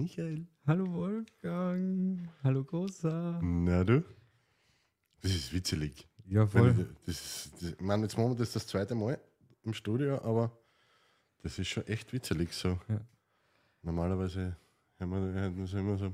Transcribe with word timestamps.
Michael. 0.00 0.46
Hallo 0.66 0.92
Wolfgang. 0.92 2.28
Hallo 2.44 2.62
Großer. 2.64 3.40
Na 3.42 3.82
du? 3.82 4.04
Das 5.22 5.30
ist 5.34 5.54
witzelig. 5.54 6.06
Ja, 6.26 6.46
voll. 6.46 6.74
Ich, 6.78 6.86
das, 7.06 7.14
ist- 7.46 7.62
das, 7.62 7.70
ich 7.72 7.80
meine, 7.80 8.02
jetzt 8.02 8.18
machen 8.18 8.28
wir 8.32 8.36
das 8.36 8.52
das 8.52 8.66
zweite 8.66 8.94
Mal 8.94 9.18
im 9.64 9.72
Studio, 9.72 10.22
aber 10.22 10.52
das 11.42 11.58
ist 11.58 11.68
schon 11.68 11.86
echt 11.86 12.12
witzelig 12.12 12.52
so. 12.52 12.78
Ja. 12.88 13.00
Normalerweise 13.82 14.54
haben 15.00 15.10
wir, 15.12 15.42
haben 15.42 15.56
wir 15.56 15.66
so 15.66 15.78
immer 15.78 15.96
so. 15.96 16.12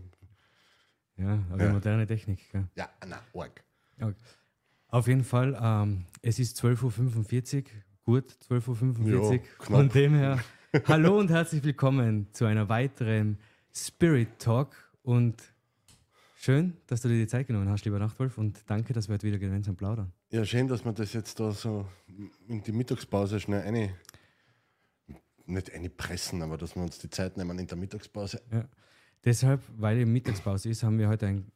Ja, 1.16 1.40
aber 1.50 1.64
Ja. 1.64 1.72
moderne 1.72 2.06
Technik. 2.06 2.52
Gell? 2.52 2.68
Ja, 2.76 2.88
na, 3.04 3.20
arg. 3.34 3.64
Okay. 4.00 4.14
Auf 4.86 5.08
jeden 5.08 5.24
Fall, 5.24 5.58
ähm, 5.60 6.04
es 6.20 6.38
ist 6.38 6.62
12.45 6.62 7.64
Uhr, 7.64 7.70
gut, 8.04 8.30
12.45 8.48 9.16
Uhr. 9.18 9.34
Ja. 9.34 9.40
Von 9.58 9.88
dem 9.88 10.14
her, 10.14 10.38
hallo 10.86 11.18
und 11.18 11.30
herzlich 11.30 11.64
willkommen 11.64 12.28
zu 12.32 12.44
einer 12.44 12.68
weiteren 12.68 13.38
Spirit 13.74 14.38
Talk 14.38 14.74
und 15.02 15.42
schön, 16.36 16.76
dass 16.86 17.00
du 17.00 17.08
dir 17.08 17.18
die 17.18 17.26
Zeit 17.26 17.46
genommen 17.46 17.68
hast, 17.68 17.84
lieber 17.84 17.98
Nachtwolf, 17.98 18.36
und 18.38 18.58
danke, 18.66 18.92
dass 18.92 19.08
wir 19.08 19.14
heute 19.14 19.26
wieder 19.26 19.38
gemeinsam 19.38 19.76
plaudern. 19.76 20.12
Ja, 20.30 20.44
schön, 20.44 20.68
dass 20.68 20.84
wir 20.84 20.92
das 20.92 21.12
jetzt 21.12 21.40
da 21.40 21.52
so 21.52 21.86
in 22.48 22.62
die 22.62 22.72
Mittagspause 22.72 23.40
schnell 23.40 23.62
eine. 23.62 23.94
Nicht 25.44 25.72
eine 25.72 25.90
pressen, 25.90 26.40
aber 26.42 26.56
dass 26.56 26.76
wir 26.76 26.82
uns 26.82 26.98
die 26.98 27.10
Zeit 27.10 27.36
nehmen 27.36 27.58
in 27.58 27.66
der 27.66 27.76
Mittagspause. 27.76 28.40
Ja. 28.52 28.64
Deshalb, 29.24 29.60
weil 29.76 29.98
die 29.98 30.04
Mittagspause 30.04 30.68
ist, 30.68 30.82
haben 30.82 30.98
wir 30.98 31.08
heute 31.08 31.26
ein 31.26 31.50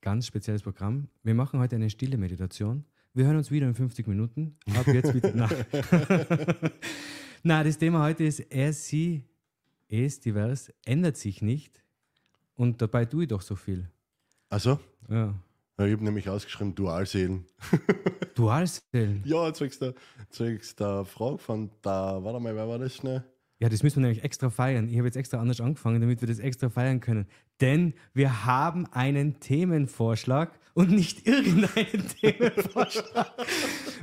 ganz 0.00 0.26
spezielles 0.26 0.62
Programm. 0.62 1.08
Wir 1.22 1.34
machen 1.34 1.58
heute 1.58 1.76
eine 1.76 1.90
stille 1.90 2.16
Meditation. 2.16 2.84
Wir 3.12 3.26
hören 3.26 3.36
uns 3.36 3.50
wieder 3.50 3.66
in 3.66 3.74
50 3.74 4.06
Minuten. 4.06 4.56
Ab 4.76 4.86
jetzt 4.86 5.12
bitte 5.12 5.36
nach. 5.36 5.52
Na, 7.42 7.62
das 7.62 7.78
Thema 7.78 8.02
heute 8.02 8.24
ist 8.24 8.40
er, 8.40 8.72
sie, 8.72 9.24
es, 10.02 10.20
divers, 10.20 10.72
ändert 10.84 11.16
sich 11.16 11.42
nicht. 11.42 11.82
Und 12.56 12.80
dabei 12.82 13.04
tue 13.04 13.24
ich 13.24 13.28
doch 13.28 13.42
so 13.42 13.56
viel. 13.56 13.88
Also, 14.48 14.78
Ja. 15.08 15.34
ich 15.78 15.92
habe 15.92 16.04
nämlich 16.04 16.28
ausgeschrieben, 16.28 16.74
Dualseelen. 16.74 17.44
Dualseelen. 18.34 19.22
Ja, 19.24 19.50
kriegst 19.50 19.82
du 19.82 19.94
eine 20.84 21.04
Frage 21.04 21.38
von 21.38 21.70
da, 21.82 22.22
warte 22.22 22.40
mal, 22.40 22.54
wer 22.54 22.68
war 22.68 22.78
das 22.78 22.94
schnell? 22.96 23.24
Ja, 23.60 23.68
das 23.68 23.82
müssen 23.82 24.02
wir 24.02 24.08
nämlich 24.08 24.24
extra 24.24 24.50
feiern. 24.50 24.88
Ich 24.88 24.96
habe 24.96 25.06
jetzt 25.06 25.16
extra 25.16 25.38
anders 25.38 25.60
angefangen, 25.60 26.00
damit 26.00 26.20
wir 26.20 26.28
das 26.28 26.38
extra 26.40 26.68
feiern 26.68 27.00
können. 27.00 27.26
Denn 27.60 27.94
wir 28.12 28.44
haben 28.44 28.86
einen 28.92 29.38
Themenvorschlag 29.40 30.58
und 30.74 30.90
nicht 30.90 31.26
irgendeinen 31.26 32.08
Themenvorschlag. 32.20 33.32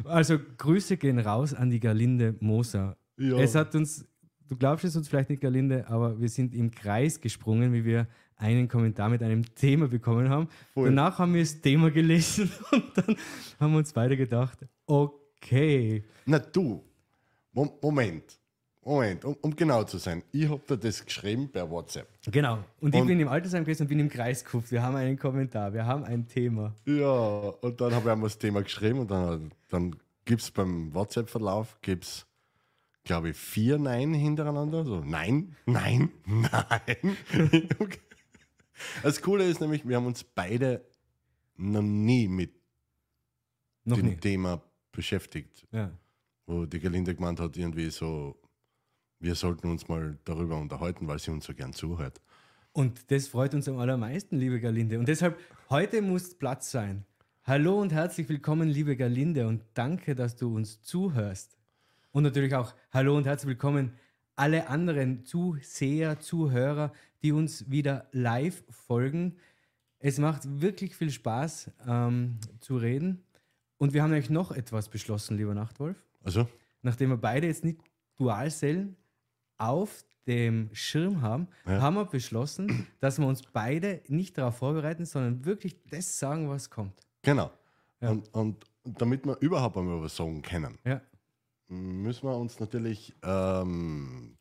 Also 0.06 0.40
Grüße 0.58 0.98
gehen 0.98 1.20
raus 1.20 1.54
an 1.54 1.70
die 1.70 1.80
Galinde 1.82 2.36
Moser. 2.40 2.98
Ja. 3.18 3.38
Es 3.38 3.54
hat 3.56 3.76
uns, 3.76 4.06
du 4.52 4.58
glaubst 4.58 4.84
es 4.84 4.98
uns 4.98 5.08
vielleicht 5.08 5.30
nicht, 5.30 5.42
Galinde, 5.42 5.86
aber 5.88 6.20
wir 6.20 6.28
sind 6.28 6.54
im 6.54 6.72
Kreis 6.72 7.22
gesprungen, 7.22 7.72
wie 7.72 7.86
wir 7.86 8.06
einen 8.36 8.68
Kommentar 8.68 9.08
mit 9.08 9.24
einem 9.24 9.44
Thema 9.56 9.88
bekommen 9.88 10.30
haben. 10.30 10.50
Voll. 10.74 10.90
Danach 10.90 11.20
haben 11.20 11.34
wir 11.34 11.40
das 11.42 11.62
Thema 11.62 11.90
gelesen 11.90 12.52
und 12.72 12.84
dann 12.96 13.16
haben 13.62 13.72
wir 13.72 13.78
uns 13.78 13.94
beide 13.94 14.18
gedacht, 14.18 14.66
okay. 14.86 16.04
Na 16.26 16.38
du, 16.40 16.84
Mom 17.54 17.72
Moment, 17.82 18.40
Moment, 18.84 19.24
um, 19.24 19.36
um 19.40 19.56
genau 19.56 19.86
zu 19.86 19.98
sein, 20.00 20.22
ich 20.34 20.50
habe 20.50 20.62
dir 20.68 20.78
das 20.78 21.06
geschrieben 21.06 21.50
per 21.50 21.70
WhatsApp. 21.70 22.10
Genau. 22.30 22.60
Und 22.82 22.94
ich 22.94 23.00
Und- 23.00 23.08
bin 23.08 23.22
im 23.22 23.30
Altersheim 23.30 23.64
gewesen 23.64 23.84
und 23.84 23.88
bin 23.88 24.00
im 24.00 24.10
Kreis 24.10 24.44
gekupft. 24.44 24.70
Wir 24.74 24.84
haben 24.84 24.98
einen 24.98 25.18
Kommentar, 25.18 25.72
wir 25.74 25.86
haben 25.86 26.04
ein 26.04 26.28
Thema. 26.28 26.76
Ja, 26.86 27.10
und 27.10 27.80
dann 27.80 27.94
habe 27.94 28.06
ich 28.08 28.12
einmal 28.12 28.28
das 28.30 28.38
Thema 28.38 28.62
geschrieben 28.64 29.00
und 29.00 29.12
dann, 29.12 29.52
dann 29.70 29.96
gibt 30.26 30.42
es 30.42 30.52
beim 30.52 30.94
WhatsApp-Verlauf, 30.94 31.78
gibt's, 31.82 32.26
glaube 33.04 33.30
ich, 33.30 33.38
vier 33.38 33.78
Nein 33.78 34.14
hintereinander. 34.14 34.86
So, 34.86 35.02
nein, 35.02 35.56
nein, 35.66 36.10
nein. 36.26 37.18
okay. 37.80 38.00
Das 39.04 39.22
Coole 39.22 39.46
ist 39.48 39.62
nämlich, 39.62 39.88
wir 39.88 39.96
haben 39.98 40.06
uns 40.08 40.24
beide 40.24 40.84
noch 41.56 41.82
nie 41.84 42.28
mit 42.28 42.54
Noch 43.84 43.98
dem 43.98 44.08
nie. 44.08 44.16
Thema 44.18 44.62
beschäftigt. 44.92 45.68
Ja. 45.72 45.92
wo 46.48 46.66
die 46.66 46.80
Gelinde 46.80 47.14
gemeint 47.16 47.40
hat, 47.40 47.56
irgendwie 47.58 47.90
so, 47.92 48.42
wir 49.20 49.36
sollten 49.36 49.70
uns 49.70 49.88
mal 49.88 50.18
darüber 50.25 50.58
unterhalten, 50.58 51.08
weil 51.08 51.20
sie 51.20 51.31
uns 51.31 51.46
so 51.46 51.54
gern 51.54 51.74
zuhört. 51.74 52.20
Und 52.74 53.12
das 53.12 53.28
freut 53.28 53.54
uns 53.54 53.68
am 53.68 53.78
allermeisten, 53.78 54.38
liebe 54.38 54.59
Galinde. 54.59 54.98
Und 54.98 55.08
deshalb, 55.08 55.38
heute 55.70 56.02
muss 56.02 56.36
Platz 56.38 56.72
sein. 56.72 57.06
Hallo 57.44 57.80
und 57.80 57.92
herzlich 57.92 58.28
willkommen, 58.30 58.70
liebe 58.70 58.96
Galinde, 58.96 59.48
und 59.48 59.64
danke, 59.74 60.16
dass 60.16 60.36
du 60.36 60.56
uns 60.56 60.81
zuhörst. 60.81 61.58
Und 62.12 62.24
natürlich 62.24 62.54
auch 62.56 62.74
Hallo 62.92 63.16
und 63.16 63.26
herzlich 63.26 63.50
willkommen 63.50 63.94
alle 64.36 64.68
anderen 64.68 65.24
Zuseher, 65.26 66.20
Zuhörer, 66.20 66.92
die 67.22 67.32
uns 67.32 67.70
wieder 67.70 68.08
live 68.12 68.64
folgen. 68.70 69.38
Es 70.00 70.18
macht 70.18 70.62
wirklich 70.62 70.96
viel 70.96 71.12
Spaß 71.12 71.72
ähm, 71.88 72.38
zu 72.60 72.78
reden. 72.78 73.24
Und 73.78 73.94
wir 73.94 74.04
haben 74.04 74.12
nämlich 74.12 74.30
noch 74.30 74.52
etwas 74.52 74.90
beschlossen, 74.90 75.38
lieber 75.38 75.54
Nachtwolf. 75.54 75.98
Also, 76.24 76.48
nachdem 76.82 77.10
wir 77.10 77.18
beide 77.18 77.48
jetzt 77.48 77.64
nicht 77.64 77.80
Dualzellen 78.18 78.96
auf 79.58 80.04
dem 80.28 80.70
Schirm 80.74 81.22
haben, 81.22 81.48
Ja. 81.66 81.82
haben 81.82 81.96
wir 81.96 82.06
beschlossen, 82.06 82.88
dass 83.00 83.20
wir 83.20 83.28
uns 83.28 83.42
beide 83.42 84.02
nicht 84.08 84.38
darauf 84.38 84.58
vorbereiten, 84.58 85.06
sondern 85.06 85.46
wirklich 85.46 85.76
das 85.90 86.20
sagen, 86.20 86.50
was 86.50 86.70
kommt. 86.70 86.94
genau. 87.22 87.52
Ja. 88.02 88.10
Und, 88.10 88.34
und 88.34 88.66
damit 88.84 89.26
wir 89.28 89.38
überhaupt 89.42 89.78
einmal 89.78 90.02
was 90.02 90.16
sagen 90.16 90.42
können, 90.42 90.80
Ja. 90.84 91.02
Müssen 91.72 92.28
wir 92.28 92.36
uns 92.36 92.59
natürlich 92.59 93.16
ähm, 93.24 94.38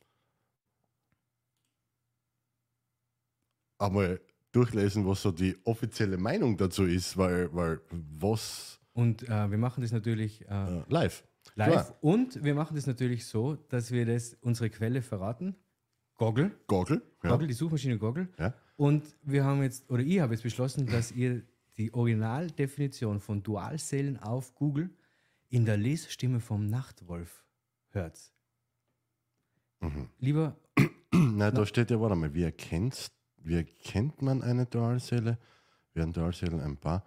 einmal 3.78 4.20
durchlesen, 4.52 5.06
was 5.06 5.22
so 5.22 5.30
die 5.30 5.56
offizielle 5.64 6.18
Meinung 6.18 6.56
dazu 6.56 6.84
ist, 6.84 7.16
weil, 7.16 7.54
weil 7.54 7.80
was 7.90 8.80
Und 8.92 9.22
äh, 9.28 9.50
wir 9.50 9.58
machen 9.58 9.82
das 9.82 9.92
natürlich 9.92 10.44
äh, 10.48 10.78
äh, 10.78 10.82
live. 10.88 11.24
live. 11.54 11.70
Klar. 11.70 11.98
Und 12.00 12.42
wir 12.42 12.54
machen 12.54 12.74
das 12.74 12.86
natürlich 12.86 13.26
so, 13.26 13.54
dass 13.54 13.92
wir 13.92 14.06
das 14.06 14.36
unsere 14.40 14.68
Quelle 14.68 15.00
verraten. 15.00 15.54
Goggle. 16.16 16.50
Goggle. 16.66 17.00
Ja. 17.22 17.30
Goggle, 17.30 17.46
die 17.46 17.54
Suchmaschine 17.54 17.96
Goggle. 17.96 18.28
Ja. 18.38 18.52
Und 18.76 19.04
wir 19.22 19.44
haben 19.44 19.62
jetzt, 19.62 19.88
oder 19.88 20.02
ich 20.02 20.18
habe 20.20 20.34
jetzt 20.34 20.42
beschlossen, 20.42 20.86
dass 20.86 21.12
ihr 21.12 21.42
die 21.78 21.94
Originaldefinition 21.94 23.20
von 23.20 23.42
Dualzellen 23.42 24.18
auf 24.18 24.54
Google 24.54 24.90
in 25.50 25.66
der 25.66 25.76
Lesestimme 25.76 26.40
vom 26.40 26.70
Nachtwolf 26.70 27.44
hört. 27.90 28.18
Mhm. 29.80 30.08
Lieber 30.18 30.56
Na, 31.12 31.50
da 31.50 31.66
steht 31.66 31.90
ja, 31.90 32.00
warte 32.00 32.16
mal, 32.16 32.32
wie 32.34 32.44
erkennt, 32.44 33.10
wie 33.38 33.56
erkennt 33.56 34.22
man 34.22 34.42
eine 34.42 34.66
Dualseele? 34.66 35.38
Werden 35.92 36.12
Dualseelen 36.12 36.60
ein 36.60 36.76
Paar? 36.76 37.04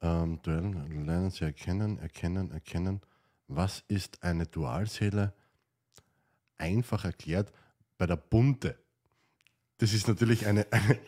Ähm, 0.00 0.40
Duellen 0.42 1.04
lernen 1.04 1.30
sie 1.30 1.44
erkennen, 1.44 1.98
erkennen, 1.98 2.50
erkennen. 2.50 3.00
Was 3.48 3.84
ist 3.88 4.22
eine 4.22 4.46
Dualseele? 4.46 5.34
Einfach 6.56 7.04
erklärt, 7.04 7.52
bei 7.98 8.06
der 8.06 8.16
Bunte. 8.16 8.78
Das 9.78 9.92
ist 9.92 10.08
natürlich 10.08 10.46
eine, 10.46 10.66
eine 10.72 10.98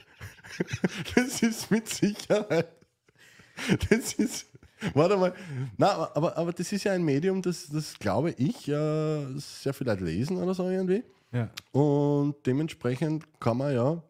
das 1.14 1.42
ist 1.42 1.70
mit 1.70 1.88
Sicherheit, 1.88 2.68
das 3.88 4.14
ist, 4.14 4.46
warte 4.94 5.16
mal, 5.16 5.34
na, 5.76 6.10
aber, 6.14 6.36
aber 6.36 6.52
das 6.52 6.72
ist 6.72 6.84
ja 6.84 6.92
ein 6.92 7.04
Medium, 7.04 7.42
das, 7.42 7.68
das 7.68 7.98
glaube 7.98 8.32
ich, 8.32 8.68
äh, 8.68 9.38
sehr 9.38 9.74
viele 9.74 9.92
Leute 9.92 10.04
lesen 10.04 10.36
oder 10.36 10.54
so 10.54 10.68
irgendwie. 10.68 11.04
Ja. 11.32 11.50
Und 11.72 12.46
dementsprechend 12.46 13.24
kann 13.40 13.58
man 13.58 13.74
ja. 13.74 14.02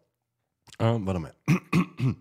Ähm, 0.78 1.06
warte 1.06 1.20
mal. 1.20 1.34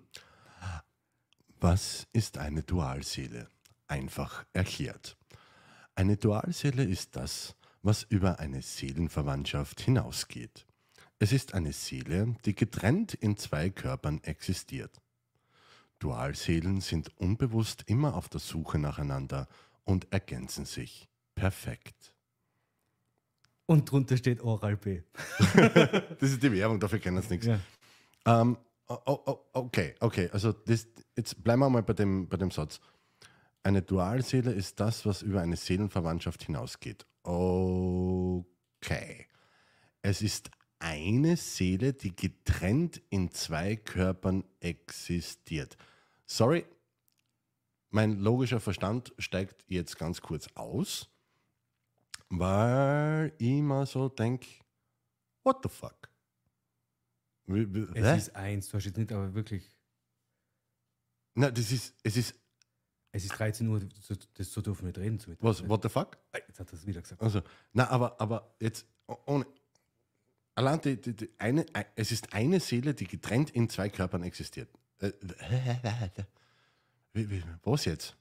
Was 1.59 2.07
ist 2.13 2.37
eine 2.37 2.63
Dualseele? 2.63 3.47
Einfach 3.87 4.45
erklärt. 4.53 5.17
Eine 5.95 6.17
Dualseele 6.17 6.83
ist 6.83 7.15
das, 7.15 7.55
was 7.81 8.03
über 8.03 8.39
eine 8.39 8.61
Seelenverwandtschaft 8.61 9.79
hinausgeht. 9.79 10.65
Es 11.19 11.31
ist 11.31 11.53
eine 11.53 11.71
Seele, 11.71 12.35
die 12.45 12.55
getrennt 12.55 13.13
in 13.13 13.37
zwei 13.37 13.69
Körpern 13.69 14.21
existiert. 14.23 15.01
Dualseelen 15.99 16.81
sind 16.81 17.09
unbewusst 17.17 17.83
immer 17.87 18.15
auf 18.15 18.29
der 18.29 18.39
Suche 18.39 18.79
nacheinander 18.79 19.47
und 19.83 20.11
ergänzen 20.11 20.65
sich 20.65 21.07
perfekt. 21.35 22.13
Und 23.67 23.89
drunter 23.89 24.17
steht 24.17 24.41
Oral 24.41 24.77
B. 24.77 25.01
Das 26.19 26.31
ist 26.31 26.43
die 26.43 26.51
Werbung, 26.51 26.79
dafür 26.79 26.99
kennen 26.99 27.21
sie 27.21 27.29
nichts. 27.29 27.47
Ja. 27.47 27.59
Ähm, 28.25 28.57
o- 28.87 28.97
o- 29.05 29.21
o- 29.25 29.45
okay, 29.53 29.95
okay. 29.99 30.29
Also 30.31 30.51
das, 30.51 30.87
jetzt 31.15 31.43
bleiben 31.43 31.61
wir 31.61 31.69
mal 31.69 31.83
bei 31.83 31.93
dem, 31.93 32.27
bei 32.27 32.37
dem 32.37 32.51
Satz. 32.51 32.79
Eine 33.63 33.81
Dualseele 33.81 34.51
ist 34.51 34.79
das, 34.79 35.05
was 35.07 35.23
über 35.23 35.41
eine 35.41 35.55
Seelenverwandtschaft 35.57 36.43
hinausgeht. 36.43 37.05
Okay. 37.23 39.25
Es 40.03 40.21
ist 40.21 40.51
eine 40.95 41.35
Seele, 41.35 41.93
die 41.93 42.15
getrennt 42.15 43.01
in 43.09 43.29
zwei 43.31 43.75
Körpern 43.75 44.45
existiert. 44.61 45.75
Sorry, 46.25 46.65
mein 47.89 48.19
logischer 48.19 48.61
Verstand 48.61 49.13
steigt 49.19 49.65
jetzt 49.67 49.97
ganz 49.97 50.21
kurz 50.21 50.47
aus, 50.55 51.09
weil 52.29 53.33
ich 53.37 53.47
immer 53.57 53.85
so 53.85 54.07
denke, 54.07 54.47
what 55.43 55.57
the 55.63 55.69
fuck? 55.69 56.09
Es 57.47 58.03
hä? 58.03 58.17
ist 58.17 58.35
eins, 58.35 58.69
du 58.69 58.77
hast 58.77 58.85
jetzt 58.85 58.97
nicht, 58.97 59.11
aber 59.11 59.33
wirklich, 59.33 59.69
Na, 61.35 61.51
das 61.51 61.71
ist, 61.71 61.93
es 62.03 62.15
ist, 62.15 62.35
es 63.11 63.25
ist 63.25 63.37
13 63.37 63.67
Uhr, 63.67 63.81
so, 63.99 64.15
das, 64.33 64.51
so 64.51 64.61
dürfen 64.61 64.83
wir 64.83 64.87
nicht 64.87 64.97
reden. 64.97 65.19
Zu 65.19 65.29
Mittag. 65.29 65.43
was, 65.43 65.67
what 65.67 65.83
the 65.83 65.89
fuck? 65.89 66.17
Jetzt 66.33 66.59
hat 66.59 66.71
er 66.71 66.73
es 66.73 66.85
wieder 66.85 67.01
gesagt. 67.01 67.21
Also, 67.21 67.41
na, 67.73 67.87
aber, 67.89 68.19
aber 68.19 68.55
jetzt, 68.59 68.87
oh- 69.07 69.17
ohne, 69.25 69.45
allein 70.55 70.81
die, 70.81 70.99
die, 70.99 71.13
die 71.15 71.29
eine, 71.37 71.65
ein- 71.73 71.85
es 71.95 72.11
ist 72.11 72.33
eine 72.33 72.59
Seele, 72.59 72.93
die 72.93 73.05
getrennt 73.07 73.51
in 73.51 73.69
zwei 73.69 73.89
Körpern 73.89 74.23
existiert. 74.23 74.69
Äh, 74.99 75.11
was 77.63 77.85
jetzt? 77.85 78.15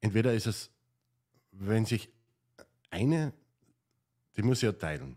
Entweder 0.00 0.34
ist 0.34 0.46
es, 0.46 0.70
wenn 1.52 1.84
sich 1.86 2.08
eine, 2.90 3.32
die 4.36 4.42
muss 4.42 4.60
ja 4.62 4.72
teilen. 4.72 5.16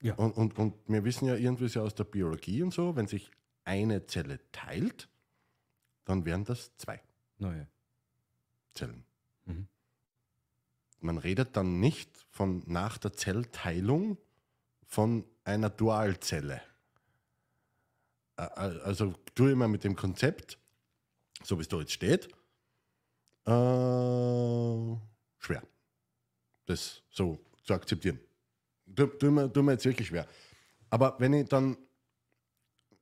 Ja. 0.00 0.14
Und, 0.14 0.32
und, 0.32 0.58
und 0.58 0.74
wir 0.86 1.02
wissen 1.04 1.26
ja 1.26 1.34
irgendwie 1.34 1.68
so 1.68 1.82
aus 1.82 1.94
der 1.94 2.04
Biologie 2.04 2.62
und 2.62 2.72
so, 2.72 2.94
wenn 2.96 3.06
sich 3.06 3.30
eine 3.64 4.06
Zelle 4.06 4.38
teilt, 4.52 5.08
dann 6.04 6.24
wären 6.24 6.44
das 6.44 6.76
zwei. 6.76 7.00
Neue. 7.38 7.66
Zellen. 8.74 9.04
Man 11.00 11.18
redet 11.18 11.56
dann 11.56 11.80
nicht 11.80 12.10
von 12.30 12.62
nach 12.66 12.98
der 12.98 13.12
Zellteilung 13.12 14.18
von 14.86 15.24
einer 15.44 15.70
Dualzelle. 15.70 16.60
Ä- 18.38 18.50
ä- 18.56 18.80
Also 18.80 19.14
tue 19.34 19.50
ich 19.50 19.56
mal 19.56 19.68
mit 19.68 19.84
dem 19.84 19.96
Konzept, 19.96 20.58
so 21.42 21.56
wie 21.58 21.62
es 21.62 21.68
da 21.68 21.78
jetzt 21.78 21.92
steht, 21.92 22.28
äh, 23.46 24.96
schwer. 25.38 25.62
Das 26.66 27.02
so 27.10 27.38
zu 27.62 27.74
akzeptieren. 27.74 28.18
Tu, 28.94 29.06
tu, 29.06 29.30
mir, 29.30 29.52
tu 29.52 29.62
mir 29.62 29.72
jetzt 29.72 29.84
wirklich 29.84 30.08
schwer. 30.08 30.26
Aber 30.90 31.16
wenn 31.18 31.32
ich 31.32 31.48
dann 31.48 31.76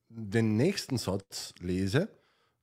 den 0.08 0.56
nächsten 0.56 0.99
Satz 0.99 1.55
lese, 1.61 2.08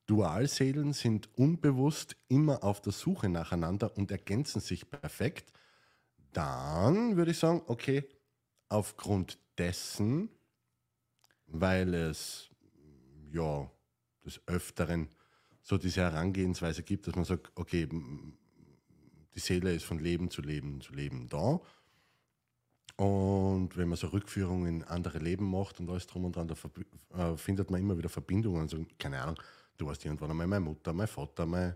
Dualseelen 0.07 0.94
sind 0.94 1.30
unbewusst 1.38 2.15
immer 2.27 2.63
auf 2.63 2.81
der 2.81 2.92
Suche 2.92 3.30
nacheinander 3.30 3.95
und 3.98 4.12
ergänzen 4.12 4.59
sich 4.59 4.89
perfekt, 4.89 5.53
dann 6.33 7.18
würde 7.18 7.31
ich 7.31 7.39
sagen, 7.39 7.62
okay, 7.68 8.07
aufgrund 8.69 9.38
dessen, 9.57 10.30
weil 11.48 11.94
es 11.94 12.50
ja 13.31 13.69
des 14.25 14.42
Öfteren 14.48 15.09
so 15.62 15.77
diese 15.77 16.01
Herangehensweise 16.01 16.83
gibt, 16.83 17.07
dass 17.07 17.15
man 17.15 17.25
sagt, 17.25 17.51
okay, 17.56 17.88
die 19.36 19.39
Seele 19.39 19.74
ist 19.74 19.86
von 19.86 20.00
Leben 20.00 20.30
zu 20.30 20.42
Leben 20.42 20.81
zu 20.81 20.94
Leben 20.94 21.30
da. 21.30 21.59
Und 22.98 23.77
wenn 23.77 23.88
man 23.88 23.98
so 23.98 24.07
Rückführungen 24.07 24.68
in 24.68 24.83
andere 24.83 25.19
Leben 25.19 25.50
macht 25.50 25.80
und 25.80 25.89
alles 25.89 26.07
drum 26.07 26.25
und 26.25 26.36
dran, 26.36 26.48
da 26.48 26.56
äh, 27.18 27.38
findet 27.38 27.71
man 27.71 27.80
immer 27.80 27.98
wieder 27.98 28.09
Verbindungen. 28.09 28.62
Also, 28.62 28.86
keine 29.00 29.21
Ahnung, 29.21 29.42
du 29.78 29.86
warst 29.88 30.06
irgendwann 30.06 30.32
einmal 30.32 30.48
meine 30.48 30.66
Mutter, 30.66 30.94
mein 30.94 31.08
Vater, 31.08 31.46
mein 31.46 31.76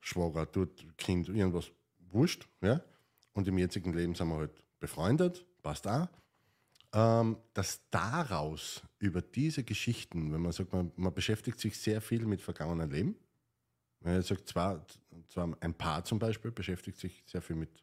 Schwager, 0.00 0.46
dort 0.46 0.86
Kind, 0.96 1.28
irgendwas 1.28 1.70
wurscht. 2.10 2.48
Ja? 2.60 2.82
Und 3.32 3.48
im 3.48 3.58
jetzigen 3.58 3.92
Leben 3.92 4.14
sind 4.14 4.28
wir 4.28 4.36
halt 4.36 4.64
befreundet, 4.80 5.44
passt 5.62 5.86
auch. 5.86 6.08
Ähm, 6.92 7.36
dass 7.52 7.82
daraus 7.90 8.82
über 8.98 9.20
diese 9.20 9.62
Geschichten, 9.62 10.32
wenn 10.32 10.40
man 10.40 10.52
sagt, 10.52 10.72
man, 10.72 10.90
man 10.96 11.12
beschäftigt 11.12 11.60
sich 11.60 11.78
sehr 11.78 12.00
viel 12.00 12.24
mit 12.24 12.40
vergangenen 12.40 12.90
Leben, 12.90 13.16
wenn 14.00 14.14
man 14.14 14.22
sagt, 14.22 14.48
zwar, 14.48 14.86
zwar 15.28 15.54
ein 15.60 15.74
Paar 15.74 16.04
zum 16.04 16.18
Beispiel 16.18 16.50
beschäftigt 16.50 16.98
sich 16.98 17.22
sehr 17.26 17.42
viel 17.42 17.56
mit 17.56 17.82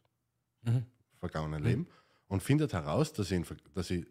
Mhm. 0.62 0.84
vergangenen 1.18 1.62
Leben 1.62 1.86
und 2.26 2.42
findet 2.42 2.72
heraus, 2.72 3.12
dass 3.12 3.28
sie, 3.28 3.36
in, 3.36 3.46
dass 3.74 3.86
sie 3.86 4.06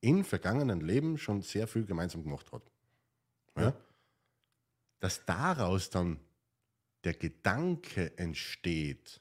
in 0.00 0.24
vergangenen 0.24 0.80
Leben 0.80 1.16
schon 1.16 1.42
sehr 1.42 1.68
viel 1.68 1.84
gemeinsam 1.84 2.24
gemacht 2.24 2.50
hat. 2.50 2.71
Ja? 3.56 3.74
Dass 5.00 5.24
daraus 5.24 5.90
dann 5.90 6.20
der 7.04 7.14
Gedanke 7.14 8.16
entsteht, 8.18 9.20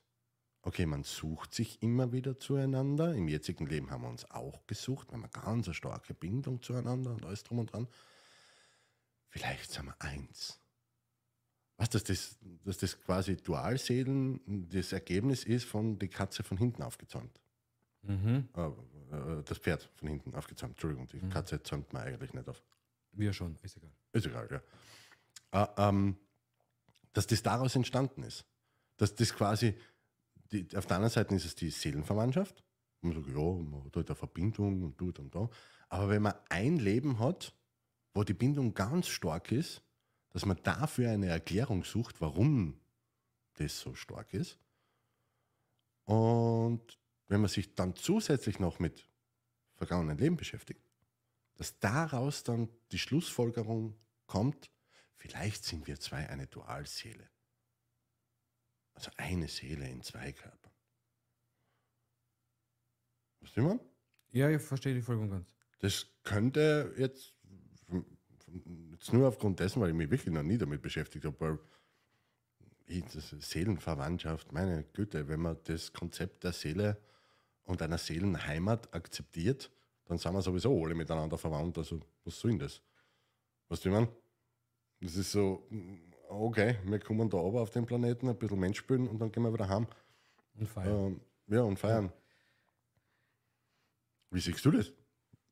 okay, 0.62 0.86
man 0.86 1.04
sucht 1.04 1.54
sich 1.54 1.82
immer 1.82 2.12
wieder 2.12 2.40
zueinander. 2.40 3.16
Im 3.16 3.28
jetzigen 3.28 3.66
Leben 3.66 3.90
haben 3.90 4.04
wir 4.04 4.10
uns 4.10 4.30
auch 4.30 4.66
gesucht, 4.68 5.10
wir 5.10 5.14
haben 5.14 5.24
eine 5.24 5.46
ganz 5.46 5.76
starke 5.76 6.14
Bindung 6.14 6.62
zueinander 6.62 7.12
und 7.12 7.26
alles 7.26 7.44
drum 7.44 7.60
und 7.60 7.74
dran. 7.74 7.88
Vielleicht 9.30 9.72
sind 9.72 9.86
wir 9.86 9.96
eins. 10.00 10.60
Was, 11.78 11.90
dass 11.90 12.04
das, 12.04 12.38
dass 12.64 12.78
das 12.78 13.00
quasi 13.00 13.38
Dualseelen 13.38 14.70
das 14.70 14.92
Ergebnis 14.92 15.44
ist 15.44 15.66
von 15.66 15.98
die 15.98 16.10
Katze 16.10 16.44
von 16.44 16.58
hinten 16.58 16.84
aufgezäumt. 16.84 17.42
Mhm. 18.04 18.50
Äh, 18.56 18.68
äh, 18.68 19.44
das 19.44 19.58
Pferd 19.58 19.90
von 19.96 20.08
hinten 20.08 20.36
aufgezäumt. 20.36 20.74
Entschuldigung, 20.74 21.08
die 21.08 21.20
Katze 21.30 21.64
zäumt 21.64 21.92
man 21.92 22.04
eigentlich 22.04 22.34
nicht 22.34 22.48
auf. 22.48 22.62
Wir 23.14 23.34
schon, 23.34 23.58
ist 23.62 23.78
egal. 23.78 23.92
Ist 24.14 24.26
egal, 24.26 24.48
ja. 25.52 25.64
Äh, 25.64 25.68
ähm, 25.78 26.18
dass 27.14 27.28
das 27.28 27.44
daraus 27.44 27.76
entstanden 27.76 28.24
ist. 28.24 28.46
Dass 28.98 29.16
das 29.16 29.34
quasi, 29.34 29.76
die, 30.52 30.68
auf 30.76 30.86
der 30.86 30.98
anderen 30.98 31.12
Seite 31.12 31.36
ist 31.36 31.46
es 31.46 31.56
die 31.56 31.70
Seelenverwandtschaft. 31.70 32.64
Man 33.02 33.14
sagt, 33.14 33.28
ja, 33.28 33.34
man 33.34 33.84
hat 33.86 33.96
halt 33.96 34.10
eine 34.10 34.16
Verbindung 34.16 34.84
und 34.84 34.98
tut 34.98 35.20
und 35.20 35.34
da. 35.34 35.50
Aber 35.90 36.10
wenn 36.10 36.22
man 36.22 36.36
ein 36.50 36.78
Leben 36.78 37.20
hat, 37.20 37.54
wo 38.14 38.24
die 38.24 38.34
Bindung 38.34 38.74
ganz 38.74 39.08
stark 39.08 39.52
ist, 39.52 39.82
dass 40.30 40.46
man 40.46 40.62
dafür 40.64 41.10
eine 41.10 41.28
Erklärung 41.28 41.84
sucht, 41.84 42.22
warum 42.22 42.80
das 43.56 43.80
so 43.80 43.96
stark 43.96 44.34
ist. 44.34 44.58
Und 46.06 47.00
wenn 47.28 47.42
man 47.42 47.50
sich 47.50 47.76
dann 47.76 47.96
zusätzlich 47.96 48.60
noch 48.60 48.80
mit 48.80 49.08
vergangenen 49.76 50.18
Leben 50.18 50.38
beschäftigt, 50.38 50.82
dass 51.62 51.78
daraus 51.78 52.44
dann 52.44 52.70
die 52.92 52.98
Schlussfolgerung 52.98 53.96
kommt, 54.26 54.72
vielleicht 55.16 55.64
sind 55.64 55.86
wir 55.86 56.00
zwei 56.00 56.28
eine 56.28 56.48
Dualseele. 56.48 57.30
Also 58.96 59.12
eine 59.18 59.48
Seele 59.48 59.88
in 59.88 60.02
zwei 60.02 60.32
Körpern. 60.32 60.72
Was 63.42 63.54
du, 63.54 63.62
man? 63.62 63.80
Ja, 64.32 64.50
ich 64.50 64.60
verstehe 64.60 64.96
die 64.96 65.04
Folge 65.04 65.30
ganz. 65.30 65.54
Das 65.78 66.08
könnte 66.24 66.96
jetzt, 66.98 67.36
jetzt 68.90 69.14
nur 69.14 69.28
aufgrund 69.28 69.60
dessen, 69.60 69.84
weil 69.84 69.90
ich 69.90 69.96
mich 69.96 70.10
wirklich 70.10 70.34
noch 70.34 70.42
nie 70.42 70.58
damit 70.58 70.82
beschäftigt 70.82 71.26
habe, 71.26 71.40
weil 71.42 71.60
ich, 72.88 73.06
Seelenverwandtschaft, 73.12 74.52
meine 74.52 74.84
Güte, 74.84 75.28
wenn 75.28 75.42
man 75.42 75.60
das 75.66 75.94
Konzept 75.94 76.44
der 76.44 76.54
Seele 76.54 77.00
und 77.62 77.84
einer 77.84 78.00
Seelenheimat 78.00 78.96
akzeptiert, 78.96 79.70
dann 80.12 80.18
sind 80.18 80.34
wir 80.34 80.42
sowieso 80.42 80.84
alle 80.84 80.94
miteinander 80.94 81.38
verwandt. 81.38 81.78
Also, 81.78 82.02
was 82.26 82.38
soll 82.38 82.52
denn 82.52 82.60
das? 82.60 82.82
Was 83.70 83.80
du, 83.80 83.88
ich 83.88 83.96
meine? 83.96 84.10
Das 85.00 85.16
ist 85.16 85.32
so, 85.32 85.66
okay, 86.28 86.78
wir 86.84 87.00
kommen 87.00 87.30
da 87.30 87.38
oben 87.38 87.60
auf 87.60 87.70
den 87.70 87.86
Planeten, 87.86 88.28
ein 88.28 88.38
bisschen 88.38 88.60
Mensch 88.60 88.78
spielen 88.78 89.08
und 89.08 89.20
dann 89.20 89.32
gehen 89.32 89.42
wir 89.42 89.54
wieder 89.54 89.70
heim. 89.70 89.88
Und 90.56 90.68
feiern. 90.68 91.14
Ähm, 91.14 91.22
ja, 91.48 91.62
und 91.62 91.80
feiern. 91.80 92.12
Wie 94.32 94.42
siehst 94.42 94.66
du 94.66 94.72
das? 94.72 94.92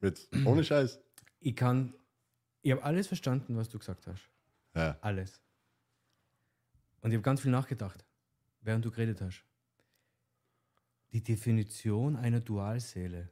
Jetzt, 0.02 0.30
ohne 0.46 0.62
Scheiß. 0.62 1.00
Ich 1.40 1.56
kann, 1.56 1.94
ich 2.62 2.72
habe 2.72 2.84
alles 2.84 3.08
verstanden, 3.08 3.56
was 3.56 3.70
du 3.70 3.80
gesagt 3.80 4.08
hast. 4.08 4.30
Ja. 4.76 4.98
Alles. 5.00 5.42
Und 7.00 7.12
ich 7.12 7.16
habe 7.16 7.24
ganz 7.24 7.40
viel 7.40 7.52
nachgedacht, 7.52 8.06
während 8.60 8.84
du 8.84 8.92
geredet 8.92 9.22
hast. 9.22 9.46
Die 11.14 11.24
Definition 11.24 12.18
einer 12.18 12.42
Dualseele, 12.42 13.30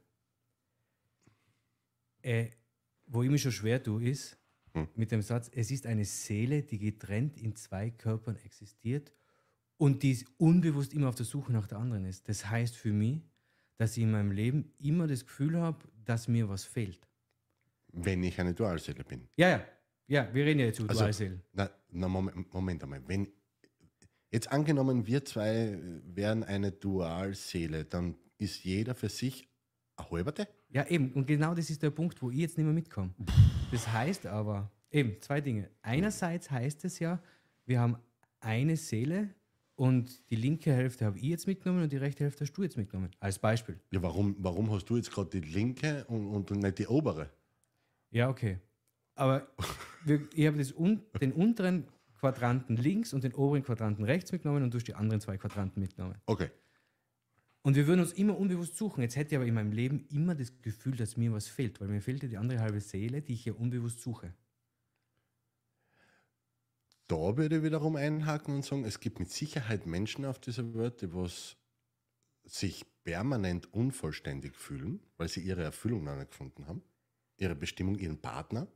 äh, 2.28 2.50
wo 3.06 3.22
mich 3.22 3.42
schon 3.42 3.52
schwer 3.52 3.82
tue, 3.82 4.04
ist 4.10 4.36
Hm. 4.74 4.86
mit 4.96 5.10
dem 5.12 5.22
Satz, 5.22 5.50
es 5.54 5.70
ist 5.70 5.86
eine 5.86 6.04
Seele, 6.04 6.62
die 6.62 6.78
getrennt 6.78 7.38
in 7.38 7.56
zwei 7.56 7.88
Körpern 7.90 8.36
existiert 8.44 9.10
und 9.78 10.02
die 10.02 10.26
unbewusst 10.36 10.92
immer 10.92 11.08
auf 11.08 11.14
der 11.14 11.24
Suche 11.24 11.50
nach 11.52 11.66
der 11.66 11.78
anderen 11.78 12.04
ist. 12.04 12.28
Das 12.28 12.50
heißt 12.50 12.76
für 12.76 12.92
mich, 12.92 13.22
dass 13.78 13.96
ich 13.96 14.02
in 14.02 14.10
meinem 14.10 14.30
Leben 14.32 14.70
immer 14.78 15.06
das 15.06 15.24
Gefühl 15.24 15.56
habe, 15.58 15.78
dass 16.04 16.28
mir 16.28 16.48
was 16.50 16.64
fehlt. 16.64 17.08
Wenn 17.92 18.22
ich 18.22 18.38
eine 18.38 18.52
Dualseele 18.52 19.04
bin. 19.04 19.26
Ja, 19.36 19.48
ja, 19.48 19.64
ja, 20.06 20.34
wir 20.34 20.44
reden 20.44 20.60
ja 20.60 20.66
jetzt 20.66 20.80
über 20.80 20.90
Also- 20.90 21.00
Dualseelen. 21.04 21.42
Na, 21.54 21.70
na 21.90 22.06
Moment, 22.08 22.52
Moment 22.52 22.82
einmal. 22.82 23.02
Wenn, 23.08 23.26
jetzt 24.30 24.52
angenommen, 24.52 25.06
wir 25.06 25.24
zwei 25.24 25.78
wären 26.04 26.44
eine 26.44 26.72
Dualseele, 26.72 27.86
dann 27.86 28.16
ist 28.36 28.64
jeder 28.64 28.94
für 28.94 29.08
sich 29.08 29.48
eine 29.96 30.10
halberte? 30.10 30.46
Ja, 30.70 30.86
eben. 30.86 31.12
Und 31.12 31.26
genau 31.26 31.54
das 31.54 31.70
ist 31.70 31.82
der 31.82 31.90
Punkt, 31.90 32.20
wo 32.20 32.30
ich 32.30 32.38
jetzt 32.38 32.58
nicht 32.58 32.64
mehr 32.64 32.74
mitkomme. 32.74 33.14
Das 33.70 33.90
heißt 33.90 34.26
aber, 34.26 34.70
eben, 34.90 35.20
zwei 35.20 35.40
Dinge. 35.40 35.70
Einerseits 35.82 36.50
heißt 36.50 36.84
es 36.84 36.98
ja, 36.98 37.20
wir 37.64 37.80
haben 37.80 37.96
eine 38.40 38.76
Seele 38.76 39.30
und 39.76 40.28
die 40.30 40.36
linke 40.36 40.72
Hälfte 40.72 41.04
habe 41.04 41.18
ich 41.18 41.24
jetzt 41.24 41.46
mitgenommen 41.46 41.84
und 41.84 41.92
die 41.92 41.96
rechte 41.96 42.24
Hälfte 42.24 42.44
hast 42.44 42.52
du 42.52 42.62
jetzt 42.62 42.76
mitgenommen. 42.76 43.10
Als 43.20 43.38
Beispiel. 43.38 43.78
Ja, 43.90 44.02
warum, 44.02 44.36
warum 44.38 44.70
hast 44.70 44.86
du 44.86 44.96
jetzt 44.96 45.10
gerade 45.10 45.30
die 45.30 45.40
linke 45.40 46.04
und, 46.06 46.26
und 46.28 46.50
nicht 46.50 46.78
die 46.78 46.86
obere? 46.86 47.30
Ja, 48.10 48.28
okay. 48.28 48.58
Aber 49.14 49.48
wir, 50.04 50.28
ich 50.34 50.46
habe 50.46 50.64
un, 50.76 51.02
den 51.20 51.32
unteren 51.32 51.86
Quadranten 52.18 52.76
links 52.76 53.12
und 53.12 53.24
den 53.24 53.34
oberen 53.34 53.62
Quadranten 53.62 54.04
rechts 54.04 54.32
mitgenommen 54.32 54.64
und 54.64 54.74
du 54.74 54.78
hast 54.78 54.88
die 54.88 54.94
anderen 54.94 55.20
zwei 55.20 55.36
Quadranten 55.36 55.80
mitgenommen. 55.80 56.16
Okay. 56.26 56.50
Und 57.62 57.74
wir 57.74 57.86
würden 57.86 58.00
uns 58.00 58.12
immer 58.12 58.38
unbewusst 58.38 58.76
suchen. 58.76 59.02
Jetzt 59.02 59.16
hätte 59.16 59.34
ich 59.34 59.36
aber 59.36 59.46
in 59.46 59.54
meinem 59.54 59.72
Leben 59.72 60.06
immer 60.10 60.34
das 60.34 60.52
Gefühl, 60.62 60.96
dass 60.96 61.16
mir 61.16 61.32
was 61.32 61.48
fehlt, 61.48 61.80
weil 61.80 61.88
mir 61.88 62.00
fehlt 62.00 62.22
ja 62.22 62.28
die 62.28 62.36
andere 62.38 62.60
halbe 62.60 62.80
Seele, 62.80 63.20
die 63.20 63.34
ich 63.34 63.44
ja 63.44 63.52
unbewusst 63.52 64.00
suche. 64.00 64.32
Da 67.08 67.36
würde 67.36 67.56
ich 67.56 67.62
wiederum 67.62 67.96
einhaken 67.96 68.54
und 68.56 68.64
sagen, 68.64 68.84
es 68.84 69.00
gibt 69.00 69.18
mit 69.18 69.30
Sicherheit 69.30 69.86
Menschen 69.86 70.24
auf 70.24 70.38
dieser 70.38 70.74
Welt, 70.74 71.00
die 71.00 71.12
was 71.14 71.56
sich 72.44 72.84
permanent 73.04 73.72
unvollständig 73.72 74.54
fühlen, 74.54 75.00
weil 75.16 75.28
sie 75.28 75.40
ihre 75.40 75.62
Erfüllung 75.62 76.04
noch 76.04 76.16
nicht 76.16 76.30
gefunden 76.30 76.66
haben, 76.66 76.82
ihre 77.38 77.54
Bestimmung, 77.54 77.98
ihren 77.98 78.18
Partner. 78.18 78.68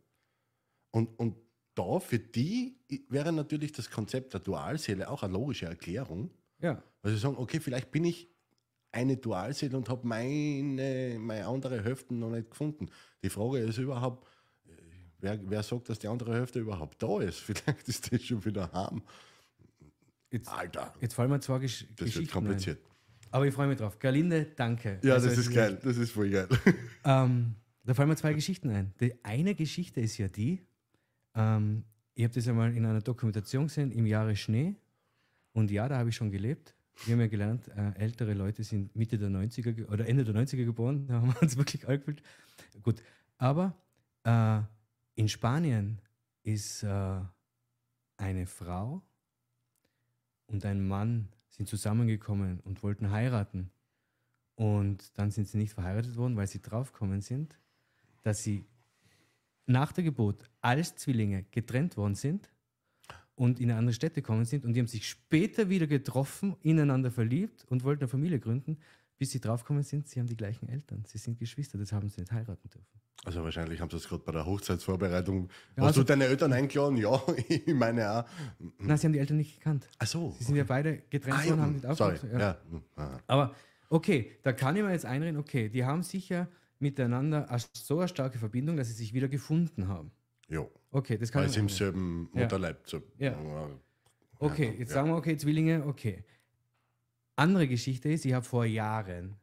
Und, 0.90 1.18
und 1.18 1.36
da 1.74 2.00
für 2.00 2.18
die 2.18 2.78
wäre 3.08 3.32
natürlich 3.32 3.72
das 3.72 3.90
Konzept 3.90 4.32
der 4.34 4.40
Dualseele 4.40 5.08
auch 5.10 5.22
eine 5.22 5.32
logische 5.34 5.66
Erklärung, 5.66 6.30
Ja. 6.58 6.82
weil 7.02 7.12
sie 7.12 7.18
sagen, 7.18 7.36
okay, 7.36 7.60
vielleicht 7.60 7.90
bin 7.90 8.04
ich 8.04 8.28
eine 8.92 9.16
Dualseele 9.16 9.76
und 9.76 9.88
habe 9.88 10.06
meine, 10.06 11.16
meine 11.18 11.46
andere 11.46 11.82
Hälfte 11.82 12.14
noch 12.14 12.30
nicht 12.30 12.50
gefunden. 12.50 12.90
Die 13.22 13.30
Frage 13.30 13.58
ist 13.58 13.78
überhaupt, 13.78 14.26
äh, 14.66 14.70
wer, 15.18 15.40
wer 15.44 15.62
sagt, 15.62 15.88
dass 15.88 15.98
die 15.98 16.08
andere 16.08 16.34
Hälfte 16.34 16.60
überhaupt 16.60 17.02
da 17.02 17.20
ist? 17.20 17.38
Vielleicht 17.40 17.88
ist 17.88 18.12
das 18.12 18.22
schon 18.22 18.44
wieder 18.44 18.70
harm. 18.72 19.02
Jetzt, 20.30 20.48
Alter, 20.48 20.94
jetzt 21.00 21.14
fallen 21.14 21.30
mir 21.30 21.40
zwei 21.40 21.58
Gesch 21.58 21.86
das 21.90 22.06
Geschichten 22.06 22.20
wird 22.20 22.30
kompliziert. 22.30 22.78
Ein. 22.78 22.92
Aber 23.32 23.46
ich 23.46 23.54
freue 23.54 23.66
mich 23.66 23.78
drauf. 23.78 23.98
Gerlinde, 23.98 24.46
danke. 24.56 24.98
Ja, 25.02 25.14
Also 25.14 25.28
das 25.28 25.38
ist 25.38 25.52
geil. 25.52 25.78
Das 25.82 25.96
ist 25.96 26.12
voll 26.12 26.30
geil. 26.30 26.48
Ähm, 27.04 27.56
da 27.84 27.94
fallen 27.94 28.10
mir 28.10 28.16
zwei 28.16 28.32
Geschichten 28.32 28.70
ein. 28.70 28.92
Die 29.00 29.12
eine 29.24 29.54
Geschichte 29.54 30.00
ist 30.00 30.16
ja 30.18 30.28
die, 30.28 30.60
ähm, 31.34 31.84
ich 32.14 32.24
habe 32.24 32.34
das 32.34 32.46
einmal 32.46 32.76
in 32.76 32.84
einer 32.84 33.00
Dokumentation 33.00 33.66
gesehen, 33.66 33.90
im 33.90 34.06
Jahre 34.06 34.36
Schnee. 34.36 34.76
Und 35.52 35.70
ja, 35.70 35.88
da 35.88 35.98
habe 35.98 36.10
ich 36.10 36.16
schon 36.16 36.30
gelebt. 36.30 36.74
Wir 37.04 37.14
haben 37.14 37.20
ja 37.20 37.26
gelernt, 37.26 37.68
äh, 37.68 37.92
ältere 37.94 38.34
Leute 38.34 38.62
sind 38.62 38.94
Mitte 38.94 39.18
der 39.18 39.28
90er 39.28 39.72
ge- 39.72 39.86
oder 39.86 40.06
Ende 40.06 40.24
der 40.24 40.34
90er 40.34 40.64
geboren. 40.64 41.06
Da 41.08 41.14
haben 41.14 41.34
wir 41.34 41.42
uns 41.42 41.56
wirklich 41.56 41.86
alt 41.88 42.02
gefühlt. 42.02 42.22
Gut, 42.82 43.02
aber 43.38 43.74
äh, 44.24 44.60
in 45.14 45.28
Spanien 45.28 46.00
ist 46.42 46.82
äh, 46.82 47.20
eine 48.16 48.46
Frau 48.46 49.02
und 50.46 50.64
ein 50.64 50.86
Mann 50.86 51.28
sind 51.48 51.68
zusammengekommen 51.68 52.60
und 52.60 52.82
wollten 52.82 53.10
heiraten. 53.10 53.70
Und 54.54 55.18
dann 55.18 55.30
sind 55.30 55.48
sie 55.48 55.58
nicht 55.58 55.72
verheiratet 55.72 56.16
worden, 56.16 56.36
weil 56.36 56.46
sie 56.46 56.60
draufgekommen 56.60 57.20
sind, 57.20 57.58
dass 58.22 58.42
sie 58.42 58.64
nach 59.66 59.92
der 59.92 60.04
Geburt 60.04 60.48
als 60.60 60.96
Zwillinge 60.96 61.44
getrennt 61.50 61.96
worden 61.96 62.14
sind 62.14 62.51
und 63.42 63.58
in 63.58 63.70
eine 63.70 63.78
andere 63.80 63.92
Städte 63.92 64.22
gekommen 64.22 64.44
sind. 64.44 64.64
Und 64.64 64.72
die 64.74 64.78
haben 64.80 64.86
sich 64.86 65.08
später 65.08 65.68
wieder 65.68 65.88
getroffen, 65.88 66.54
ineinander 66.62 67.10
verliebt 67.10 67.64
und 67.68 67.82
wollten 67.82 68.02
eine 68.04 68.08
Familie 68.08 68.38
gründen, 68.38 68.78
bis 69.18 69.32
sie 69.32 69.40
draufgekommen 69.40 69.82
sind, 69.82 70.06
sie 70.08 70.20
haben 70.20 70.28
die 70.28 70.36
gleichen 70.36 70.68
Eltern. 70.68 71.02
Sie 71.08 71.18
sind 71.18 71.40
Geschwister, 71.40 71.76
das 71.76 71.90
haben 71.92 72.08
sie 72.08 72.20
nicht 72.20 72.30
heiraten 72.30 72.68
dürfen. 72.68 72.86
Also 73.24 73.42
wahrscheinlich 73.42 73.80
haben 73.80 73.90
sie 73.90 73.96
das 73.96 74.06
gerade 74.08 74.22
bei 74.22 74.30
der 74.30 74.46
Hochzeitsvorbereitung. 74.46 75.48
Ja, 75.76 75.82
Hast 75.82 75.86
also- 75.88 76.00
du 76.02 76.06
deine 76.06 76.26
Eltern 76.26 76.52
eingeladen? 76.52 76.96
Ja, 76.98 77.20
ich 77.48 77.66
meine 77.74 78.08
auch. 78.12 78.24
Nein, 78.78 78.96
sie 78.96 79.06
haben 79.08 79.12
die 79.12 79.18
Eltern 79.18 79.38
nicht 79.38 79.56
gekannt. 79.58 79.88
Ach 79.98 80.06
so. 80.06 80.36
Sie 80.38 80.44
sind 80.44 80.54
ja 80.54 80.64
beide 80.64 80.98
getrennt 81.10 81.36
Ah, 81.38 81.44
worden, 81.44 81.56
ja, 81.58 81.62
haben 81.64 81.72
nicht 81.72 81.96
sorry. 81.96 82.14
aufgehört. 82.14 82.40
Ja. 82.40 82.56
hm. 82.70 82.82
Aber 83.26 83.54
okay, 83.88 84.30
da 84.44 84.52
kann 84.52 84.76
ich 84.76 84.82
mir 84.84 84.92
jetzt 84.92 85.04
einreden, 85.06 85.36
okay, 85.36 85.68
die 85.68 85.84
haben 85.84 86.04
sicher 86.04 86.46
miteinander 86.78 87.48
so 87.72 87.98
eine 87.98 88.06
starke 88.08 88.38
Verbindung, 88.38 88.76
dass 88.76 88.86
sie 88.86 88.94
sich 88.94 89.12
wieder 89.14 89.26
gefunden 89.28 89.88
haben. 89.88 90.12
Jo. 90.48 90.70
Okay, 90.92 91.16
das 91.16 91.32
kann 91.32 91.42
Weil 91.42 91.48
ich 91.48 91.54
sie 91.54 91.60
im 91.60 91.68
selben. 91.70 92.28
Mutterleib 92.32 92.86
so. 92.86 93.02
Ja. 93.18 93.34
Okay, 94.38 94.74
jetzt 94.78 94.92
sagen 94.92 95.08
wir, 95.08 95.16
okay, 95.16 95.36
Zwillinge, 95.36 95.86
okay. 95.86 96.24
Andere 97.34 97.66
Geschichte 97.66 98.10
ist, 98.10 98.26
ich 98.26 98.34
habe 98.34 98.44
vor 98.44 98.66
Jahren 98.66 99.36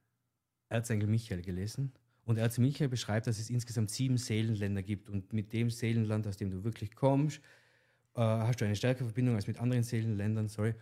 Erzengel 0.70 1.08
Michael 1.08 1.42
gelesen 1.42 1.92
und 2.26 2.38
Erzengel 2.38 2.70
Michael 2.70 2.90
beschreibt, 2.90 3.26
dass 3.26 3.40
es 3.40 3.50
insgesamt 3.50 3.90
sieben 3.90 4.18
Seelenländer 4.18 4.84
gibt 4.84 5.10
und 5.10 5.34
mit 5.34 5.52
dem 5.52 5.72
Seelenland, 5.72 6.28
aus 6.28 6.38
dem 6.38 6.52
du 6.52 6.64
wirklich 6.64 6.96
kommst, 6.96 7.42
äh, 8.16 8.22
hast 8.22 8.62
du 8.62 8.66
eine 8.66 8.76
stärkere 8.76 9.06
Verbindung 9.06 9.36
als 9.36 9.48
mit 9.48 9.60
anderen 9.60 9.82
Seelenländern, 9.82 10.48
sorry. 10.48 10.76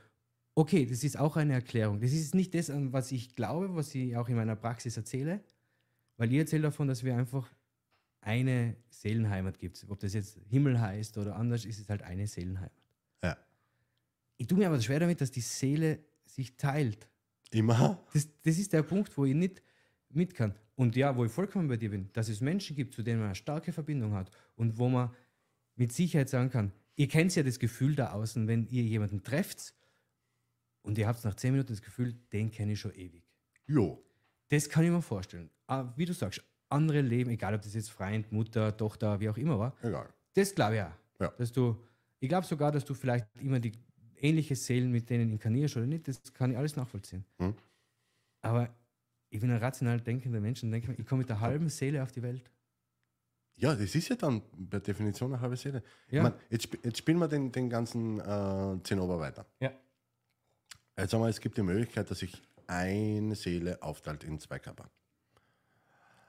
Okay, 0.53 0.85
das 0.85 1.03
ist 1.05 1.17
auch 1.17 1.37
eine 1.37 1.53
Erklärung. 1.53 2.01
Das 2.01 2.11
ist 2.11 2.35
nicht 2.35 2.53
das, 2.53 2.69
an 2.69 2.91
was 2.91 3.13
ich 3.13 3.35
glaube, 3.35 3.73
was 3.75 3.95
ich 3.95 4.17
auch 4.17 4.27
in 4.27 4.35
meiner 4.35 4.55
Praxis 4.57 4.97
erzähle, 4.97 5.41
weil 6.17 6.31
ich 6.31 6.39
erzähle 6.39 6.63
davon, 6.63 6.87
dass 6.89 7.03
wir 7.05 7.15
einfach 7.15 7.47
eine 8.27 8.75
Seelenheimat 8.89 9.57
gibt. 9.57 9.83
Ob 9.87 9.99
das 9.99 10.13
jetzt 10.13 10.37
Himmel 10.49 10.79
heißt 10.79 11.17
oder 11.17 11.37
anders, 11.37 11.63
ist 11.63 11.79
es 11.79 11.89
halt 11.89 12.03
eine 12.03 12.27
Seelenheimat. 12.27 12.71
Ja. 13.23 13.37
Ich 14.35 14.47
tue 14.47 14.57
mir 14.57 14.67
aber 14.67 14.81
schwer 14.81 14.99
damit, 14.99 15.21
dass 15.21 15.31
die 15.31 15.41
Seele 15.41 15.99
sich 16.25 16.57
teilt. 16.57 17.07
Immer? 17.51 18.05
Das, 18.13 18.27
das 18.43 18.57
ist 18.57 18.73
der 18.73 18.83
Punkt, 18.83 19.17
wo 19.17 19.23
ich 19.23 19.33
nicht 19.33 19.63
mit 20.09 20.35
kann. 20.35 20.53
Und 20.75 20.95
ja, 20.97 21.15
wo 21.15 21.23
ich 21.23 21.31
vollkommen 21.31 21.69
bei 21.69 21.77
dir 21.77 21.89
bin, 21.89 22.11
dass 22.11 22.27
es 22.27 22.41
Menschen 22.41 22.75
gibt, 22.75 22.93
zu 22.93 23.01
denen 23.01 23.19
man 23.19 23.27
eine 23.27 23.35
starke 23.35 23.71
Verbindung 23.71 24.13
hat 24.13 24.29
und 24.55 24.77
wo 24.77 24.89
man 24.89 25.11
mit 25.75 25.93
Sicherheit 25.93 26.27
sagen 26.27 26.49
kann, 26.49 26.73
ihr 26.97 27.07
kennt 27.07 27.33
ja 27.33 27.43
das 27.43 27.59
Gefühl 27.59 27.95
da 27.95 28.11
außen, 28.11 28.47
wenn 28.47 28.67
ihr 28.67 28.83
jemanden 28.83 29.23
trefft 29.23 29.73
und 30.81 30.97
ihr 30.97 31.07
habt 31.07 31.23
nach 31.23 31.35
zehn 31.35 31.53
Minuten 31.53 31.71
das 31.71 31.81
Gefühl, 31.81 32.13
den 32.33 32.51
kenne 32.51 32.73
ich 32.73 32.79
schon 32.81 32.93
ewig. 32.93 33.23
Jo. 33.65 34.03
Das 34.49 34.69
kann 34.69 34.83
ich 34.83 34.91
mir 34.91 35.01
vorstellen. 35.01 35.49
Aber 35.65 35.97
wie 35.97 36.05
du 36.05 36.13
sagst, 36.13 36.43
andere 36.69 37.01
Leben, 37.01 37.29
egal 37.31 37.55
ob 37.55 37.61
das 37.61 37.73
jetzt 37.73 37.89
Freund, 37.89 38.31
Mutter, 38.31 38.75
Tochter, 38.75 39.19
wie 39.19 39.29
auch 39.29 39.37
immer 39.37 39.57
war, 39.57 39.75
Egal. 39.81 40.09
das 40.33 40.53
glaube 40.53 40.75
ich 40.75 40.81
auch. 40.81 40.91
Ja. 41.19 41.27
Dass 41.37 41.51
du, 41.51 41.77
ich 42.19 42.29
glaube 42.29 42.45
sogar, 42.45 42.71
dass 42.71 42.85
du 42.85 42.93
vielleicht 42.93 43.27
immer 43.41 43.59
die 43.59 43.71
ähnliche 44.19 44.55
Seelen 44.55 44.91
mit 44.91 45.09
denen 45.09 45.31
inkarnierst 45.31 45.77
oder 45.77 45.85
nicht, 45.85 46.07
das 46.07 46.21
kann 46.33 46.51
ich 46.51 46.57
alles 46.57 46.75
nachvollziehen. 46.75 47.25
Hm. 47.39 47.53
Aber 48.41 48.69
ich 49.29 49.39
bin 49.39 49.51
ein 49.51 49.57
rational 49.57 49.99
denkender 49.99 50.39
Mensch 50.39 50.63
und 50.63 50.71
denke 50.71 50.89
mir, 50.89 50.99
ich 50.99 51.05
komme 51.05 51.19
mit 51.19 51.29
der 51.29 51.39
halben 51.39 51.69
Seele 51.69 52.01
auf 52.01 52.11
die 52.11 52.21
Welt. 52.21 52.49
Ja, 53.55 53.75
das 53.75 53.95
ist 53.95 54.09
ja 54.09 54.15
dann 54.15 54.41
per 54.69 54.79
Definition 54.79 55.33
eine 55.33 55.41
halbe 55.41 55.57
Seele. 55.57 55.81
Ja. 56.09 56.19
Ich 56.19 56.23
mein, 56.23 56.33
jetzt, 56.49 56.69
jetzt 56.83 56.97
spielen 56.99 57.17
wir 57.17 57.27
den, 57.27 57.51
den 57.51 57.69
ganzen 57.69 58.19
äh, 58.19 58.83
Zinnober 58.83 59.19
weiter. 59.19 59.45
Ja. 59.59 59.71
Jetzt 60.95 61.11
sagen 61.11 61.23
wir, 61.23 61.29
es 61.29 61.41
gibt 61.41 61.57
die 61.57 61.63
Möglichkeit, 61.63 62.09
dass 62.09 62.19
sich 62.19 62.41
eine 62.67 63.35
Seele 63.35 63.81
aufteilt 63.81 64.23
in 64.23 64.39
zwei 64.39 64.59
Körper. 64.59 64.89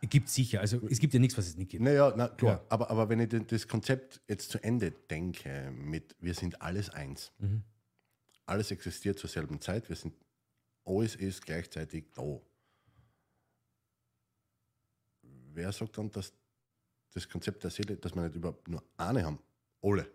Gibt 0.03 0.29
sicher, 0.29 0.61
also 0.61 0.81
es 0.89 1.01
gibt 1.01 1.13
ja 1.13 1.19
nichts, 1.19 1.37
was 1.37 1.49
es 1.49 1.57
nicht 1.57 1.71
gibt. 1.73 1.83
Naja, 1.83 2.13
na, 2.17 2.29
klar. 2.29 2.59
Ja. 2.59 2.65
Aber, 2.69 2.89
aber 2.91 3.09
wenn 3.09 3.19
ich 3.19 3.31
das 3.47 3.67
Konzept 3.67 4.21
jetzt 4.29 4.51
zu 4.51 4.63
Ende 4.63 4.93
denke, 4.93 5.73
mit 5.73 6.15
wir 6.21 6.35
sind 6.35 6.63
alles 6.63 6.89
eins. 6.91 7.33
Mhm. 7.39 7.63
Alles 8.47 8.71
existiert 8.71 9.19
zur 9.19 9.29
selben 9.29 9.61
Zeit, 9.61 9.89
wir 9.89 9.97
sind, 9.97 10.15
alles 10.85 11.17
ist 11.17 11.45
gleichzeitig 11.45 12.05
da. 12.15 12.41
Wer 15.53 15.73
sagt 15.73 15.99
dann, 15.99 16.11
dass 16.11 16.33
das 17.13 17.29
Konzept 17.29 17.65
der 17.65 17.71
Seele, 17.71 17.97
dass 17.97 18.15
wir 18.15 18.23
nicht 18.23 18.37
überhaupt 18.37 18.69
nur 18.69 18.83
eine 18.97 19.25
haben? 19.25 19.39
Alle. 19.83 20.09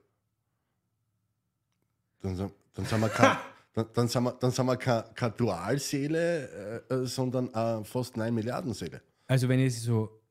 Dann, 2.22 2.36
sind- 2.38 2.54
dann 2.74 2.86
sind 2.86 3.02
wir 3.02 3.10
kein, 3.10 3.38
dann, 3.74 3.88
dann 3.94 4.08
sind 4.08 4.24
wir, 4.24 4.32
dann 4.32 4.52
sind 4.52 4.66
wir 4.66 4.78
keine, 4.78 5.04
keine 5.13 5.34
Dualseele, 5.36 6.84
äh, 6.90 6.94
äh, 6.94 7.06
sondern 7.06 7.54
äh, 7.54 7.84
fast 7.84 8.16
9 8.16 8.34
Milliarden 8.34 8.74
Seele. 8.74 9.02
Also 9.27 9.50
wenn 9.50 9.60
ich 9.60 9.80
so, 9.82 10.22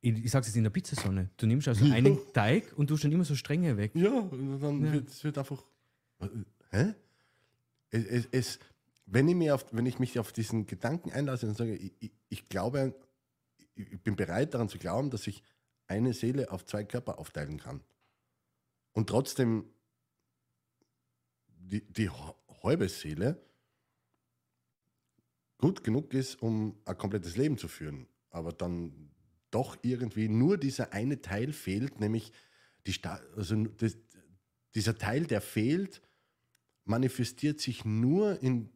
ich, 0.00 0.24
ich 0.24 0.30
sage 0.30 0.46
es 0.46 0.56
in 0.56 0.64
der 0.64 0.70
Pizzasonne, 0.70 1.30
du 1.36 1.46
nimmst 1.46 1.68
also 1.68 1.84
einen 1.84 2.18
Teig 2.32 2.72
und 2.76 2.90
du 2.90 2.96
schon 2.96 3.12
immer 3.12 3.24
so 3.24 3.34
Stränge 3.34 3.76
weg. 3.76 3.92
Ja, 3.94 4.10
und 4.18 4.60
dann 4.60 4.84
Ja. 4.84 4.92
Wird, 4.92 5.08
es 5.08 5.22
wird 5.24 5.38
einfach. 5.38 5.64
Hä? 6.70 6.94
Es, 7.90 8.04
es, 8.04 8.28
es, 8.32 8.58
wenn, 9.06 9.28
ich 9.28 9.34
mir 9.36 9.54
auf, 9.54 9.66
wenn 9.72 9.86
ich 9.86 9.98
mich 9.98 10.18
auf 10.18 10.32
diesen 10.32 10.66
Gedanken 10.66 11.12
einlasse 11.12 11.46
und 11.46 11.56
sage, 11.56 11.76
ich, 11.76 11.92
ich, 12.00 12.12
ich 12.28 12.48
glaube, 12.48 12.94
ich 13.76 14.00
bin 14.02 14.16
bereit 14.16 14.54
daran 14.54 14.68
zu 14.68 14.78
glauben, 14.78 15.10
dass 15.10 15.26
ich 15.26 15.42
eine 15.86 16.12
Seele 16.12 16.50
auf 16.50 16.64
zwei 16.64 16.84
Körper 16.84 17.18
aufteilen 17.18 17.58
kann. 17.58 17.82
Und 18.92 19.08
trotzdem 19.08 19.64
die, 21.48 21.80
die 21.92 22.10
ha- 22.10 22.34
halbe 22.62 22.88
Seele 22.88 23.40
gut 25.58 25.82
genug 25.84 26.12
ist, 26.14 26.40
um 26.42 26.76
ein 26.84 26.96
komplettes 26.98 27.36
Leben 27.36 27.58
zu 27.58 27.68
führen. 27.68 28.06
Aber 28.34 28.52
dann 28.52 29.10
doch 29.52 29.78
irgendwie 29.82 30.28
nur 30.28 30.58
dieser 30.58 30.92
eine 30.92 31.22
Teil 31.22 31.52
fehlt, 31.52 32.00
nämlich 32.00 32.32
die 32.84 32.94
also 33.36 33.64
das, 33.64 33.96
dieser 34.74 34.98
Teil, 34.98 35.26
der 35.26 35.40
fehlt, 35.40 36.02
manifestiert 36.84 37.60
sich 37.60 37.84
nur 37.84 38.42
in 38.42 38.70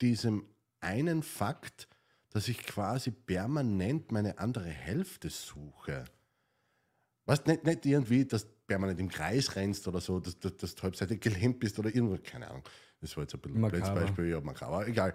diesem 0.00 0.44
einen 0.80 1.22
Fakt, 1.22 1.88
dass 2.30 2.48
ich 2.48 2.58
quasi 2.58 3.12
permanent 3.12 4.10
meine 4.10 4.38
andere 4.38 4.68
Hälfte 4.68 5.30
suche. 5.30 6.04
Was 7.24 7.46
nicht, 7.46 7.64
nicht 7.64 7.86
irgendwie, 7.86 8.24
dass 8.24 8.44
permanent 8.66 8.98
im 8.98 9.08
Kreis 9.08 9.54
rennst 9.54 9.86
oder 9.86 10.00
so, 10.00 10.18
dass, 10.18 10.36
dass, 10.40 10.56
dass 10.56 10.74
du 10.74 10.82
halbseitig 10.82 11.20
gelähmt 11.22 11.60
bist 11.60 11.78
oder 11.78 11.94
irgendwo, 11.94 12.18
keine 12.18 12.50
Ahnung. 12.50 12.68
Das 13.00 13.16
war 13.16 13.22
jetzt 13.22 13.34
ein 13.34 13.40
bisschen 13.40 13.64
ein. 13.64 13.94
Beispiel, 13.94 14.26
ja, 14.30 14.40
makaber, 14.40 14.88
egal. 14.88 15.14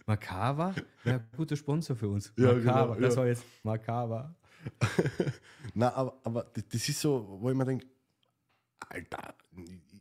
Makava 0.08 0.74
wäre 1.04 1.20
ein 1.20 1.28
guter 1.36 1.54
Sponsor 1.54 1.94
für 1.94 2.08
uns. 2.08 2.32
Ja, 2.36 2.54
Makava, 2.54 2.94
genau, 2.94 3.00
das 3.06 3.14
ja. 3.14 3.20
war 3.20 3.26
jetzt 3.28 3.44
Makava. 3.62 4.34
Na, 5.74 5.92
aber, 5.94 6.18
aber 6.24 6.44
das- 6.44 6.88
ist 6.88 7.00
so, 7.00 7.38
wo 7.40 7.50
ich 7.50 7.56
mir 7.56 7.64
denke, 7.66 7.86
Alter, 8.88 9.34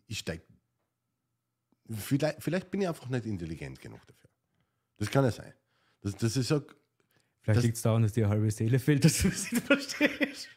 ich 0.07 0.19
steig 0.19 0.41
vielleicht, 1.89 2.41
vielleicht 2.41 2.71
bin 2.71 2.81
ich 2.81 2.87
einfach 2.87 3.07
nicht 3.09 3.25
intelligent 3.25 3.79
genug 3.79 4.05
dafür. 4.07 4.29
Das 4.97 5.09
kann 5.11 5.23
ja 5.25 5.31
sein. 5.31 5.53
Das, 6.01 6.15
das 6.15 6.35
ist 6.37 6.47
so, 6.47 6.61
Vielleicht 7.41 7.61
liegt 7.63 7.75
es 7.77 7.81
daran, 7.81 8.01
dass 8.01 8.11
dir 8.13 8.25
eine 8.25 8.33
halbe 8.33 8.51
Seele 8.51 8.79
fehlt, 8.79 9.05
dass 9.05 9.21
du 9.21 9.27
es 9.29 9.51
nicht 9.51 9.65
verstehst. 9.65 10.47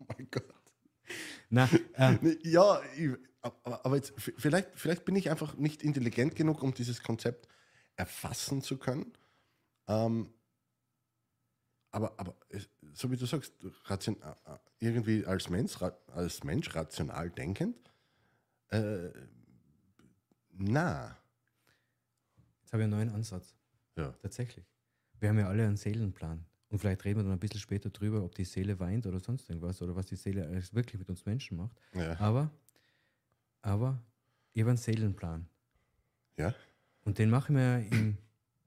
oh 0.00 0.04
mein 0.08 0.28
Gott. 0.30 0.44
Na, 1.50 1.68
äh, 1.94 2.18
Ja, 2.42 2.80
ich, 2.96 3.10
aber, 3.64 3.84
aber 3.84 3.96
jetzt, 3.96 4.12
vielleicht, 4.16 4.70
vielleicht 4.74 5.04
bin 5.04 5.16
ich 5.16 5.30
einfach 5.30 5.56
nicht 5.56 5.82
intelligent 5.82 6.34
genug, 6.36 6.62
um 6.62 6.74
dieses 6.74 7.02
Konzept 7.02 7.48
erfassen 7.96 8.62
zu 8.62 8.78
können. 8.78 9.12
Ähm, 9.86 10.32
aber, 11.90 12.18
aber 12.18 12.36
so 12.92 13.10
wie 13.10 13.16
du 13.16 13.26
sagst, 13.26 13.54
ration, 13.84 14.16
äh, 14.22 14.30
äh, 14.52 14.58
irgendwie 14.80 15.24
als 15.24 15.48
Mensch, 15.48 15.76
als 16.08 16.44
Mensch 16.44 16.74
rational 16.74 17.30
denkend, 17.30 17.76
äh, 18.70 19.10
na, 20.50 21.16
jetzt 22.60 22.72
habe 22.72 22.82
ich 22.82 22.84
einen 22.84 22.90
neuen 22.90 23.10
Ansatz. 23.10 23.54
ja, 23.96 24.12
Tatsächlich. 24.22 24.66
Wir 25.20 25.30
haben 25.30 25.38
ja 25.38 25.48
alle 25.48 25.64
einen 25.64 25.76
Seelenplan. 25.76 26.44
Und 26.68 26.78
vielleicht 26.78 27.04
reden 27.04 27.20
wir 27.20 27.22
dann 27.24 27.32
ein 27.32 27.38
bisschen 27.38 27.60
später 27.60 27.88
drüber, 27.88 28.22
ob 28.22 28.34
die 28.34 28.44
Seele 28.44 28.78
weint 28.78 29.06
oder 29.06 29.20
sonst 29.20 29.48
irgendwas 29.48 29.80
oder 29.80 29.96
was 29.96 30.06
die 30.06 30.16
Seele 30.16 30.48
wirklich 30.72 30.98
mit 30.98 31.08
uns 31.08 31.24
Menschen 31.24 31.56
macht. 31.56 31.80
ja, 31.94 32.18
Aber, 32.20 32.50
aber, 33.62 34.02
ich 34.52 34.60
habe 34.62 34.70
einen 34.70 34.78
Seelenplan. 34.78 35.48
ja, 36.36 36.54
Und 37.02 37.18
den 37.18 37.30
machen 37.30 37.56
wir 37.56 37.78
im 37.90 38.16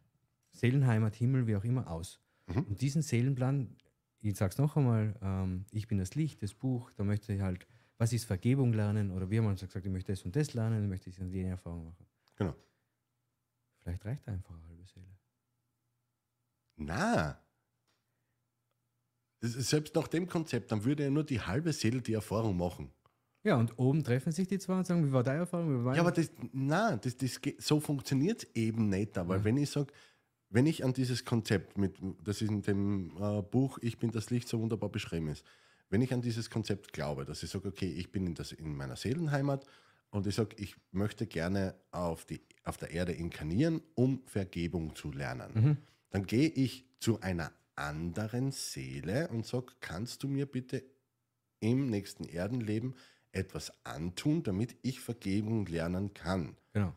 Seelenheimat, 0.52 1.16
Himmel, 1.16 1.48
wie 1.48 1.56
auch 1.56 1.64
immer, 1.64 1.90
aus. 1.90 2.20
Mhm. 2.48 2.64
Und 2.64 2.82
diesen 2.82 3.02
Seelenplan, 3.02 3.76
ich 4.20 4.36
sage 4.38 4.52
es 4.52 4.58
noch 4.58 4.76
einmal, 4.78 5.16
ähm, 5.22 5.66
ich 5.72 5.88
bin 5.88 5.98
das 5.98 6.16
Licht, 6.16 6.42
das 6.44 6.54
Buch, 6.54 6.92
da 6.92 7.04
möchte 7.04 7.34
ich 7.34 7.42
halt, 7.42 7.66
was 7.98 8.14
ist 8.14 8.26
Vergebung 8.26 8.74
lernen? 8.74 9.12
Oder 9.12 9.30
wir 9.30 9.42
haben 9.42 9.48
uns 9.48 9.62
gesagt, 9.62 9.86
ich 9.86 9.92
möchte 9.92 10.12
das 10.12 10.24
und 10.24 10.36
das 10.36 10.54
lernen, 10.54 10.84
ich 10.84 10.90
möchte 10.90 11.10
diese 11.10 11.22
und 11.22 11.30
jene 11.30 11.50
Erfahrung 11.50 11.86
machen. 11.86 12.06
genau. 12.36 12.56
Vielleicht 13.80 14.06
reicht 14.06 14.28
einfach 14.28 14.54
eine 14.54 14.68
halbe 14.68 14.86
Seele. 14.86 15.08
Na. 16.76 17.40
Selbst 19.42 19.96
nach 19.96 20.08
dem 20.08 20.28
Konzept, 20.28 20.72
dann 20.72 20.84
würde 20.84 21.04
ja 21.04 21.10
nur 21.10 21.24
die 21.24 21.42
halbe 21.42 21.74
Seele 21.74 22.00
die 22.02 22.14
Erfahrung 22.14 22.58
machen. 22.58 22.92
Ja, 23.44 23.56
und 23.58 23.78
oben 23.80 24.04
treffen 24.04 24.32
sich 24.32 24.48
die 24.48 24.60
zwei 24.60 24.78
und 24.78 24.86
sagen, 24.86 25.06
wie 25.06 25.12
war 25.12 25.24
deine 25.24 25.40
Erfahrung? 25.40 25.84
War? 25.84 25.96
Ja, 25.96 26.02
aber 26.02 26.12
das, 26.12 26.30
na, 26.54 26.96
das, 26.98 27.18
das, 27.18 27.42
geht- 27.42 27.62
so 27.62 27.80
funktioniert 27.80 28.44
es 28.44 28.56
eben 28.56 28.90
nicht. 28.90 29.16
Weil 29.16 29.40
Ja. 29.40 29.44
wenn 29.44 29.58
ich 29.58 29.70
sage, 29.72 29.92
wenn 30.50 30.66
ich 30.68 30.84
an 30.84 30.94
dieses 30.94 31.26
Konzept, 31.26 31.78
mit, 31.78 31.98
das 32.24 32.42
in 32.42 32.62
dem 32.62 33.18
äh, 33.20 33.42
Buch 33.42 33.80
Ich 33.82 33.98
bin 33.98 34.12
das 34.12 34.30
Licht 34.30 34.48
so 34.48 34.60
wunderbar 34.60 34.90
beschrieben 34.90 35.30
ist, 35.30 35.46
wenn 35.90 36.02
ich 36.02 36.14
an 36.14 36.22
dieses 36.22 36.50
Konzept 36.50 36.94
glaube, 36.94 37.26
dass 37.26 37.42
ich 37.42 37.50
sage, 37.50 37.68
okay, 37.70 37.90
ich 37.92 38.12
bin 38.12 38.28
in, 38.28 38.36
das, 38.36 38.52
in 38.52 38.76
meiner 38.76 38.96
Seelenheimat 38.96 39.66
und 40.12 40.28
ich 40.28 40.36
sage, 40.36 40.56
ich 40.60 40.76
möchte 40.92 41.26
gerne 41.26 41.76
auf, 41.92 42.26
die, 42.26 42.42
auf 42.64 42.78
der 42.78 42.92
Erde 42.92 43.14
inkarnieren, 43.14 43.82
um 43.96 44.22
Vergebung 44.26 44.96
zu 44.96 45.12
lernen, 45.12 45.52
Mhm. 45.54 45.78
dann 46.12 46.28
gehe 46.28 46.48
ich 46.50 46.86
zu 47.00 47.20
einer 47.22 47.52
anderen 47.76 48.52
Seele 48.52 49.30
und 49.30 49.46
sage, 49.46 49.74
kannst 49.80 50.22
du 50.24 50.28
mir 50.28 50.46
bitte 50.46 50.84
im 51.60 51.90
nächsten 51.90 52.26
Erdenleben 52.26 52.94
etwas 53.32 53.74
antun, 53.84 54.44
damit 54.44 54.76
ich 54.82 55.00
Vergebung 55.00 55.66
lernen 55.66 56.14
kann. 56.14 56.58
Genau. 56.74 56.94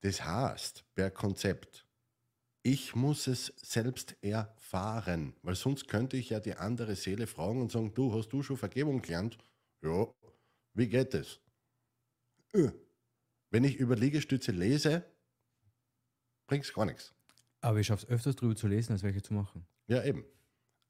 Das 0.00 0.24
heißt, 0.24 0.84
per 0.94 1.10
Konzept, 1.10 1.86
ich 2.62 2.94
muss 2.94 3.26
es 3.26 3.52
selbst 3.56 4.16
erfahren, 4.22 5.34
weil 5.42 5.54
sonst 5.54 5.88
könnte 5.88 6.16
ich 6.16 6.30
ja 6.30 6.40
die 6.40 6.54
andere 6.54 6.96
Seele 6.96 7.26
fragen 7.26 7.60
und 7.60 7.72
sagen, 7.72 7.94
du, 7.94 8.12
hast 8.14 8.28
du 8.30 8.42
schon 8.42 8.56
Vergebung 8.56 9.02
gelernt? 9.02 9.38
Ja, 9.82 10.12
wie 10.74 10.88
geht 10.88 11.14
es? 11.14 11.40
Äh. 12.52 12.70
Wenn 13.50 13.64
ich 13.64 13.76
über 13.76 13.96
Liegestütze 13.96 14.52
lese, 14.52 15.04
bringt 16.46 16.64
es 16.64 16.72
gar 16.72 16.84
nichts. 16.84 17.12
Aber 17.60 17.78
ich 17.78 17.86
schaffe 17.86 18.06
es 18.06 18.10
öfters 18.10 18.36
drüber 18.36 18.56
zu 18.56 18.68
lesen, 18.68 18.92
als 18.92 19.02
welche 19.02 19.22
zu 19.22 19.34
machen. 19.34 19.66
Ja, 19.86 20.04
eben. 20.04 20.24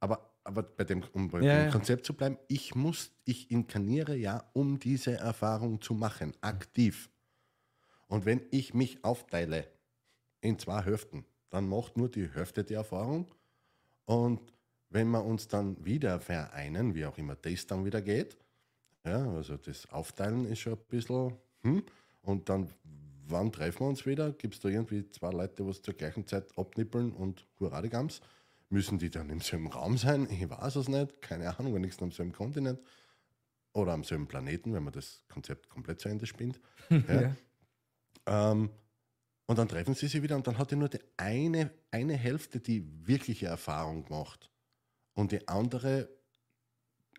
Aber, 0.01 0.30
aber 0.45 0.63
bei 0.63 0.85
dem, 0.85 1.03
um 1.13 1.29
bei 1.31 1.43
Ja, 1.43 1.65
dem. 1.65 1.71
Konzept 1.71 2.07
zu 2.07 2.15
bleiben, 2.15 2.39
ich 2.49 2.75
muss, 2.75 3.13
ich 3.25 3.51
inkarniere 3.51 4.17
ja, 4.17 4.45
um 4.53 4.79
diese 4.79 5.13
Erfahrung 5.19 5.81
zu 5.81 5.95
machen, 5.95 6.33
aktiv. 6.41 7.11
Und 8.09 8.25
wenn 8.27 8.43
ich 8.51 8.75
mich 8.75 9.05
aufteile 9.05 9.67
in 10.41 10.59
zwei 10.59 10.83
Hälften, 10.83 11.25
dann 11.51 11.69
macht 11.69 11.97
nur 11.97 12.09
die 12.11 12.29
Hälfte 12.31 12.65
die 12.65 12.75
Erfahrung. 12.75 13.33
Und 14.07 14.53
wenn 14.91 15.09
wir 15.11 15.25
uns 15.25 15.49
dann 15.49 15.85
wieder 15.85 16.21
vereinen, 16.21 16.95
wie 16.95 17.07
auch 17.07 17.19
immer 17.19 17.37
das 17.37 17.67
dann 17.67 17.85
wieder 17.85 18.03
geht, 18.03 18.37
ja, 19.05 19.31
also 19.33 19.57
das 19.57 19.91
Aufteilen 19.91 20.47
ist 20.47 20.61
schon 20.61 20.75
ein 20.75 20.85
bisschen, 20.89 21.35
hm, 21.63 21.85
und 22.23 22.49
dann, 22.49 22.71
wann 23.29 23.53
treffen 23.53 23.81
wir 23.81 23.89
uns 23.89 24.07
wieder? 24.07 24.33
Gibt 24.33 24.55
es 24.55 24.61
da 24.61 24.69
irgendwie 24.69 25.09
zwei 25.11 25.31
Leute, 25.31 25.65
die 25.65 25.83
zur 25.83 25.95
gleichen 25.95 26.27
Zeit 26.27 26.57
abnippeln 26.59 27.13
und 27.13 27.47
Hurradigams? 27.61 28.21
Müssen 28.71 28.99
die 28.99 29.11
dann 29.11 29.31
im 29.31 29.41
selben 29.41 29.67
Raum 29.67 29.99
sein? 29.99 30.29
Ich 30.31 30.49
weiß 30.49 30.77
es 30.77 30.89
nicht, 30.89 31.21
keine 31.21 31.59
Ahnung, 31.59 31.75
wenigstens 31.75 32.03
am 32.03 32.13
selben 32.13 32.33
Kontinent 32.33 32.81
oder 33.73 33.93
am 33.93 34.05
selben 34.05 34.27
Planeten, 34.27 34.73
wenn 34.73 34.85
man 34.85 34.93
das 34.93 35.25
Konzept 35.29 35.69
komplett 35.69 36.01
zu 36.01 36.09
Ende 36.09 36.27
spinnt. 36.27 36.61
Ja. 36.91 37.37
Ähm, 38.27 38.71
und 39.47 39.59
dann 39.59 39.69
treffen 39.69 39.95
sie 39.95 40.07
sich 40.07 40.23
wieder 40.23 40.37
und 40.37 40.47
dann 40.47 40.59
hat 40.59 40.71
ja 40.71 40.77
nur 40.77 40.89
die 40.89 41.01
eine, 41.17 41.73
eine 41.91 42.17
Hälfte 42.17 42.61
die 42.61 42.87
wirkliche 43.07 43.47
Erfahrung 43.47 44.05
gemacht. 44.05 44.49
Und 45.15 45.33
die 45.33 45.49
andere 45.49 46.09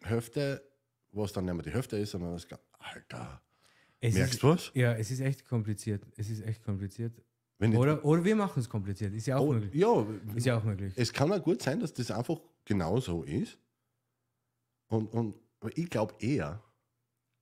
Hälfte, 0.01 0.63
was 1.11 1.33
dann 1.33 1.45
nicht 1.45 1.53
mehr 1.53 1.63
die 1.63 1.71
Hälfte 1.71 1.97
ist, 1.97 2.11
sondern 2.11 2.31
das 2.33 2.47
Alter, 2.79 3.41
Es 3.99 4.13
merkst 4.13 4.41
du 4.41 4.47
was? 4.47 4.71
Ja, 4.73 4.93
es 4.93 5.11
ist 5.11 5.19
echt 5.19 5.45
kompliziert. 5.45 6.07
Es 6.15 6.29
ist 6.29 6.41
echt 6.41 6.63
kompliziert. 6.63 7.21
Oder, 7.61 8.03
oder 8.03 8.25
wir 8.25 8.35
machen 8.35 8.59
es 8.59 8.69
kompliziert. 8.69 9.13
Ist 9.13 9.27
ja 9.27 9.37
auch 9.37 9.47
oh, 9.47 9.53
möglich. 9.53 9.73
ja, 9.75 10.07
Ist 10.35 10.45
ja 10.45 10.57
auch 10.57 10.63
möglich. 10.63 10.93
es 10.95 11.13
kann 11.13 11.31
auch 11.31 11.43
gut 11.43 11.61
sein, 11.61 11.79
dass 11.79 11.93
das 11.93 12.09
einfach 12.09 12.39
genau 12.65 12.99
so 12.99 13.23
ist. 13.23 13.57
Und, 14.87 15.13
und 15.13 15.37
aber 15.59 15.77
ich 15.77 15.89
glaube 15.89 16.15
eher, 16.19 16.63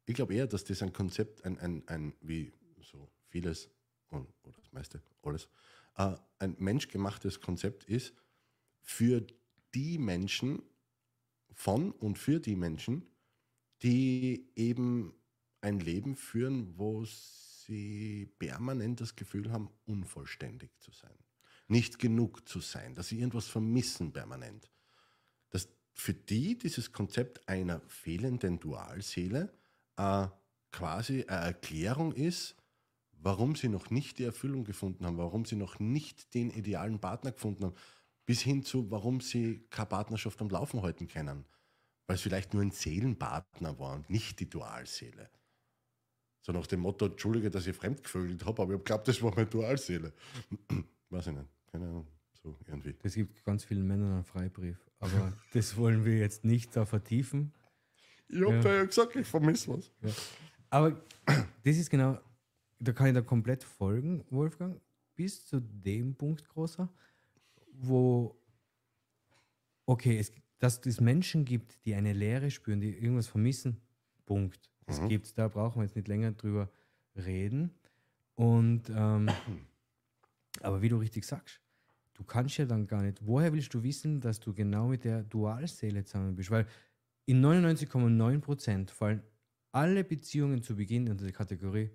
ich 0.05 0.15
glaube 0.15 0.33
eher, 0.35 0.45
dass 0.45 0.65
das 0.65 0.81
ein 0.81 0.91
Konzept, 0.91 1.45
ein, 1.45 1.57
ein, 1.59 1.83
ein 1.87 2.13
wie 2.21 2.51
so 2.81 3.09
vieles 3.29 3.69
und, 4.09 4.27
oder 4.43 4.57
das 4.57 4.71
meiste, 4.73 5.01
alles, 5.23 5.47
äh, 5.95 6.15
ein 6.39 6.55
menschgemachtes 6.59 7.39
Konzept 7.39 7.85
ist 7.85 8.13
für 8.81 9.25
die 9.73 9.97
Menschen, 9.97 10.61
von 11.53 11.91
und 11.91 12.17
für 12.17 12.39
die 12.39 12.55
Menschen, 12.55 13.05
die 13.83 14.51
eben 14.55 15.13
ein 15.61 15.79
Leben 15.79 16.15
führen, 16.15 16.77
wo 16.77 17.03
sie 17.69 18.25
permanent 18.39 18.99
das 18.99 19.15
Gefühl 19.15 19.51
haben, 19.51 19.69
unvollständig 19.85 20.71
zu 20.79 20.91
sein, 20.91 21.17
nicht 21.67 21.99
genug 21.99 22.47
zu 22.49 22.59
sein, 22.59 22.95
dass 22.95 23.09
sie 23.09 23.19
irgendwas 23.19 23.47
vermissen 23.47 24.11
permanent. 24.11 24.69
Dass 25.51 25.69
für 25.93 26.13
die 26.13 26.57
dieses 26.57 26.91
Konzept 26.91 27.47
einer 27.47 27.81
fehlenden 27.87 28.59
Dualseele 28.59 29.53
äh, 29.97 30.27
quasi 30.71 31.25
eine 31.25 31.45
Erklärung 31.45 32.13
ist, 32.13 32.55
warum 33.11 33.55
sie 33.55 33.69
noch 33.69 33.89
nicht 33.91 34.17
die 34.17 34.23
Erfüllung 34.23 34.63
gefunden 34.63 35.05
haben, 35.05 35.17
warum 35.17 35.45
sie 35.45 35.55
noch 35.55 35.79
nicht 35.79 36.33
den 36.33 36.49
idealen 36.49 36.99
Partner 36.99 37.31
gefunden 37.31 37.65
haben, 37.65 37.75
bis 38.25 38.41
hin 38.41 38.63
zu, 38.63 38.89
warum 38.89 39.21
sie 39.21 39.65
keine 39.69 39.87
Partnerschaft 39.87 40.41
am 40.41 40.49
Laufen 40.49 40.81
halten 40.81 41.07
können. 41.07 41.45
Weil 42.07 42.15
es 42.15 42.21
vielleicht 42.21 42.53
nur 42.53 42.63
ein 42.63 42.71
Seelenpartner 42.71 43.77
war 43.77 43.93
und 43.93 44.09
nicht 44.09 44.39
die 44.39 44.49
Dualseele. 44.49 45.29
So 46.41 46.51
nach 46.51 46.67
dem 46.67 46.79
Motto, 46.81 47.05
Entschuldige, 47.07 47.49
dass 47.49 47.67
ich 47.67 47.75
fremdgevögelt 47.75 48.45
habe, 48.45 48.61
aber 48.61 48.71
ich 48.71 48.75
habe 48.75 48.83
geglaubt, 48.83 49.07
das 49.07 49.21
war 49.21 49.31
meine 49.35 49.47
Dualseele. 49.47 50.13
Weiß 51.09 51.27
ich 51.27 51.33
nicht. 51.33 51.47
Keine 51.71 51.87
Ahnung. 51.87 52.07
So 52.41 52.57
irgendwie. 52.67 52.95
Das 53.01 53.13
gibt 53.13 53.43
ganz 53.43 53.65
vielen 53.65 53.85
Männern 53.85 54.13
einen 54.13 54.23
Freibrief. 54.23 54.77
Aber 54.99 55.33
das 55.53 55.75
wollen 55.77 56.05
wir 56.05 56.17
jetzt 56.17 56.45
nicht 56.45 56.75
da 56.75 56.85
vertiefen. 56.85 57.53
Ich 58.29 58.39
habe 58.41 58.55
Ja. 58.55 58.61
da 58.61 58.73
ja 58.75 58.83
gesagt, 58.85 59.15
ich 59.15 59.27
vermisse 59.27 59.69
was. 59.77 59.91
Aber 60.69 61.01
das 61.63 61.75
ist 61.77 61.89
genau, 61.89 62.19
da 62.79 62.93
kann 62.93 63.07
ich 63.07 63.13
da 63.13 63.21
komplett 63.21 63.63
folgen, 63.63 64.23
Wolfgang, 64.29 64.79
bis 65.15 65.45
zu 65.45 65.59
dem 65.59 66.15
Punkt, 66.15 66.47
großer, 66.47 66.87
wo, 67.73 68.39
okay, 69.85 70.17
es, 70.19 70.31
dass 70.59 70.79
es 70.85 71.01
Menschen 71.01 71.43
gibt, 71.43 71.83
die 71.85 71.93
eine 71.95 72.13
Leere 72.13 72.49
spüren, 72.51 72.79
die 72.79 72.93
irgendwas 72.97 73.27
vermissen, 73.27 73.81
Punkt. 74.25 74.69
Das 74.89 74.99
Mhm. 75.01 75.07
gibt's, 75.09 75.33
da 75.33 75.47
brauchen 75.47 75.79
wir 75.79 75.83
jetzt 75.85 75.95
nicht 75.95 76.07
länger 76.07 76.31
drüber 76.33 76.69
reden. 77.15 77.71
Und, 78.35 78.89
ähm, 78.89 79.27
aber 80.61 80.81
wie 80.81 80.89
du 80.89 80.97
richtig 80.97 81.25
sagst, 81.25 81.61
du 82.15 82.23
kannst 82.23 82.57
ja 82.57 82.65
dann 82.65 82.87
gar 82.87 83.01
nicht, 83.03 83.25
woher 83.25 83.53
willst 83.53 83.73
du 83.73 83.83
wissen, 83.83 84.19
dass 84.19 84.39
du 84.39 84.53
genau 84.53 84.87
mit 84.87 85.03
der 85.03 85.23
Dualseele 85.23 86.03
zusammen 86.03 86.35
bist? 86.35 86.51
Weil 86.51 86.65
in 87.25 87.41
99,9 87.41 88.39
Prozent 88.41 88.91
fallen 88.91 89.21
alle 89.71 90.03
Beziehungen 90.03 90.63
zu 90.63 90.75
Beginn 90.75 91.07
unter 91.09 91.25
die 91.25 91.31
Kategorie. 91.31 91.91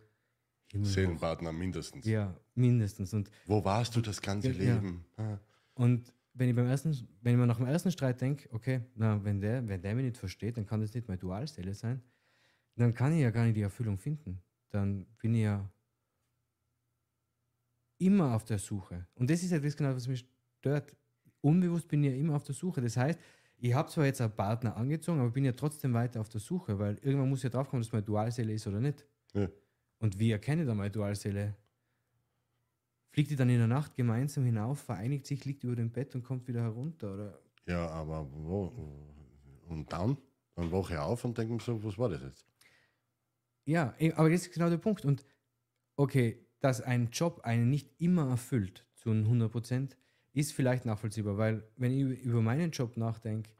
Seelenpartner 0.72 1.52
mindestens. 1.52 2.06
Ja, 2.06 2.34
mindestens. 2.54 3.12
Und, 3.14 3.30
Wo 3.46 3.64
warst 3.64 3.94
du 3.96 4.00
das 4.00 4.20
ganze 4.20 4.50
Ja. 4.50 4.74
Leben? 4.76 5.04
Ah. 5.16 5.38
und 5.74 6.12
wenn 6.36 6.48
ich 6.48 6.56
beim 6.56 6.66
ersten, 6.66 6.90
wenn 7.22 7.34
ich 7.34 7.38
mir 7.38 7.46
nach 7.46 7.58
dem 7.58 7.66
ersten 7.66 7.92
Streit 7.92 8.20
denke, 8.20 8.48
okay, 8.52 8.80
na, 8.96 9.22
wenn 9.24 9.40
der, 9.40 9.66
wenn 9.68 9.80
der 9.80 9.94
mich 9.94 10.04
nicht 10.04 10.16
versteht, 10.16 10.56
dann 10.56 10.66
kann 10.66 10.80
das 10.80 10.92
nicht 10.92 11.06
meine 11.06 11.18
Dualseele 11.18 11.74
sein, 11.74 12.02
dann 12.76 12.94
kann 12.94 13.12
ich 13.12 13.20
ja 13.20 13.30
gar 13.30 13.44
nicht 13.44 13.56
die 13.56 13.62
Erfüllung 13.62 13.98
finden. 13.98 14.40
dann 14.70 15.06
bin 15.20 15.34
ich 15.34 15.42
ja 15.42 15.70
immer 17.98 18.34
auf 18.34 18.44
der 18.44 18.58
Suche. 18.58 19.06
Und 19.14 19.30
das 19.30 19.42
ist 19.42 19.52
ja 19.52 19.58
das 19.58 19.76
genau, 19.76 19.94
was 19.94 20.08
mich 20.08 20.26
stört. 20.58 20.96
Unbewusst 21.40 21.88
bin 21.88 22.02
ich 22.02 22.10
ja 22.10 22.16
immer 22.16 22.34
auf 22.36 22.42
der 22.42 22.54
Suche. 22.54 22.80
Das 22.80 22.96
heißt, 22.96 23.18
ich 23.58 23.72
habe 23.72 23.88
zwar 23.88 24.06
jetzt 24.06 24.20
einen 24.20 24.34
Partner 24.34 24.76
angezogen, 24.76 25.20
aber 25.20 25.30
bin 25.30 25.44
ja 25.44 25.52
trotzdem 25.52 25.94
weiter 25.94 26.20
auf 26.20 26.28
der 26.28 26.40
Suche, 26.40 26.78
weil 26.78 26.98
irgendwann 27.02 27.28
muss 27.28 27.42
ja 27.42 27.50
drauf 27.50 27.68
kommen, 27.68 27.82
dass 27.82 27.92
meine 27.92 28.04
Dualseele 28.04 28.52
ist 28.52 28.66
oder 28.66 28.80
nicht. 28.80 29.06
Ja. 29.32 29.48
Und 29.98 30.18
wie 30.18 30.32
erkenne 30.32 30.62
ich 30.62 30.68
dann 30.68 30.76
meine 30.76 30.90
Dualseele? 30.90 31.54
Fliegt 33.10 33.30
die 33.30 33.36
dann 33.36 33.48
in 33.48 33.58
der 33.58 33.68
Nacht 33.68 33.94
gemeinsam 33.94 34.44
hinauf, 34.44 34.80
vereinigt 34.80 35.26
sich, 35.26 35.44
liegt 35.44 35.62
über 35.62 35.76
dem 35.76 35.90
Bett 35.92 36.14
und 36.14 36.24
kommt 36.24 36.48
wieder 36.48 36.62
herunter? 36.62 37.14
Oder? 37.14 37.38
Ja, 37.66 37.88
aber 37.88 38.28
wo? 38.32 38.72
Und 39.68 39.90
dann? 39.92 40.18
Dann 40.56 40.70
wache 40.72 40.94
ich 40.94 40.98
auf 40.98 41.24
und 41.24 41.38
denke 41.38 41.54
mir 41.54 41.60
so, 41.60 41.82
was 41.82 41.96
war 41.96 42.08
das 42.08 42.22
jetzt? 42.22 42.44
Ja, 43.64 43.94
eh, 43.98 44.12
aber 44.12 44.30
das 44.30 44.42
ist 44.42 44.52
genau 44.52 44.70
der 44.70 44.78
Punkt. 44.78 45.04
Und 45.04 45.24
okay, 45.96 46.46
dass 46.60 46.80
ein 46.80 47.10
Job 47.10 47.40
einen 47.44 47.70
nicht 47.70 47.90
immer 48.00 48.28
erfüllt 48.28 48.86
zu 48.94 49.10
100 49.10 49.50
Prozent, 49.50 49.96
ist 50.32 50.52
vielleicht 50.52 50.84
nachvollziehbar, 50.84 51.38
weil 51.38 51.62
wenn 51.76 51.92
ich 51.92 52.22
über 52.22 52.42
meinen 52.42 52.70
Job 52.70 52.96
nachdenke, 52.96 53.50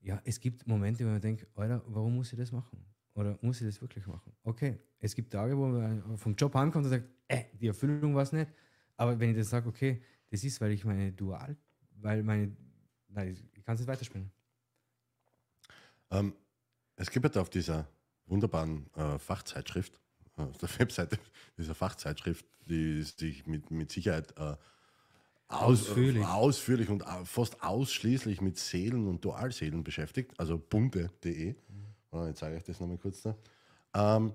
ja, 0.00 0.20
es 0.24 0.38
gibt 0.38 0.66
Momente, 0.66 1.04
wo 1.04 1.10
man 1.10 1.20
denkt, 1.20 1.46
Alter, 1.54 1.82
warum 1.86 2.16
muss 2.16 2.32
ich 2.32 2.38
das 2.38 2.52
machen? 2.52 2.84
Oder 3.14 3.38
muss 3.40 3.60
ich 3.60 3.66
das 3.66 3.80
wirklich 3.80 4.06
machen? 4.06 4.32
Okay, 4.44 4.78
es 5.00 5.14
gibt 5.14 5.32
Tage, 5.32 5.56
wo 5.56 5.66
man 5.66 6.16
vom 6.18 6.34
Job 6.36 6.54
heimkommt 6.54 6.84
und 6.84 6.90
sagt, 6.90 7.08
äh, 7.26 7.44
die 7.54 7.66
Erfüllung 7.66 8.14
war 8.14 8.22
es 8.22 8.32
nicht. 8.32 8.50
Aber 8.96 9.18
wenn 9.18 9.30
ich 9.30 9.36
das 9.36 9.50
sage, 9.50 9.68
okay, 9.68 10.02
das 10.30 10.44
ist, 10.44 10.60
weil 10.60 10.72
ich 10.72 10.84
meine 10.84 11.12
Dual, 11.12 11.56
weil 11.96 12.22
meine, 12.22 12.56
nein, 13.08 13.30
ich 13.30 13.64
kann 13.64 13.74
es 13.74 13.80
nicht 13.80 13.88
weiterspielen. 13.88 14.30
Ähm, 16.10 16.34
es 16.96 17.10
gibt 17.10 17.34
ja 17.34 17.40
auf 17.40 17.50
dieser 17.50 17.88
wunderbaren 18.28 18.86
äh, 18.94 19.18
Fachzeitschrift, 19.18 19.92
äh, 20.36 20.42
auf 20.42 20.58
der 20.58 20.68
Webseite 20.78 21.18
dieser 21.56 21.74
Fachzeitschrift, 21.74 22.44
die 22.68 23.02
sich 23.02 23.46
mit, 23.46 23.70
mit 23.70 23.90
Sicherheit 23.90 24.32
äh, 24.38 24.54
aus, 25.48 25.88
Ausführlich. 25.88 26.22
äh, 26.22 26.26
ausführlich 26.26 26.88
und 26.90 27.06
au- 27.06 27.24
fast 27.24 27.62
ausschließlich 27.62 28.40
mit 28.40 28.58
Seelen 28.58 29.06
und 29.08 29.24
Dualseelen 29.24 29.82
beschäftigt, 29.82 30.32
also 30.38 30.58
bunte.de. 30.58 31.54
Warte, 32.10 32.28
Jetzt 32.28 32.38
zeige 32.38 32.56
ich 32.58 32.62
das 32.64 32.80
nochmal 32.80 32.98
kurz 32.98 33.22
da. 33.22 33.36
Ähm, 33.94 34.32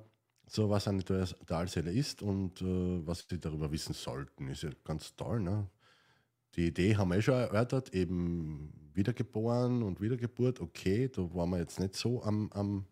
so, 0.48 0.70
was 0.70 0.88
eine 0.88 1.04
Dual- 1.04 1.36
Dualseele 1.46 1.92
ist 1.92 2.22
und 2.22 2.62
äh, 2.62 3.06
was 3.08 3.26
Sie 3.30 3.40
darüber 3.40 3.72
wissen 3.72 3.94
sollten, 3.94 4.48
ist 4.50 4.64
ja 4.64 4.70
ganz 4.84 5.16
toll. 5.16 5.40
Ne? 5.40 5.68
Die 6.56 6.68
Idee 6.68 6.96
haben 6.98 7.10
wir 7.10 7.18
eh 7.18 7.22
schon 7.22 7.34
erörtert, 7.36 7.94
eben 7.94 8.74
wiedergeboren 8.94 9.82
und 9.84 10.02
Wiedergeburt, 10.02 10.62
okay, 10.62 11.10
da 11.10 11.22
waren 11.34 11.50
wir 11.52 11.60
jetzt 11.60 11.80
nicht 11.80 11.96
so 11.96 12.22
am, 12.24 12.52
am 12.54 12.86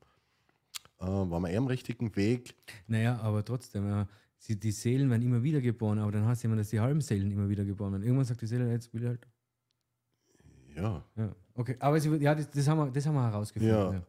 äh, 1.02 1.06
waren 1.06 1.42
wir 1.42 1.50
eher 1.50 1.58
am 1.58 1.68
richtigen 1.68 2.16
Weg. 2.16 2.56
Naja, 2.88 3.20
aber 3.20 3.44
trotzdem, 3.44 3.88
ja, 3.88 4.08
sie, 4.38 4.60
die 4.60 4.72
Seelen 4.72 5.10
werden 5.10 5.22
immer 5.24 5.44
wieder 5.44 5.62
geboren, 5.62 6.00
aber 6.00 6.12
dann 6.12 6.26
heißt 6.26 6.42
es 6.42 6.46
immer, 6.46 6.56
dass 6.56 6.70
die 6.70 6.80
halben 6.80 7.02
Seelen 7.02 7.32
immer 7.32 7.50
wieder 7.50 7.66
geboren 7.66 7.94
werden. 7.94 8.04
Irgendwann 8.04 8.26
sagt 8.26 8.42
die 8.42 8.48
Seele, 8.48 8.72
jetzt 8.72 8.94
will 8.94 9.02
ich 9.04 9.08
halt. 9.08 9.28
Ja, 10.76 11.04
Ja, 11.16 11.36
okay. 11.56 11.76
Aber 11.80 12.00
sie, 12.00 12.10
ja, 12.18 12.34
das, 12.34 12.50
das, 12.50 12.68
haben 12.68 12.78
wir, 12.78 12.92
das 12.92 13.06
haben 13.06 13.16
wir 13.16 13.24
herausgefunden. 13.24 13.76
Ja. 13.76 13.94
Ja. 13.94 14.04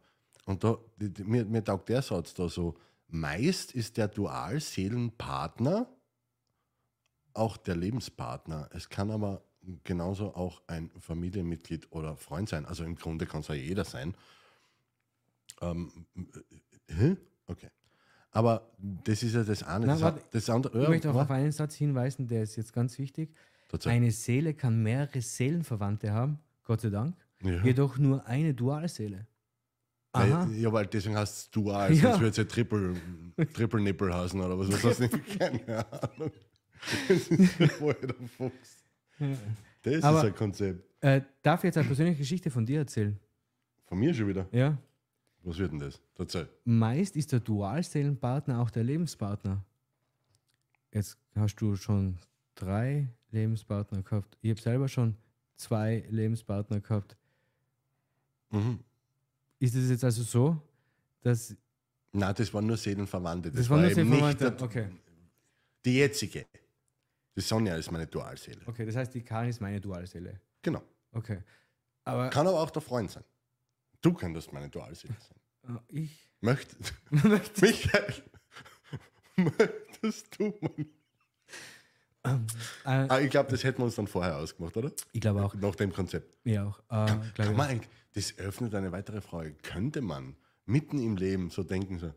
und 0.45 0.63
da, 0.63 0.77
die, 0.97 1.09
die, 1.09 1.23
mir, 1.23 1.43
mir 1.45 1.63
taugt 1.63 1.89
der 1.89 2.01
Satz 2.01 2.33
da 2.33 2.47
so, 2.47 2.75
meist 3.07 3.73
ist 3.73 3.97
der 3.97 4.07
Dualseelenpartner 4.07 5.87
auch 7.33 7.57
der 7.57 7.75
Lebenspartner. 7.75 8.69
Es 8.73 8.89
kann 8.89 9.11
aber 9.11 9.43
genauso 9.83 10.35
auch 10.35 10.61
ein 10.67 10.91
Familienmitglied 10.99 11.91
oder 11.91 12.15
Freund 12.15 12.49
sein. 12.49 12.65
Also 12.65 12.83
im 12.83 12.95
Grunde 12.95 13.25
kann 13.25 13.41
es 13.41 13.47
ja 13.47 13.55
jeder 13.55 13.85
sein. 13.85 14.15
Ähm, 15.61 16.05
äh, 16.15 16.21
hä? 16.89 17.15
okay. 17.47 17.69
Aber 18.31 18.71
das 18.79 19.21
ist 19.21 19.35
ja 19.35 19.43
das 19.43 19.61
eine. 19.63 19.85
Na, 19.85 19.93
das, 19.93 20.01
warte, 20.01 20.21
das 20.31 20.49
andere 20.49 20.77
Ich 20.79 20.83
ja, 20.83 20.89
möchte 20.89 21.11
auch 21.11 21.15
auf 21.21 21.29
einen 21.31 21.51
Satz 21.51 21.75
hinweisen, 21.75 22.27
der 22.27 22.43
ist 22.43 22.55
jetzt 22.55 22.73
ganz 22.73 22.97
wichtig. 22.97 23.31
Tatsächlich. 23.69 23.95
Eine 24.01 24.11
Seele 24.11 24.53
kann 24.55 24.81
mehrere 24.81 25.21
Seelenverwandte 25.21 26.11
haben, 26.11 26.39
Gott 26.63 26.81
sei 26.81 26.89
Dank, 26.89 27.15
Ja. 27.43 27.63
jedoch 27.63 27.97
nur 27.97 28.25
eine 28.25 28.53
Dualseele. 28.53 29.27
Aha. 30.13 30.47
Ja, 30.55 30.71
weil 30.71 30.85
deswegen 30.87 31.15
heißt 31.17 31.37
es 31.37 31.49
dual, 31.51 31.91
Ja. 31.93 32.01
sonst 32.01 32.19
würde 32.19 32.29
es 32.29 32.37
ja 32.37 32.43
Triple, 32.43 32.93
Triple 33.53 33.81
Nipple 33.81 34.13
heißen 34.13 34.39
oder 34.39 34.57
was 34.59 34.83
weiß 34.83 34.99
ich 35.01 35.11
nicht. 35.11 35.39
Keine 35.39 35.91
Ahnung. 35.91 36.31
Das 37.07 37.27
ist 37.27 37.71
voll 37.73 37.95
der 37.95 38.15
Fuchs. 38.37 38.83
Das 39.83 40.03
Aber- 40.03 40.19
ist 40.19 40.25
ein 40.25 40.35
Konzept. 40.35 40.83
Äh, 41.01 41.21
darf 41.41 41.59
ich 41.61 41.65
jetzt 41.65 41.77
eine 41.77 41.87
persönliche 41.87 42.17
Geschichte 42.19 42.49
von 42.49 42.65
dir 42.65 42.79
erzählen? 42.79 43.19
Von 43.85 43.99
mir 43.99 44.13
schon 44.13 44.27
wieder. 44.27 44.47
Ja. 44.51 44.77
Was 45.43 45.57
wird 45.57 45.71
denn 45.73 45.79
das? 45.79 46.01
Erzähl. 46.17 46.47
Meist 46.63 47.15
ist 47.15 47.31
der 47.31 47.39
Dualseelenpartner 47.41 48.59
auch 48.61 48.69
der 48.69 48.83
Lebenspartner. 48.83 49.63
Jetzt 50.91 51.17
hast 51.35 51.55
du 51.55 51.75
schon 51.75 52.17
drei 52.55 53.09
Lebenspartner 53.31 54.01
gehabt. 54.03 54.37
Ich 54.41 54.51
habe 54.51 54.61
selber 54.61 54.87
schon 54.87 55.15
zwei 55.55 56.05
Lebenspartner 56.09 56.79
gehabt. 56.79 57.17
Mhm. 58.51 58.79
Ist 59.59 59.75
es 59.75 59.89
jetzt 59.89 60.03
also 60.03 60.23
so, 60.23 60.61
dass 61.21 61.55
Nein, 62.15 62.35
das 62.37 62.53
waren 62.53 62.67
nur 62.67 62.77
Seelenverwandte. 62.77 63.49
Das, 63.49 63.61
das, 63.61 63.69
war 63.69 63.79
nur 63.79 63.89
eben 63.89 64.09
nicht 64.09 64.19
Seelenverwandte? 64.19 64.51
der, 64.51 64.65
Okay. 64.65 64.89
die 65.83 65.95
jetzige. 65.95 66.45
Die 67.35 67.41
Sonja 67.41 67.75
ist 67.75 67.91
meine 67.91 68.05
Dualseele. 68.05 68.61
okay, 68.67 68.85
das 68.85 68.95
heißt, 68.95 69.13
die 69.15 69.23
Karin 69.23 69.49
ist 69.49 69.59
meine 69.59 69.81
Dualseele. 69.81 70.39
Genau. 70.61 70.83
Okay. 71.11 71.39
Aber 72.03 72.29
Kann 72.29 72.45
aber 72.45 72.59
auch 72.61 72.69
der 72.69 72.81
Freund 72.83 73.09
sein. 73.09 73.23
Du 74.03 74.13
könntest 74.13 74.53
meine 74.53 74.69
Dualseele 74.69 75.15
sein. 75.63 75.79
äh, 75.89 76.01
ich 76.01 76.29
Möcht, 76.41 76.75
möchte. 77.11 77.65
Michael, 77.65 78.13
möchtest 79.37 80.37
du 80.39 80.53
Ähm, 82.25 82.45
äh, 82.85 82.89
Ah, 83.09 83.19
ich 83.19 83.29
glaube, 83.31 83.49
das 83.51 83.63
hätten 83.63 83.79
wir 83.79 83.85
uns 83.85 83.95
dann 83.95 84.07
vorher 84.07 84.37
ausgemacht, 84.37 84.75
oder? 84.77 84.91
ich 85.13 85.21
glaube 85.21 85.43
auch. 85.43 85.55
Nach 85.55 85.75
dem 85.75 85.91
Konzept. 85.91 86.37
Ja, 86.45 86.65
auch. 86.67 86.79
Äh, 86.79 87.07
Kann 87.07 87.31
glaube 87.33 87.53
man, 87.53 87.69
eigentlich- 87.69 87.89
das 88.13 88.37
öffnet 88.37 88.75
eine 88.75 88.91
weitere 88.91 89.21
Frage. 89.21 89.53
Könnte 89.55 90.01
man 90.01 90.35
mitten 90.65 90.99
im 90.99 91.15
Leben 91.17 91.49
so 91.49 91.63
denken, 91.63 91.97
so, 91.99 92.13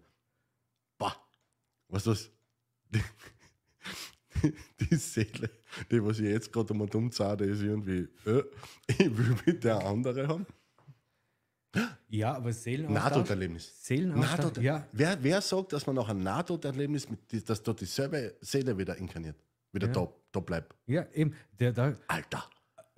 bah, 0.99 1.17
was 1.89 2.07
ist 2.07 2.31
das? 2.93 3.01
Die, 4.43 4.53
die 4.81 4.97
Seele, 4.97 5.51
die, 5.91 6.05
was 6.05 6.19
ich 6.19 6.27
jetzt 6.27 6.53
gerade 6.53 6.73
einmal 6.73 6.89
dumm 6.89 7.11
zahde, 7.13 7.45
ist 7.47 7.63
irgendwie, 7.63 8.09
äh, 8.29 8.43
ich 8.89 9.17
will 9.17 9.37
mit 9.47 9.65
der 9.65 9.85
andere 9.87 10.29
haben. 10.29 10.47
Ja, 12.09 12.35
aber 12.35 12.53
Seelenaustausch. 12.53 13.05
Nahtoderlebnis. 13.13 13.85
Seelenaustausch. 13.85 14.39
Nahtod 14.39 14.63
Ja, 14.63 14.87
wer, 14.93 15.23
wer 15.23 15.41
sagt, 15.43 15.73
dass 15.73 15.87
man 15.87 15.97
nach 15.97 16.09
einem 16.09 16.23
Nahtoderlebnis, 16.23 17.09
mit, 17.09 17.49
dass 17.49 17.63
dort 17.63 17.81
dieselbe 17.81 18.35
Seele 18.41 18.77
wieder 18.79 18.97
inkarniert, 18.97 19.37
wieder 19.73 19.87
Ja. 19.89 19.93
da, 19.93 20.09
da 20.33 20.41
bleibt? 20.41 20.75
ja, 20.87 21.07
eben. 21.13 21.35
Der, 21.59 21.73
da, 21.73 21.95
Alter! 22.09 22.49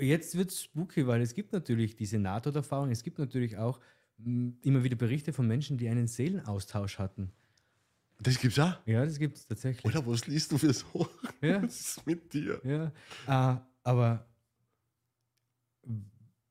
Jetzt 0.00 0.36
wird 0.36 0.50
es 0.52 0.62
spooky, 0.62 1.06
weil 1.08 1.20
es 1.22 1.34
gibt 1.34 1.52
natürlich 1.52 1.96
diese 1.96 2.18
NATO-Erfahrung, 2.18 2.90
es 2.92 3.02
gibt 3.02 3.18
natürlich 3.18 3.56
auch 3.56 3.80
mh, 4.18 4.52
immer 4.62 4.84
wieder 4.84 4.94
Berichte 4.94 5.32
von 5.32 5.46
Menschen, 5.48 5.76
die 5.76 5.88
einen 5.88 6.06
Seelenaustausch 6.06 6.98
hatten. 7.00 7.32
Das 8.20 8.38
gibt's 8.38 8.58
auch. 8.60 8.74
Ja, 8.86 9.04
das 9.04 9.18
gibt 9.18 9.36
es 9.38 9.46
tatsächlich. 9.46 9.84
Oder 9.84 10.06
was 10.06 10.26
liest 10.28 10.52
du 10.52 10.58
für 10.58 10.72
so? 10.72 11.08
Ja. 11.40 11.62
Was 11.62 11.80
ist 11.80 12.06
mit 12.06 12.32
dir? 12.32 12.60
Ja, 12.64 13.54
äh, 13.56 13.60
aber 13.84 14.24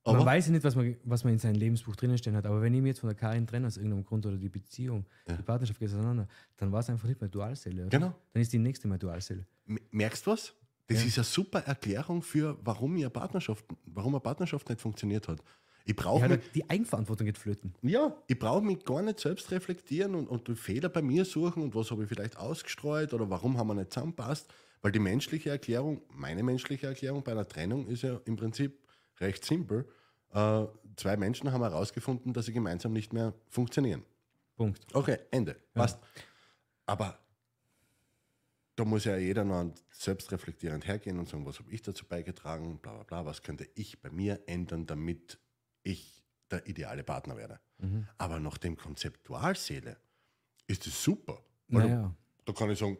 Aber- 0.10 0.18
man 0.20 0.28
weiß 0.28 0.48
ja 0.48 0.52
nicht, 0.54 0.64
was 0.64 0.76
man, 0.76 0.96
was 1.04 1.24
man 1.24 1.34
in 1.34 1.40
seinem 1.40 1.56
Lebensbuch 1.56 1.96
drinnen 1.96 2.18
stehen 2.18 2.36
hat. 2.36 2.46
Aber 2.46 2.62
wenn 2.62 2.74
ich 2.74 2.82
mich 2.82 2.90
jetzt 2.90 3.00
von 3.00 3.10
der 3.10 3.16
Karin 3.18 3.46
trenne 3.48 3.68
aus 3.68 3.78
irgendeinem 3.78 4.04
Grund 4.06 4.26
oder 4.26 4.38
die 4.38 4.50
Beziehung, 4.50 5.06
Ja. 5.28 5.36
die 5.36 5.44
Partnerschaft 5.44 5.80
geht 5.80 5.90
auseinander, 5.90 6.28
dann 6.58 6.72
war 6.72 6.80
es 6.80 6.90
einfach 6.90 7.08
nicht 7.08 7.20
mehr 7.22 7.30
Dualseele. 7.30 7.82
Oder? 7.84 7.90
Genau. 7.90 8.16
Dann 8.34 8.42
ist 8.42 8.52
die 8.54 8.60
nächste 8.60 8.88
mal 8.88 8.98
Dualseele. 8.98 9.46
Merkst 9.92 10.26
du 10.26 10.32
was? 10.32 10.54
Das 10.88 11.02
Ja. 11.02 11.08
ist 11.08 11.18
eine 11.18 11.26
super 11.26 11.60
Erklärung 11.60 12.22
für, 12.22 12.58
warum 12.64 12.96
eine 12.96 13.10
Partnerschaft, 13.10 13.66
warum 13.86 14.16
eine 14.16 14.22
Partnerschaft 14.22 14.70
nicht 14.70 14.80
funktioniert 14.82 15.28
hat. 15.28 15.44
Ich 15.84 15.96
brauche 15.96 16.28
Ja, 16.28 16.38
die 16.38 16.70
Eigenverantwortung 16.70 17.26
geht 17.26 17.38
flöten. 17.38 17.74
ja, 17.82 18.14
ich 18.28 18.38
brauche 18.38 18.62
mich 18.62 18.84
gar 18.84 19.02
nicht 19.02 19.20
selbst 19.20 19.52
reflektieren 19.52 20.16
und, 20.16 20.28
und 20.28 20.58
Fehler 20.58 20.90
bei 20.90 21.02
mir 21.02 21.24
suchen 21.26 21.64
und 21.64 21.76
was 21.76 21.92
habe 21.92 22.04
ich 22.04 22.10
vielleicht 22.10 22.38
ausgestreut 22.38 23.14
oder 23.14 23.30
warum 23.30 23.58
haben 23.58 23.68
wir 23.68 23.74
nicht 23.76 23.94
zusammenpasst. 23.94 24.54
Weil 24.82 24.92
die 24.92 25.00
menschliche 25.00 25.50
Erklärung, 25.50 26.02
meine 26.14 26.44
menschliche 26.44 26.88
Erklärung 26.88 27.24
bei 27.24 27.32
einer 27.32 27.48
Trennung 27.48 27.88
ist 27.88 28.04
ja 28.04 28.20
im 28.26 28.36
Prinzip 28.36 28.78
recht 29.20 29.44
simpel. 29.44 29.86
Äh, 30.34 30.66
zwei 30.96 31.18
Menschen 31.18 31.52
haben 31.52 31.62
herausgefunden, 31.62 32.34
dass 32.34 32.46
sie 32.46 32.54
gemeinsam 32.54 32.94
nicht 32.94 33.14
mehr 33.14 33.34
funktionieren. 33.50 34.04
Punkt. 34.56 34.84
Okay, 34.94 35.20
Ende. 35.32 35.56
Passt. 35.74 36.00
Aber 36.86 37.20
da 38.76 38.86
muss 38.86 39.06
ja 39.06 39.18
jeder 39.18 39.44
noch 39.44 39.74
selbstreflektierend 39.92 40.86
hergehen 40.88 41.20
und 41.20 41.28
sagen, 41.28 41.46
was 41.46 41.60
habe 41.60 41.72
ich 41.72 41.82
dazu 41.82 42.06
beigetragen, 42.06 42.78
bla 42.80 42.94
bla 42.94 43.04
bla, 43.04 43.26
was 43.26 43.42
könnte 43.42 43.68
ich 43.76 44.00
bei 44.02 44.10
mir 44.10 44.42
ändern, 44.46 44.86
damit 44.86 45.40
ich 45.84 46.24
der 46.50 46.66
ideale 46.68 47.04
Partner 47.04 47.38
werde. 47.38 47.60
Mhm. 47.80 48.08
Aber 48.18 48.40
nach 48.40 48.58
dem 48.58 48.78
Konzept 48.78 49.28
Dualseele 49.28 49.98
ist 50.68 50.86
es 50.88 51.04
super. 51.04 51.42
Weil 51.68 51.90
Naja, 51.90 52.16
da, 52.46 52.52
da 52.52 52.54
kann 52.54 52.70
ich 52.70 52.80
sagen, 52.80 52.98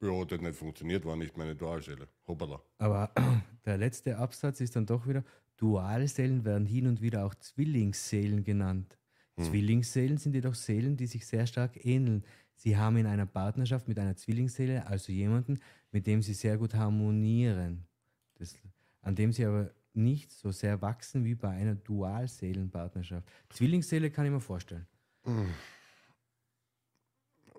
ja, 0.00 0.24
das 0.24 0.40
nicht 0.40 0.56
funktioniert, 0.56 1.04
war 1.04 1.16
nicht 1.16 1.36
meine 1.36 1.54
Dualseele. 1.54 2.08
Hoppala. 2.26 2.60
aber 2.78 3.10
der 3.64 3.78
letzte 3.78 4.16
Absatz 4.16 4.60
ist 4.60 4.76
dann 4.76 4.86
doch 4.86 5.06
wieder, 5.06 5.24
Dualseelen 5.56 6.44
werden 6.44 6.66
hin 6.66 6.86
und 6.86 7.00
wieder 7.00 7.24
auch 7.24 7.34
Zwillingsseelen 7.34 8.44
genannt. 8.44 8.98
Hm. 9.36 9.44
Zwillingsseelen 9.44 10.18
sind 10.18 10.34
jedoch 10.34 10.54
Seelen, 10.54 10.96
die 10.96 11.06
sich 11.06 11.26
sehr 11.26 11.46
stark 11.46 11.84
ähneln. 11.84 12.24
Sie 12.54 12.76
haben 12.76 12.96
in 12.96 13.06
einer 13.06 13.26
Partnerschaft 13.26 13.86
mit 13.88 13.98
einer 13.98 14.16
Zwillingsseele, 14.16 14.86
also 14.86 15.12
jemanden, 15.12 15.58
mit 15.92 16.06
dem 16.06 16.22
Sie 16.22 16.34
sehr 16.34 16.56
gut 16.58 16.74
harmonieren, 16.74 17.84
das, 18.34 18.56
an 19.02 19.14
dem 19.14 19.32
Sie 19.32 19.44
aber 19.44 19.70
nicht 19.92 20.30
so 20.30 20.50
sehr 20.50 20.80
wachsen 20.82 21.24
wie 21.24 21.34
bei 21.34 21.50
einer 21.50 21.74
Dualseelenpartnerschaft. 21.74 23.26
Zwillingsseele 23.50 24.10
kann 24.10 24.26
ich 24.26 24.32
mir 24.32 24.40
vorstellen. 24.40 24.86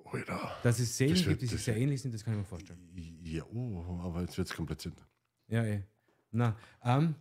Alter. 0.06 0.56
Dass 0.64 0.80
es 0.80 0.96
Seelen 0.98 1.12
Das 1.16 1.20
wird- 1.26 1.30
gibt, 1.40 1.42
die 1.42 1.48
sich 1.48 1.64
sehr 1.64 1.76
ähnlich 1.78 2.02
sind, 2.02 2.14
das 2.14 2.24
kann 2.24 2.34
ich 2.34 2.40
mir 2.40 2.46
vorstellen. 2.46 2.80
Ja, 3.24 3.44
oh, 3.46 4.00
aber 4.02 4.22
jetzt 4.22 4.38
wird 4.38 4.48
es 4.48 4.56
kompliziert. 4.56 4.96
Ja, 5.48 5.64
eh. 5.66 5.84
Na, 6.32 6.56
ähm, 6.84 7.16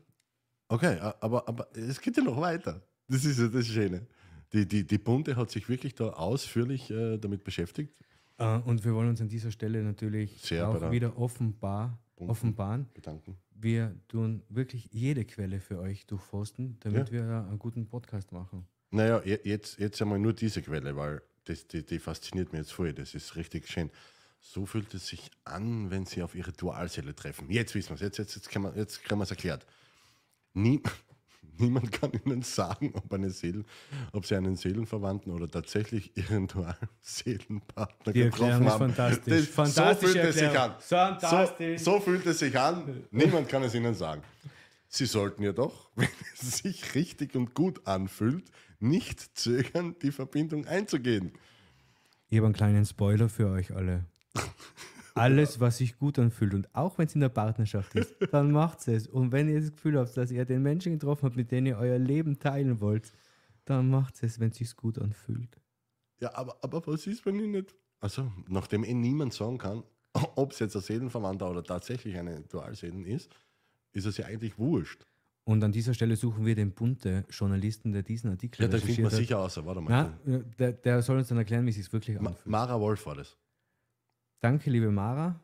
Okay, 0.69 0.99
aber, 1.21 1.49
aber 1.49 1.69
es 1.77 2.01
geht 2.01 2.17
ja 2.17 2.23
noch 2.25 2.41
weiter. 2.41 2.83
Das 3.09 3.25
ist 3.25 3.39
ja 3.39 3.47
das 3.49 3.67
Schöne. 3.67 4.07
Die, 4.53 4.67
die, 4.67 4.85
die 4.87 4.99
Bunte 4.99 5.37
hat 5.37 5.51
sich 5.51 5.69
wirklich 5.69 5.95
da 5.95 6.11
ausführlich 6.11 6.91
äh, 6.91 7.19
damit 7.19 7.45
beschäftigt. 7.45 7.93
äh, 8.39 8.59
und 8.59 8.85
wir 8.85 8.95
wollen 8.95 9.09
uns 9.11 9.21
an 9.21 9.29
dieser 9.29 9.51
Stelle 9.51 9.83
natürlich 9.83 10.41
Sehr 10.43 10.69
auch 10.69 10.79
der 10.79 10.91
wieder 10.91 11.17
offenbar, 11.19 11.99
Bunten. 12.17 12.31
offenbaren. 12.31 12.87
Bedanken. 12.95 13.37
Wir 13.59 13.95
tun 14.09 14.43
wirklich 14.49 14.89
jede 14.93 15.25
Quelle 15.25 15.61
für 15.61 15.79
euch 15.79 16.07
durchforsten, 16.07 16.77
damit 16.81 17.09
Ja. 17.09 17.13
wir 17.13 17.47
einen 17.49 17.59
guten 17.59 17.87
Podcast 17.89 18.33
machen. 18.33 18.67
Naja, 18.91 19.23
je- 19.25 19.41
jetzt, 19.45 19.79
jetzt 19.79 20.01
einmal 20.03 20.19
nur 20.19 20.33
diese 20.33 20.63
Quelle, 20.63 20.95
weil 20.97 21.23
das, 21.45 21.67
die, 21.67 21.85
die 21.85 21.99
fasziniert 21.99 22.53
mich 22.53 22.61
jetzt 22.61 22.73
voll. 22.73 22.93
Das 22.93 23.15
ist 23.15 23.35
richtig 23.37 23.67
schön. 23.69 23.91
So 24.41 24.67
fühlt 24.67 24.93
es 24.95 25.07
sich 25.09 25.31
an, 25.45 25.91
wenn 25.91 26.07
sie 26.07 26.23
auf 26.23 26.35
ihre 26.35 26.53
Dualseele 26.53 27.15
treffen. 27.15 27.51
Jetzt 27.51 27.75
wissen 27.75 27.91
wir 27.91 27.95
es, 27.95 28.01
jetzt, 28.03 28.19
jetzt, 28.19 28.35
jetzt, 28.37 28.51
kann 28.51 28.63
man- 28.63 28.77
jetzt 28.77 29.03
kriegen 29.03 29.19
wir 29.19 29.25
es 29.25 29.31
erklärt. 29.31 29.67
Nie, 30.57 30.81
niemand 31.59 31.93
kann 31.93 32.11
ihnen 32.25 32.41
sagen, 32.43 32.93
ob, 32.95 33.13
eine 33.13 33.31
Seelen, 33.31 33.67
ob 34.13 34.25
sie 34.25 34.37
einen 34.37 34.57
Seelenverwandten 34.57 35.33
oder 35.33 35.49
tatsächlich 35.49 36.17
ihren 36.17 36.47
Dualseelenpartner 36.49 38.13
Die 38.15 38.23
Erklärung 38.23 38.67
ist 38.67 38.73
haben. 38.73 38.95
fantastisch. 38.95 39.47
so 39.47 39.53
Fantastische 39.53 40.13
fühlt 40.13 40.25
es 40.25 40.35
sich 40.35 40.43
Erklärung. 40.45 40.71
an. 40.73 40.81
Fantastisch. 40.81 41.81
So, 41.83 41.91
so 41.93 42.01
fühlt 42.01 42.27
es 42.27 42.39
sich 42.39 42.59
an. 42.59 43.05
Niemand 43.11 43.49
kann 43.51 43.63
es 43.65 43.75
ihnen 43.75 43.95
sagen. 43.95 44.23
Sie 44.89 45.05
sollten 45.07 45.43
jedoch, 45.43 45.91
wenn 45.97 46.09
es 46.35 46.59
sich 46.59 46.95
richtig 46.95 47.35
und 47.37 47.55
gut 47.55 47.87
anfühlt, 47.87 48.51
nicht 48.81 49.37
zögern, 49.39 49.95
die 50.01 50.11
Verbindung 50.13 50.67
einzugehen. 50.67 51.33
Ich 52.29 52.39
habe 52.39 52.47
einen 52.47 52.55
kleinen 52.55 52.87
Spoiler 52.87 53.29
für 53.29 53.49
euch 53.51 53.75
alle. 53.75 54.05
Alles, 55.17 55.61
was 55.61 55.79
sich 55.79 55.99
gut 55.99 56.19
anfühlt 56.19 56.55
und 56.55 56.75
auch 56.75 56.99
wenn 56.99 57.07
es 57.07 57.15
in 57.15 57.21
der 57.21 57.29
Partnerschaft 57.29 57.95
ist, 57.95 58.15
dann 58.33 58.53
macht 58.53 58.87
es. 58.89 59.07
Und 59.07 59.33
wenn 59.33 59.49
ihr 59.49 59.61
das 59.61 59.73
Gefühl 59.73 59.99
habt, 59.99 60.17
dass 60.17 60.31
ihr 60.31 60.45
den 60.45 60.63
Menschen 60.63 60.93
getroffen 60.93 61.25
habt, 61.27 61.37
mit 61.37 61.51
denen 61.51 61.67
ihr 61.67 61.79
euer 61.79 61.99
Leben 61.99 62.39
teilen 62.39 62.81
wollt, 62.81 63.13
dann 63.65 63.91
macht 63.91 64.23
es, 64.23 64.39
wenn 64.41 64.51
es 64.51 64.57
sich 64.57 64.77
gut 64.77 64.99
anfühlt. 64.99 65.59
Ja, 66.21 66.35
aber, 66.35 66.57
aber 66.63 66.87
was 66.87 67.07
ist, 67.07 67.27
wenn 67.27 67.39
ich 67.41 67.49
nicht. 67.49 67.75
Also, 68.01 68.31
nachdem 68.49 68.85
eh 68.85 68.95
niemand 68.95 69.33
sagen 69.33 69.59
kann, 69.59 69.83
ob 70.37 70.53
es 70.53 70.59
jetzt 70.59 70.77
ein 70.77 70.83
Seelenverwandter 70.83 71.51
oder 71.51 71.65
tatsächlich 71.65 72.17
eine 72.17 72.41
Dualseelen 72.43 73.05
ist, 73.05 73.35
ist 73.93 74.07
es 74.07 74.17
ja 74.17 74.27
eigentlich 74.27 74.59
wurscht. 74.59 75.07
Und 75.45 75.63
an 75.63 75.71
dieser 75.71 75.95
Stelle 75.95 76.17
suchen 76.17 76.45
wir 76.45 76.57
den 76.57 76.73
bunte 76.73 77.25
Journalisten, 77.31 77.93
der 77.93 78.03
diesen 78.03 78.31
Artikel 78.31 78.63
Ja, 78.63 78.69
da 78.69 78.79
findet 78.79 78.99
man 78.99 79.13
hat. 79.13 79.19
sicher 79.19 79.39
aus. 79.39 79.65
Warte 79.65 79.81
mal. 79.81 80.13
Na, 80.25 80.39
der, 80.59 80.73
der 80.73 81.03
soll 81.03 81.19
uns 81.19 81.29
dann 81.29 81.39
erklären, 81.39 81.65
wie 81.67 81.71
es 81.71 81.77
sich 81.77 81.93
wirklich 81.93 82.19
anfühlt. 82.19 82.47
Mara 82.47 82.81
Wolf 82.81 83.07
war 83.07 83.15
das. 83.15 83.37
Danke, 84.41 84.71
liebe 84.71 84.91
Mara. 84.91 85.41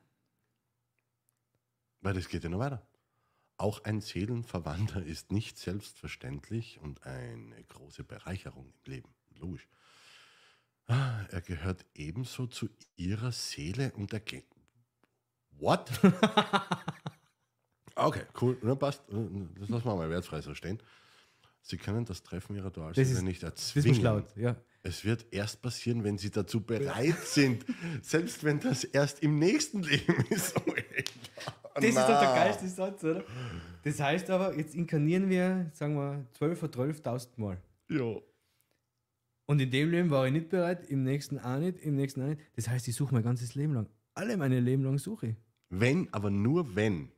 Weil 2.00 2.14
das 2.14 2.28
geht 2.28 2.44
ja 2.44 2.50
noch 2.50 2.58
weiter. 2.58 2.86
Auch 3.56 3.84
ein 3.84 4.00
Seelenverwandter 4.00 5.02
ist 5.04 5.30
nicht 5.30 5.56
selbstverständlich 5.58 6.80
und 6.80 7.04
eine 7.04 7.62
große 7.64 8.02
Bereicherung 8.04 8.72
im 8.84 8.92
Leben. 8.92 9.14
Logisch. 9.36 9.68
Ah, 10.86 11.24
Er 11.30 11.40
gehört 11.40 11.86
ebenso 11.94 12.46
zu 12.46 12.68
ihrer 12.96 13.30
Seele 13.32 13.92
und 13.92 14.12
er 14.12 14.20
geht. 14.20 14.46
What? 15.52 15.90
okay, 17.94 18.24
cool. 18.40 18.58
Na, 18.62 18.74
passt. 18.74 19.02
Das 19.08 19.68
lassen 19.68 19.84
wir 19.86 19.94
mal 19.96 20.10
wertfrei 20.10 20.40
so 20.40 20.54
stehen. 20.54 20.82
Sie 21.60 21.76
können 21.76 22.04
das 22.04 22.22
Treffen 22.24 22.56
ihrer 22.56 22.70
Dualseele 22.72 23.22
nicht 23.22 23.44
Das 23.44 23.52
ist 23.76 23.76
erzwingen. 23.76 24.02
laut, 24.02 24.36
ja. 24.36 24.56
Es 24.84 25.04
wird 25.04 25.26
erst 25.30 25.62
passieren, 25.62 26.02
wenn 26.02 26.18
sie 26.18 26.30
dazu 26.30 26.60
bereit 26.60 27.20
sind. 27.24 27.64
Selbst 28.02 28.42
wenn 28.42 28.58
das 28.58 28.84
erst 28.84 29.22
im 29.22 29.38
nächsten 29.38 29.82
Leben 29.82 30.24
ist. 30.30 30.54
Das 31.74 31.84
ist 31.84 31.96
doch 31.96 32.20
der 32.20 32.34
geilste 32.34 32.68
Satz, 32.68 33.04
oder? 33.04 33.24
Das 33.84 34.00
heißt 34.00 34.28
aber, 34.30 34.56
jetzt 34.56 34.74
inkarnieren 34.74 35.28
wir, 35.30 35.70
sagen 35.72 35.94
wir, 35.94 36.26
12 36.32 36.62
oder 36.64 36.82
12.000 36.84 37.28
Mal. 37.36 37.58
Ja. 37.88 38.16
Und 39.46 39.60
in 39.60 39.70
dem 39.70 39.90
Leben 39.90 40.10
war 40.10 40.26
ich 40.26 40.32
nicht 40.32 40.48
bereit, 40.48 40.88
im 40.88 41.02
nächsten 41.04 41.38
auch 41.38 41.58
nicht, 41.58 41.78
im 41.78 41.96
nächsten 41.96 42.22
auch 42.22 42.28
nicht. 42.28 42.40
Das 42.56 42.68
heißt, 42.68 42.86
ich 42.88 42.94
suche 42.94 43.14
mein 43.14 43.22
ganzes 43.22 43.54
Leben 43.54 43.74
lang. 43.74 43.88
Alle 44.14 44.36
meine 44.36 44.60
Leben 44.60 44.82
lang 44.82 44.98
suche 44.98 45.28
ich. 45.28 45.36
Wenn, 45.68 46.12
aber 46.12 46.30
nur 46.30 46.74
wenn 46.76 47.10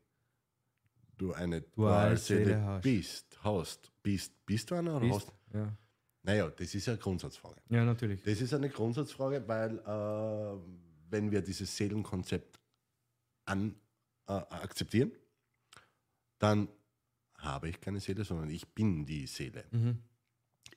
du 1.17 1.33
eine 1.33 1.61
Dualseele 1.61 2.81
bist, 2.83 3.39
hast. 3.43 3.91
Bist, 4.03 4.33
bist 4.47 4.71
du 4.71 4.75
einer 4.75 4.97
oder 4.97 5.07
Bist? 5.07 5.27
hast? 5.27 5.33
Ja. 5.55 5.77
Naja, 6.25 6.49
das 6.51 6.75
ist 6.75 6.87
ja 6.87 6.95
eine 6.95 7.03
Grundsatzfrage. 7.03 7.61
ja, 7.69 7.85
natürlich. 7.85 8.23
Das 8.23 8.41
ist 8.41 8.53
eine 8.55 8.71
Grundsatzfrage, 8.71 9.47
weil 9.47 9.79
äh, 9.79 10.59
wenn 11.11 11.31
wir 11.31 11.43
dieses 11.43 11.77
Seelenkonzept 11.77 12.59
an, 13.45 13.75
äh, 14.27 14.33
akzeptieren, 14.33 15.13
dann 16.39 16.69
habe 17.39 17.69
ich 17.69 17.81
keine 17.81 18.01
Seele, 18.01 18.25
sondern 18.25 18.49
ich 18.51 18.67
bin 18.69 19.05
die 19.05 19.27
Seele. 19.27 19.65
Mhm. 19.71 20.03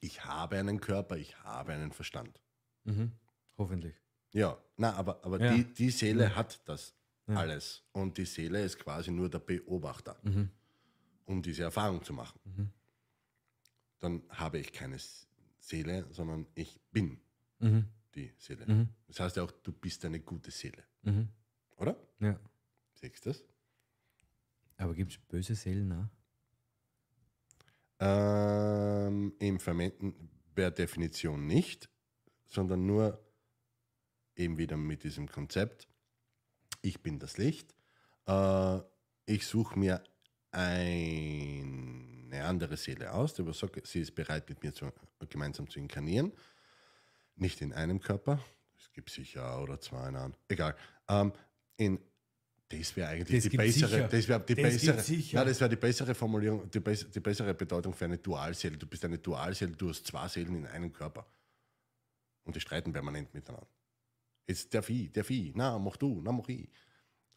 Ich 0.01 0.23
habe 0.25 0.57
einen 0.57 0.79
Körper, 0.81 1.15
ich 1.17 1.35
habe 1.43 1.71
einen 1.73 1.91
Verstand. 1.93 2.41
Mhm. 2.83 3.13
Hoffentlich. 3.57 3.95
Ja, 4.33 4.57
na, 4.75 4.93
aber, 4.93 5.23
aber 5.23 5.39
Ja. 5.39 5.53
Die, 5.55 5.63
die 5.63 5.89
Seele 5.89 6.25
Ja. 6.25 6.35
hat 6.35 6.59
das 6.67 6.93
Ja. 7.27 7.35
alles. 7.35 7.83
Und 7.93 8.17
die 8.17 8.25
Seele 8.25 8.61
ist 8.63 8.77
quasi 8.79 9.11
nur 9.11 9.29
der 9.29 9.39
Beobachter, 9.39 10.17
Mhm. 10.23 10.49
um 11.25 11.41
diese 11.41 11.63
Erfahrung 11.63 12.03
zu 12.03 12.13
machen. 12.13 12.37
Mhm. 12.43 12.69
Dann 13.99 14.23
habe 14.29 14.59
ich 14.59 14.71
keine 14.71 14.95
S- 14.95 15.26
Seele, 15.67 16.07
sondern 16.11 16.47
ich 16.55 16.79
bin 16.91 17.19
Mhm. 17.59 17.85
die 18.15 18.31
Seele. 18.37 18.65
Mhm. 18.65 18.89
Das 19.07 19.19
heißt 19.19 19.35
ja 19.37 19.43
auch, 19.43 19.51
du 19.51 19.71
bist 19.73 20.05
eine 20.05 20.19
gute 20.21 20.51
Seele, 20.51 20.83
Mhm. 21.03 21.27
oder? 21.77 21.97
Ja. 22.19 22.39
Siehst 22.93 23.25
du 23.25 23.29
das? 23.31 23.43
Aber 24.77 24.93
gibt 24.93 25.11
es 25.11 25.17
böse 25.17 25.55
Seelen 25.55 25.91
auch? 25.91 26.07
Ähm, 27.99 29.33
Im 29.39 29.59
Vermenten 29.59 30.29
per 30.53 30.71
Definition 30.71 31.47
nicht, 31.47 31.89
sondern 32.45 32.85
nur 32.85 33.19
eben 34.35 34.57
wieder 34.57 34.77
mit 34.77 35.03
diesem 35.03 35.27
Konzept, 35.27 35.87
ich 36.81 37.01
bin 37.01 37.17
das 37.19 37.37
Licht, 37.37 37.73
äh, 38.27 38.79
ich 39.25 39.45
suche 39.47 39.77
mir 39.79 40.03
eine 42.31 42.45
andere 42.45 42.77
Seele 42.77 43.11
aus, 43.11 43.33
die 43.33 43.41
aber 43.41 43.53
sagt, 43.53 43.85
sie 43.87 44.01
ist 44.01 44.13
bereit, 44.15 44.47
mit 44.49 44.61
mir 44.63 44.73
zu, 44.73 44.91
gemeinsam 45.29 45.69
zu 45.69 45.79
inkarnieren. 45.79 46.31
Nicht 47.35 47.61
in 47.61 47.73
einem 47.73 47.99
Körper, 47.99 48.43
es 48.77 48.91
gibt 48.91 49.09
sicher 49.09 49.61
oder 49.61 49.79
zwei, 49.79 50.09
nein, 50.11 50.35
egal. 50.47 50.75
Ähm, 51.07 51.31
in, 51.77 51.99
das 52.69 52.95
wäre 52.95 53.09
eigentlich 53.09 53.43
Das 53.43 53.49
die 53.51 53.57
bessere, 53.57 53.89
sicher. 53.89 54.07
das 54.07 54.27
wäre 54.27 54.39
die 54.45 54.55
Das 54.55 54.63
bessere. 54.85 55.35
Nein, 55.35 55.47
das 55.47 55.59
wäre 55.59 55.69
die 55.69 55.75
bessere 55.75 56.15
Formulierung, 56.15 56.69
die, 56.69 56.79
bess, 56.79 57.09
die 57.09 57.19
bessere 57.19 57.53
Bedeutung 57.53 57.93
für 57.93 58.05
eine 58.05 58.17
Dualseele. 58.17 58.77
Du 58.77 58.87
bist 58.87 59.05
eine 59.05 59.17
Dualseele, 59.19 59.71
du 59.73 59.89
hast 59.89 60.05
zwei 60.05 60.27
Seelen 60.27 60.55
in 60.55 60.65
einem 60.65 60.91
Körper. 60.91 61.25
Und 62.43 62.55
die 62.55 62.59
streiten 62.59 62.91
permanent 62.91 63.33
miteinander. 63.33 63.67
Jetzt 64.47 64.73
der 64.73 64.81
Vieh, 64.81 65.09
der 65.09 65.23
Vieh, 65.23 65.53
na, 65.55 65.77
mach 65.77 65.97
du, 65.97 66.21
na, 66.23 66.31
mach 66.31 66.47
ich. 66.47 66.69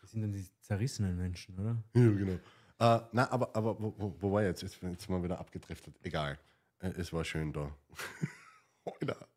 Das 0.01 0.13
sind 0.13 0.23
dann 0.23 0.33
die 0.33 0.47
zerrissenen 0.61 1.17
Menschen, 1.17 1.59
oder? 1.59 1.83
Ja, 1.95 2.11
genau. 2.11 2.39
Äh, 2.81 3.01
na, 3.13 3.31
aber, 3.31 3.55
aber 3.55 3.79
wo, 3.79 3.95
wo, 3.99 4.17
wo 4.19 4.33
war 4.33 4.43
ich 4.43 4.49
jetzt? 4.49 4.63
Jetzt, 4.63 4.83
jetzt 4.83 5.11
mal 5.11 5.23
wieder 5.23 5.39
abgedriftet. 5.39 5.95
Egal. 6.03 6.39
Äh, 6.79 6.89
es 6.97 7.13
war 7.13 7.25
schön 7.25 7.53
da. 7.53 7.77
Alter, 8.85 9.29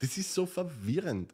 das 0.00 0.18
ist 0.18 0.34
so 0.34 0.46
verwirrend. 0.46 1.32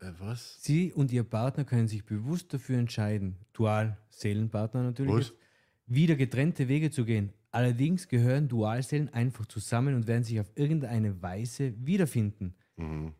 Äh, 0.00 0.10
was? 0.18 0.60
Sie 0.62 0.92
und 0.92 1.12
Ihr 1.12 1.22
Partner 1.22 1.64
können 1.64 1.86
sich 1.86 2.04
bewusst 2.04 2.52
dafür 2.52 2.78
entscheiden, 2.78 3.36
Dual-Seelenpartner 3.52 4.82
natürlich, 4.82 5.12
Was? 5.12 5.28
jetzt, 5.28 5.38
wieder 5.86 6.16
getrennte 6.16 6.66
Wege 6.66 6.90
zu 6.90 7.04
gehen. 7.04 7.32
Allerdings 7.52 8.08
gehören 8.08 8.48
Dualseelen 8.48 9.08
einfach 9.14 9.46
zusammen 9.46 9.94
und 9.94 10.08
werden 10.08 10.24
sich 10.24 10.40
auf 10.40 10.50
irgendeine 10.56 11.22
Weise 11.22 11.72
wiederfinden. 11.86 12.54
Mhm. 12.76 13.14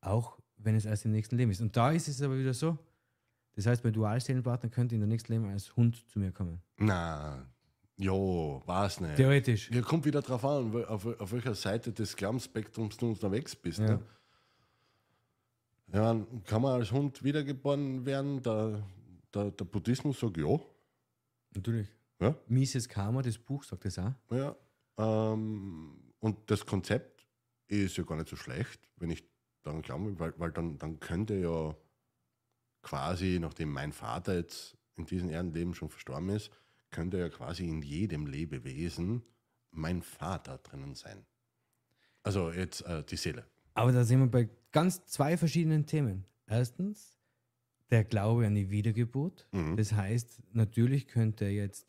Auch 0.00 0.38
wenn 0.56 0.76
es 0.76 0.84
erst 0.84 1.04
im 1.04 1.10
nächsten 1.10 1.36
Leben 1.36 1.50
ist. 1.50 1.60
Und 1.60 1.76
da 1.76 1.90
ist 1.90 2.06
es 2.06 2.22
aber 2.22 2.38
wieder 2.38 2.54
so. 2.54 2.78
Das 3.54 3.66
heißt, 3.66 3.82
bei 3.82 3.90
Dualseelenpartner 3.90 4.70
könnte 4.70 4.94
in 4.94 5.00
der 5.00 5.08
nächsten 5.08 5.32
Leben 5.32 5.46
als 5.46 5.74
Hund 5.76 6.08
zu 6.08 6.18
mir 6.18 6.32
kommen. 6.32 6.62
Na, 6.78 7.46
jo, 7.96 8.62
weiß 8.64 9.00
nicht. 9.00 9.16
Theoretisch. 9.16 9.70
Ja, 9.70 9.82
kommt 9.82 10.04
wieder 10.04 10.22
drauf 10.22 10.44
an, 10.44 10.84
auf, 10.86 11.06
auf 11.06 11.32
welcher 11.32 11.54
Seite 11.54 11.92
des 11.92 12.16
Glaubensspektrums 12.16 12.96
du 12.96 13.08
unterwegs 13.08 13.54
bist. 13.56 13.80
Ja. 13.80 13.86
Ne? 13.96 14.02
Ja, 15.92 16.26
kann 16.44 16.62
man 16.62 16.80
als 16.80 16.92
Hund 16.92 17.22
wiedergeboren 17.24 18.06
werden? 18.06 18.42
Der, 18.42 18.82
der, 19.34 19.50
der 19.50 19.64
Buddhismus 19.64 20.20
sagt 20.20 20.36
ja. 20.36 20.58
Natürlich. 21.52 21.88
Ja, 22.20 22.34
Mises 22.46 22.88
Karma, 22.88 23.22
das 23.22 23.38
Buch 23.38 23.64
sagt 23.64 23.84
das 23.84 23.98
auch. 23.98 24.12
ja. 24.30 24.54
Ähm, 24.98 25.96
und 26.20 26.50
das 26.50 26.66
Konzept 26.66 27.26
ist 27.66 27.96
ja 27.96 28.04
gar 28.04 28.16
nicht 28.16 28.28
so 28.28 28.36
schlecht, 28.36 28.90
wenn 28.96 29.10
ich 29.10 29.24
daran 29.62 29.80
glaube, 29.80 30.18
weil, 30.18 30.34
weil 30.36 30.52
dann, 30.52 30.78
dann 30.78 31.00
könnte 31.00 31.34
ja 31.34 31.74
quasi, 32.82 33.38
nachdem 33.40 33.70
mein 33.72 33.92
Vater 33.92 34.34
jetzt 34.36 34.76
in 34.96 35.06
diesem 35.06 35.30
Erdenleben 35.30 35.74
schon 35.74 35.88
verstorben 35.88 36.30
ist, 36.30 36.50
könnte 36.90 37.18
ja 37.18 37.28
quasi 37.28 37.68
in 37.68 37.82
jedem 37.82 38.26
Lebewesen 38.26 39.22
mein 39.70 40.02
Vater 40.02 40.58
drinnen 40.58 40.94
sein. 40.94 41.24
Also 42.22 42.50
jetzt 42.50 42.82
äh, 42.82 43.02
die 43.04 43.16
Seele. 43.16 43.46
Aber 43.74 43.92
da 43.92 44.04
sind 44.04 44.20
wir 44.20 44.26
bei 44.26 44.48
ganz 44.72 45.06
zwei 45.06 45.36
verschiedenen 45.36 45.86
Themen. 45.86 46.24
Erstens, 46.46 47.16
der 47.90 48.04
Glaube 48.04 48.46
an 48.46 48.54
die 48.54 48.70
Wiedergeburt. 48.70 49.46
Mhm. 49.52 49.76
Das 49.76 49.92
heißt, 49.92 50.42
natürlich 50.52 51.06
könnte 51.06 51.46
jetzt 51.46 51.86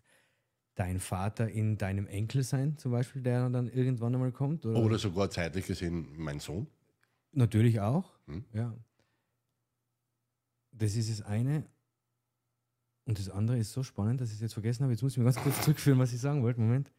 dein 0.76 1.00
Vater 1.00 1.50
in 1.50 1.78
deinem 1.78 2.08
Enkel 2.08 2.44
sein, 2.44 2.78
zum 2.78 2.92
Beispiel, 2.92 3.22
der 3.22 3.50
dann 3.50 3.68
irgendwann 3.68 4.14
einmal 4.14 4.32
kommt. 4.32 4.66
Oder, 4.66 4.80
Oder 4.80 5.00
sogar 5.00 5.30
zeitlich 5.30 5.66
gesehen 5.66 6.08
mein 6.18 6.40
Sohn. 6.40 6.68
Natürlich 7.34 7.80
auch, 7.82 8.18
Mhm. 8.28 8.46
ja. 8.54 8.74
Das 10.72 10.96
ist 10.96 11.10
das 11.10 11.22
eine. 11.26 11.66
Und 13.06 13.20
das 13.20 13.30
andere 13.30 13.58
ist 13.58 13.74
so 13.74 13.84
spannend, 13.84 14.22
dass 14.22 14.30
ich 14.30 14.36
es 14.36 14.42
jetzt 14.42 14.54
vergessen 14.54 14.84
habe. 14.84 14.94
Jetzt 14.94 15.02
muss 15.02 15.14
ich 15.14 15.18
mir 15.18 15.26
ganz 15.26 15.38
kurz 15.38 15.62
zurückführen, 15.64 16.00
was 16.00 16.14
ich 16.14 16.22
sagen 16.22 16.44
wollte. 16.44 16.62
Moment. 16.62 16.92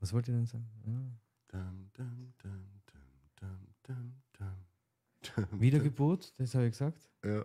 Was 0.00 0.12
wollte 0.12 0.32
ich 0.32 0.36
denn 0.36 0.46
sagen? 0.46 0.68
Ja. 0.86 1.58
Dum, 1.58 1.90
dum, 1.94 2.32
dum. 2.42 2.70
Wiedergeburt, 5.60 6.32
das 6.38 6.54
habe 6.54 6.66
ich 6.66 6.72
gesagt. 6.72 7.08
Ja. 7.24 7.44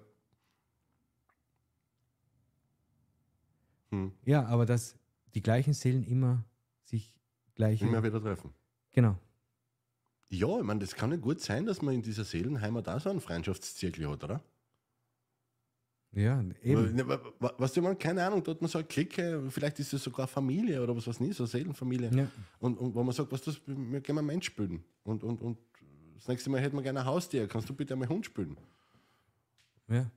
Hm. 3.92 4.12
Ja, 4.26 4.46
aber 4.46 4.66
dass 4.66 4.98
die 5.34 5.42
gleichen 5.42 5.74
Seelen 5.74 6.04
immer 6.04 6.44
sich 6.84 7.14
gleich. 7.56 7.82
Immer 7.82 8.04
wieder 8.04 8.22
treffen. 8.22 8.54
Genau. 8.92 9.18
Ja, 10.30 10.58
ich 10.60 10.64
meine, 10.64 10.80
das 10.80 10.96
kann 10.96 11.12
ja 11.12 11.18
gut 11.18 11.42
sein, 11.42 11.66
dass 11.66 11.82
man 11.82 11.96
in 11.96 12.02
dieser 12.02 12.24
Seelenheimat 12.24 12.88
auch 12.88 13.00
so 13.02 13.10
einen 13.10 13.20
Freundschaftszirkel 13.22 14.08
hat, 14.10 14.24
oder? 14.24 14.44
Ja, 16.12 16.44
eben. 16.64 16.96
Ne, 16.96 17.08
wa- 17.08 17.20
wa- 17.40 17.54
Was 17.58 17.74
du 17.74 17.82
mal, 17.82 17.96
keine 17.96 18.24
Ahnung, 18.26 18.44
da 18.44 18.52
hat 18.52 18.62
man 18.62 18.70
so 18.70 18.80
eine 18.80 18.88
Clique, 18.88 19.44
vielleicht 19.50 19.80
ist 19.80 19.94
es 19.94 20.04
sogar 20.04 20.28
Familie 20.28 20.82
oder 20.84 20.96
was 20.96 21.06
weiß 21.08 21.20
nicht, 21.20 21.36
so 21.36 21.44
eine 21.44 21.48
Seelenfamilie. 21.50 22.12
Ja. 22.16 22.28
Und, 22.60 22.78
und 22.80 22.96
wo 22.96 23.04
man 23.04 23.14
sagt, 23.14 23.32
was 23.32 23.42
das, 23.42 23.60
wir 23.66 24.02
gehen 24.02 24.16
mal 24.16 24.22
Mensch 24.24 24.48
spielen. 24.48 24.84
Und, 25.04 25.24
und, 25.24 25.42
und 25.42 25.58
das 26.16 26.28
nächste 26.28 26.50
Mal 26.50 26.62
hätten 26.62 26.76
wir 26.76 26.82
gerne 26.84 27.00
ein 27.02 27.06
Haustier, 27.06 27.48
kannst 27.48 27.70
du 27.70 27.74
bitte 27.74 27.94
einmal 27.94 28.10
Hund 28.10 28.26
spielen? 28.26 28.58
ja. 29.88 30.10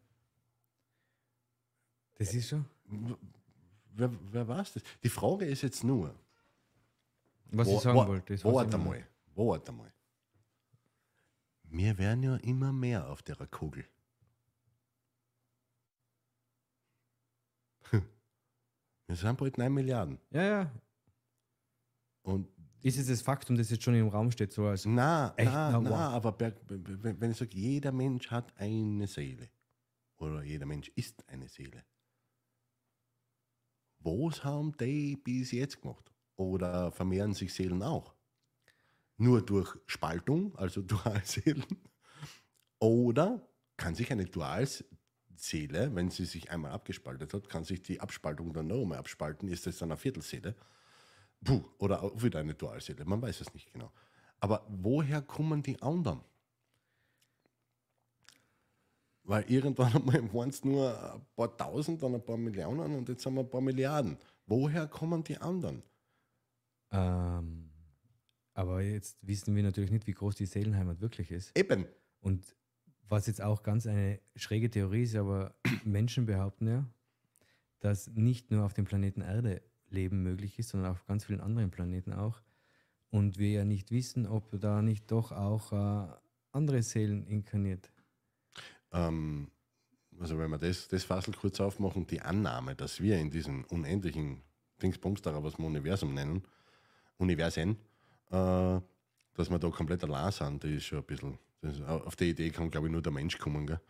Das 2.17 2.33
ist 2.35 2.51
schon. 2.51 2.65
Wer, 3.95 4.11
wer 4.31 4.47
weiß 4.47 4.75
das? 4.75 4.83
Die 5.03 5.09
Frage 5.09 5.45
ist 5.47 5.63
jetzt 5.63 5.83
nur, 5.83 6.15
Was 7.51 7.67
wo, 7.67 7.77
ich 7.77 7.81
sagen 7.83 7.99
wo, 7.99 8.07
wollte. 8.07 8.45
warte 8.45 8.77
einmal, 8.77 9.05
warte 9.35 9.73
einmal. 9.73 9.93
Wir 11.75 11.97
werden 11.97 12.23
ja 12.23 12.37
immer 12.37 12.71
mehr 12.71 13.09
auf 13.09 13.23
der 13.23 13.35
Kugel. 13.47 13.87
Wir 19.07 19.17
sind 19.17 19.39
bald 19.39 19.57
9 19.59 19.73
Milliarden. 19.73 20.19
Ja, 20.31 20.43
ja. 20.43 20.73
Und 22.23 22.49
Ist 22.83 22.99
es 22.99 23.07
das 23.09 23.23
Faktum, 23.23 23.57
das 23.57 23.71
jetzt 23.71 23.83
schon 23.85 23.95
im 23.95 24.09
Raum 24.09 24.31
steht, 24.31 24.53
so 24.53 24.67
als. 24.67 24.85
na, 24.85 25.33
Echt? 25.37 25.51
na, 25.51 25.81
Na, 25.81 26.11
aber 26.11 26.33
ber- 26.33 26.55
wenn 26.69 27.21
wenn 27.21 27.31
ich 27.31 27.37
sage, 27.37 27.57
jeder 27.57 27.93
Mensch 27.93 28.31
hat 28.31 28.53
eine 28.59 29.07
Seele 29.07 29.51
oder 30.19 30.43
jeder 30.43 30.67
Mensch 30.67 30.89
ist 30.95 31.27
eine 31.29 31.49
Seele. 31.49 31.85
Was 33.99 34.43
haben 34.45 34.77
die 34.77 35.17
bis 35.17 35.53
jetzt 35.53 35.81
gemacht? 35.81 36.13
Oder 36.37 36.91
vermehren 36.93 37.35
sich 37.35 37.55
Seelen 37.55 37.83
auch? 37.83 38.15
Nur 39.23 39.41
durch 39.41 39.79
Spaltung, 39.87 40.53
also 40.57 40.83
Dualseelen? 40.93 41.65
Oder 42.81 43.41
kann 43.77 43.95
sich 43.95 44.11
eine 44.11 44.25
Dualseele, 44.25 45.95
wenn 45.95 46.11
sie 46.11 46.25
sich 46.25 46.51
einmal 46.51 46.73
abgespaltet 46.73 47.33
hat, 47.33 47.49
kann 47.49 47.63
sich 47.63 47.85
die 47.85 48.01
Abspaltung 48.01 48.53
dann 48.53 48.67
noch 48.67 48.83
einmal 48.83 48.99
abspalten? 48.99 49.49
Ist 49.49 49.65
das 49.65 49.79
dann 49.79 49.93
eine 49.93 49.97
Viertelseele? 49.97 50.57
Puh, 51.45 51.63
oder 51.79 52.03
auch 52.03 52.21
wieder 52.21 52.41
eine 52.41 52.55
Dualseele, 52.55 53.05
man 53.05 53.23
weiß 53.23 53.43
es 53.43 53.55
nicht 53.55 53.73
genau. 53.73 53.93
Aber 54.41 54.67
woher 54.69 55.23
kommen 55.23 55.63
die 55.63 55.81
anderen? 55.81 56.23
Weil 59.23 59.49
irgendwann 59.49 59.95
einmal 59.95 60.35
waren 60.35 60.49
es 60.49 60.65
nur 60.65 61.15
ein 61.15 61.25
paar 61.37 61.57
Tausend, 61.57 62.03
dann 62.03 62.17
ein 62.17 62.25
paar 62.25 62.37
Millionen 62.37 62.97
und 62.97 63.09
jetzt 63.09 63.25
haben 63.25 63.35
wir 63.35 63.43
ein 63.43 63.51
paar 63.51 63.61
Milliarden. 63.61 64.19
Woher 64.47 64.89
kommen 64.89 65.23
die 65.23 65.39
anderen? 65.39 65.85
Ähm, 66.91 67.62
aber 68.55 68.83
jetzt 68.83 69.19
wissen 69.23 69.55
wir 69.55 69.63
natürlich 69.63 69.91
nicht, 69.91 70.07
wie 70.07 70.13
groß 70.13 70.37
die 70.37 70.47
Seelenheimat 70.47 71.01
wirklich 71.01 71.31
ist. 71.31 71.57
Eben. 71.57 71.87
Und 72.21 72.55
was 73.09 73.27
jetzt 73.27 73.43
auch 73.43 73.63
ganz 73.63 73.87
eine 73.87 74.21
schräge 74.37 74.71
Theorie 74.71 75.03
ist, 75.03 75.17
aber 75.17 75.55
Menschen 75.85 76.27
behaupten 76.27 76.69
ja, 76.69 76.87
dass 77.81 78.09
nicht 78.09 78.51
nur 78.51 78.65
auf 78.65 78.75
dem 78.75 78.85
Planeten 78.85 79.23
Erde 79.23 79.63
Leben 79.91 80.23
möglich 80.23 80.59
ist, 80.59 80.71
sondern 80.71 80.93
auf 80.93 81.05
ganz 81.07 81.25
vielen 81.25 81.41
anderen 81.41 81.71
Planeten 81.71 82.13
auch. 82.13 82.41
Und 83.11 83.39
wir 83.39 83.51
ja 83.51 83.65
nicht 83.65 83.91
wissen, 83.91 84.27
ob 84.27 84.59
da 84.59 84.81
nicht 84.81 85.11
doch 85.11 85.33
auch 85.33 85.73
äh, 85.73 86.15
andere 86.53 86.83
Seelen 86.83 87.27
inkarniert. 87.27 87.91
Ähm, 88.91 89.51
also 90.19 90.39
wenn 90.39 90.51
wir 90.51 90.59
das, 90.59 90.89
das 90.89 91.05
Fassel 91.05 91.35
kurz 91.35 91.61
aufmachen, 91.61 92.07
die 92.07 92.21
Annahme, 92.21 92.75
dass 92.75 93.01
wir 93.01 93.19
in 93.19 93.31
diesem 93.31 93.65
unendlichen 93.65 94.41
Dingsbums, 94.81 95.21
was 95.25 95.59
wir 95.59 95.67
Universum 95.67 96.15
nennen, 96.15 96.43
Universen, 97.19 97.77
dass 98.33 99.51
wir 99.51 99.59
da 99.59 99.69
komplett 99.71 100.03
allein 100.05 100.33
sind, 100.33 100.63
die 100.63 100.77
ist 100.77 100.85
schon 100.85 100.99
ein 100.99 101.05
bisschen, 101.05 101.39
das, 101.61 101.81
auf 101.83 102.17
die 102.17 102.31
Idee 102.31 102.51
kann, 102.51 102.71
glaube 102.71 102.87
ich, 102.87 102.93
nur 102.93 103.03
der 103.03 103.13
Mensch 103.13 103.39
kommen. 103.39 103.67
Gell? 103.67 103.81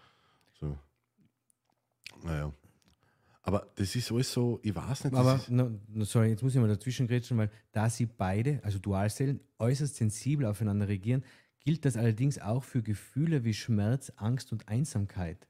So. 0.61 0.77
Naja. 2.25 2.53
Aber 3.45 3.67
das 3.75 3.97
ist 3.97 4.13
alles 4.13 4.33
so, 4.33 4.61
ich 4.63 4.75
weiß 4.75 5.05
nicht, 5.05 5.17
das 5.17 5.27
Aber, 5.27 5.41
no, 5.49 5.71
no, 5.89 6.05
sorry, 6.05 6.29
jetzt 6.29 6.43
muss 6.43 6.55
ich 6.55 6.61
mal 6.61 6.69
dazwischen 6.69 7.09
grätschen, 7.09 7.39
weil 7.39 7.51
da 7.73 7.91
sie 7.91 8.07
beide, 8.07 8.61
also 8.63 8.79
Dualseelen, 8.79 9.41
äußerst 9.59 9.97
sensibel 9.97 10.47
aufeinander 10.47 10.87
reagieren, 10.87 11.25
gilt 11.59 11.85
das 11.85 11.97
allerdings 11.97 12.39
auch 12.39 12.63
für 12.63 12.83
Gefühle 12.83 13.45
wie 13.45 13.55
Schmerz, 13.55 14.13
Angst 14.17 14.53
und 14.53 14.69
Einsamkeit. 14.69 15.49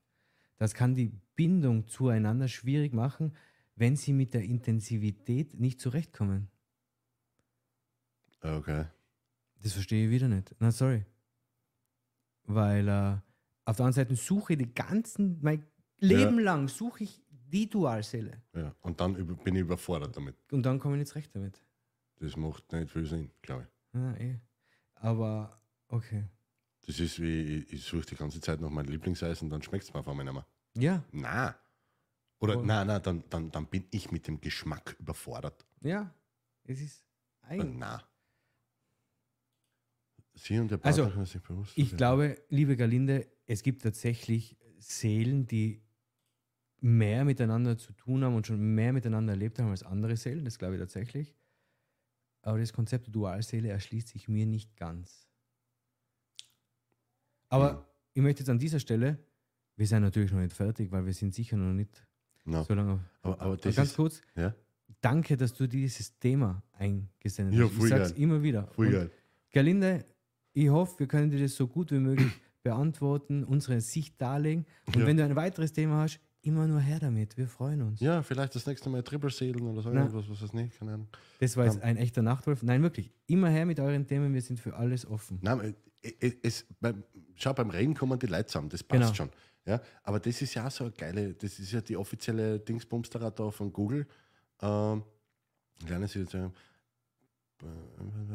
Das 0.57 0.75
kann 0.75 0.95
die 0.95 1.13
Bindung 1.35 1.87
zueinander 1.87 2.49
schwierig 2.49 2.95
machen, 2.95 3.35
wenn 3.77 3.97
sie 3.97 4.13
mit 4.13 4.33
der 4.33 4.43
Intensivität 4.43 5.59
nicht 5.59 5.81
zurechtkommen. 5.81 6.49
Okay. 8.43 8.87
Das 9.63 9.73
verstehe 9.73 10.07
ich 10.07 10.11
wieder 10.11 10.29
nicht. 10.29 10.55
Na, 10.59 10.71
sorry. 10.71 11.05
Weil 12.45 12.89
äh, 12.89 13.17
auf 13.65 13.77
der 13.77 13.87
anderen 13.87 13.93
Seite 13.93 14.17
suche 14.17 14.55
ich 14.55 14.59
die 14.59 14.75
ganzen, 14.75 15.39
mein 15.43 15.65
Leben 15.99 16.39
lang 16.41 16.69
suche 16.69 17.05
ich 17.05 17.23
die 17.31 17.69
Dualseele. 17.69 18.43
Ja. 18.55 18.75
Und 18.81 19.01
dann 19.01 19.15
über, 19.15 19.35
bin 19.35 19.55
ich 19.55 19.61
überfordert 19.63 20.17
damit. 20.17 20.37
Und 20.51 20.65
dann 20.65 20.79
komme 20.79 20.97
ich 20.97 21.01
nicht 21.01 21.09
zurecht 21.11 21.35
damit. 21.35 21.63
Das 22.17 22.37
macht 22.37 22.73
nicht 22.73 22.91
viel 22.91 23.07
Sinn, 23.07 23.31
glaube 23.43 23.63
ich. 23.63 24.01
Ja, 24.01 24.15
eh. 24.17 24.41
Aber, 24.95 25.61
okay. 25.89 26.25
Das 26.87 26.99
ist 26.99 27.21
wie, 27.21 27.41
ich, 27.59 27.73
ich 27.73 27.85
suche 27.85 28.07
die 28.07 28.17
ganze 28.17 28.41
Zeit 28.41 28.61
nach 28.61 28.71
meinem 28.71 28.89
Lieblingseis 28.89 29.43
und 29.43 29.51
dann 29.51 29.63
schmeckt 29.63 29.85
es 29.85 29.93
mir 29.93 30.01
auf 30.01 30.09
einmal 30.09 30.25
nicht 30.25 30.35
mehr. 30.35 30.47
Ja, 30.75 31.05
Na. 31.13 31.55
Oder 32.41 32.59
Oh. 32.59 32.63
na, 32.65 32.85
na, 32.85 32.99
dann, 32.99 33.23
dann, 33.31 33.53
dann 33.53 33.67
bin 33.67 33.87
ich 33.93 34.11
mit 34.11 34.27
dem 34.27 34.41
Geschmack 34.41 34.97
überfordert. 34.99 35.65
ja. 35.81 36.13
Es 36.65 36.81
ist 36.81 37.05
eigentlich. 37.43 37.75
Na. 37.77 38.03
Sie 40.35 40.59
und 40.59 40.71
der 40.71 40.79
Also, 40.83 41.05
Partner 41.05 41.27
sich 41.27 41.43
bewusst. 41.43 41.73
Ich 41.77 41.97
glaube, 41.97 42.37
liebe 42.49 42.77
Galinde, 42.77 43.27
es 43.47 43.63
gibt 43.63 43.83
tatsächlich 43.83 44.57
Seelen, 44.79 45.47
die 45.47 45.83
mehr 46.81 47.25
miteinander 47.25 47.79
zu 47.79 47.93
tun 47.93 48.25
haben 48.25 48.35
und 48.35 48.47
schon 48.47 48.61
mehr 48.75 48.93
miteinander 48.93 49.35
erlebt 49.35 49.59
haben 49.59 49.71
als 49.71 49.83
andere 49.85 50.17
Seelen. 50.17 50.45
Das 50.45 50.59
glaube 50.59 50.75
ich 50.75 50.81
tatsächlich. 50.81 51.37
Aber 52.43 52.59
das 52.59 52.73
Konzept 52.73 53.07
der 53.07 53.13
Dualseele 53.13 53.69
erschließt 53.69 54.09
sich 54.09 54.27
mir 54.29 54.47
nicht 54.47 54.77
ganz. 54.77 55.29
Aber 57.49 57.73
Mhm. 57.75 57.79
ich 58.15 58.23
möchte 58.23 58.41
jetzt 58.43 58.49
an 58.49 58.59
dieser 58.59 58.81
Stelle, 58.81 59.19
wir 59.77 59.87
sind 59.87 60.03
natürlich 60.03 60.33
noch 60.33 60.41
nicht 60.41 60.53
fertig, 60.55 60.91
weil 60.91 61.07
wir 61.07 61.13
sind 61.13 61.35
sicher 61.35 61.57
noch 61.57 61.73
nicht 61.73 62.05
Na, 62.45 62.65
so 62.65 62.75
lange. 62.75 63.01
aber, 63.23 63.41
aber 63.41 63.57
ganz 63.59 63.79
ist, 63.91 63.97
kurz, 63.97 64.23
ja, 64.35 64.55
danke, 65.01 65.37
dass 65.37 65.55
du 65.55 65.69
dieses 65.69 66.19
Thema 66.19 66.63
eingesendet 66.73 67.55
Ja, 67.55 67.65
hast. 67.67 67.77
Ich 67.77 67.89
sage 67.89 68.03
es 68.03 68.13
immer 68.13 68.43
wieder. 68.43 68.69
Gerlinde, 69.51 70.05
ich 70.53 70.69
hoffe, 70.69 70.99
wir 71.01 71.07
können 71.07 71.31
dir 71.31 71.41
das 71.41 71.55
so 71.57 71.67
gut 71.67 71.91
wie 71.93 71.99
möglich 71.99 72.31
beantworten, 72.63 73.45
unsere 73.45 73.81
Sicht 73.81 74.21
darlegen. 74.21 74.67
Und 74.87 74.97
Ja. 74.99 75.07
wenn 75.07 75.17
du 75.17 75.25
ein 75.25 75.37
weiteres 75.37 75.73
Thema 75.73 76.03
hast, 76.03 76.21
immer 76.43 76.67
nur 76.67 76.81
her 76.81 76.99
damit. 76.99 77.37
Wir 77.37 77.47
freuen 77.47 77.83
uns. 77.83 78.01
Ja, 78.01 78.23
vielleicht 78.23 78.55
das 78.55 78.67
nächste 78.67 78.91
Mal 78.91 79.03
Triple-Seelen 79.03 79.61
oder 79.63 79.81
so 79.83 79.91
Na. 79.91 80.01
irgendwas, 80.03 80.29
was 80.29 80.43
weiß 80.43 80.53
nicht, 80.55 80.77
keine 80.79 80.95
Ahnung. 80.95 81.09
Das 81.39 81.57
war 81.57 81.65
jetzt 81.67 81.81
ein 81.83 81.97
echter 81.97 82.23
Nachtwolf. 82.23 82.63
Nein, 82.63 82.83
wirklich. 82.83 83.13
Immer 83.27 83.49
her 83.49 83.65
mit 83.65 83.79
euren 83.79 84.07
Themen. 84.07 84.35
Wir 84.35 84.43
sind 84.43 84.59
für 84.59 84.75
alles 84.75 85.07
offen. 85.07 85.39
Nein, 85.41 85.75
es, 86.03 86.13
es, 86.21 86.35
es, 86.43 86.67
beim, 86.81 87.05
schau, 87.37 87.53
beim 87.55 87.71
Reden 87.71 87.95
kommen 87.95 88.19
die 88.19 88.27
Leute 88.27 88.47
zusammen, 88.47 88.69
das 88.69 88.83
passt 88.83 89.03
Genau. 89.03 89.15
schon. 89.15 89.31
Ja, 89.65 89.81
aber 90.03 90.19
das 90.19 90.43
ist 90.43 90.55
ja 90.55 90.67
auch 90.67 90.71
so 90.73 90.83
eine 90.85 90.93
geile, 90.93 91.35
das 91.35 91.61
ist 91.61 91.71
ja 91.71 91.81
die 91.81 91.97
offizielle 91.97 92.59
Dingsbumster 92.59 93.31
da 93.31 93.51
von 93.53 93.73
Google. 93.73 94.07
Ähm, 94.61 95.05
sagen, 95.89 96.03
äh, 96.03 96.51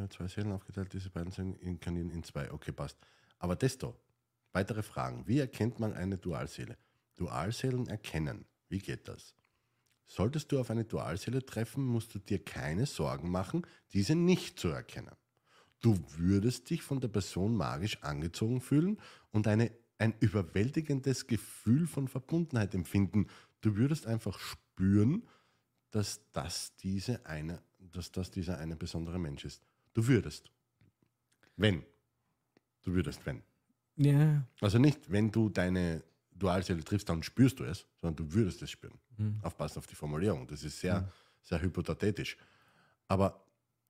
zwei 0.10 0.28
Seelen 0.28 0.52
aufgeteilt, 0.52 0.94
diese 0.94 1.10
beiden 1.10 1.32
Seelen 1.32 1.56
inkarnieren 1.56 2.10
in 2.12 2.24
zwei. 2.24 2.52
Okay, 2.52 2.72
passt. 2.72 2.98
Aber 3.40 3.56
da, 3.56 3.94
weitere 4.54 4.84
Fragen. 4.84 5.28
Wie 5.28 5.40
erkennt 5.40 5.80
man 5.80 5.94
eine 5.94 6.18
Dualseele? 6.18 6.78
Dualseelen 7.16 7.88
erkennen. 7.88 8.46
Wie 8.70 8.80
geht 8.80 9.08
das? 9.08 9.36
Solltest 10.06 10.52
du 10.52 10.60
auf 10.60 10.72
eine 10.72 10.86
Dualseele 10.86 11.46
treffen, 11.46 11.86
musst 11.86 12.16
du 12.16 12.20
dir 12.20 12.44
keine 12.44 12.86
Sorgen 12.86 13.30
machen, 13.30 13.68
diese 13.92 14.16
nicht 14.16 14.58
zu 14.60 14.70
erkennen. 14.70 15.16
Du 15.82 16.00
würdest 16.18 16.70
dich 16.70 16.82
von 16.82 17.02
der 17.02 17.10
Person 17.10 17.56
magisch 17.56 18.02
angezogen 18.04 18.62
fühlen 18.62 19.00
und 19.32 19.48
eine, 19.48 19.72
ein 19.98 20.14
überwältigendes 20.20 21.28
Gefühl 21.28 21.88
von 21.88 22.08
Verbundenheit 22.08 22.74
empfinden. 22.74 23.28
Du 23.62 23.76
würdest 23.76 24.08
einfach 24.08 24.40
spüren, 24.40 25.28
dass 25.92 26.22
das, 26.32 26.76
diese 26.78 27.26
eine, 27.26 27.62
dass 27.92 28.12
das 28.12 28.32
dieser 28.32 28.58
eine 28.58 28.76
besondere 28.76 29.20
Mensch 29.20 29.46
ist. 29.46 29.62
Du 29.94 30.08
würdest. 30.08 30.52
Wenn. 31.56 31.84
Du 32.84 32.94
würdest, 32.94 33.26
wenn. 33.26 33.42
Ja. 33.98 34.44
Also 34.62 34.78
nicht, 34.78 35.12
wenn 35.12 35.32
du 35.32 35.50
deine 35.50 36.04
Dualseele 36.32 36.84
triffst, 36.84 37.10
dann 37.10 37.24
spürst 37.24 37.60
du 37.60 37.64
es, 37.64 37.86
sondern 38.00 38.16
du 38.16 38.34
würdest 38.34 38.62
es 38.62 38.72
spüren. 38.72 38.98
Mhm. 39.18 39.40
Aufpassen 39.42 39.80
auf 39.80 39.88
die 39.88 39.96
Formulierung. 39.96 40.48
Das 40.48 40.64
ist 40.64 40.80
sehr, 40.80 41.12
sehr 41.42 41.62
hypothetisch. 41.62 42.38
Aber 43.08 43.44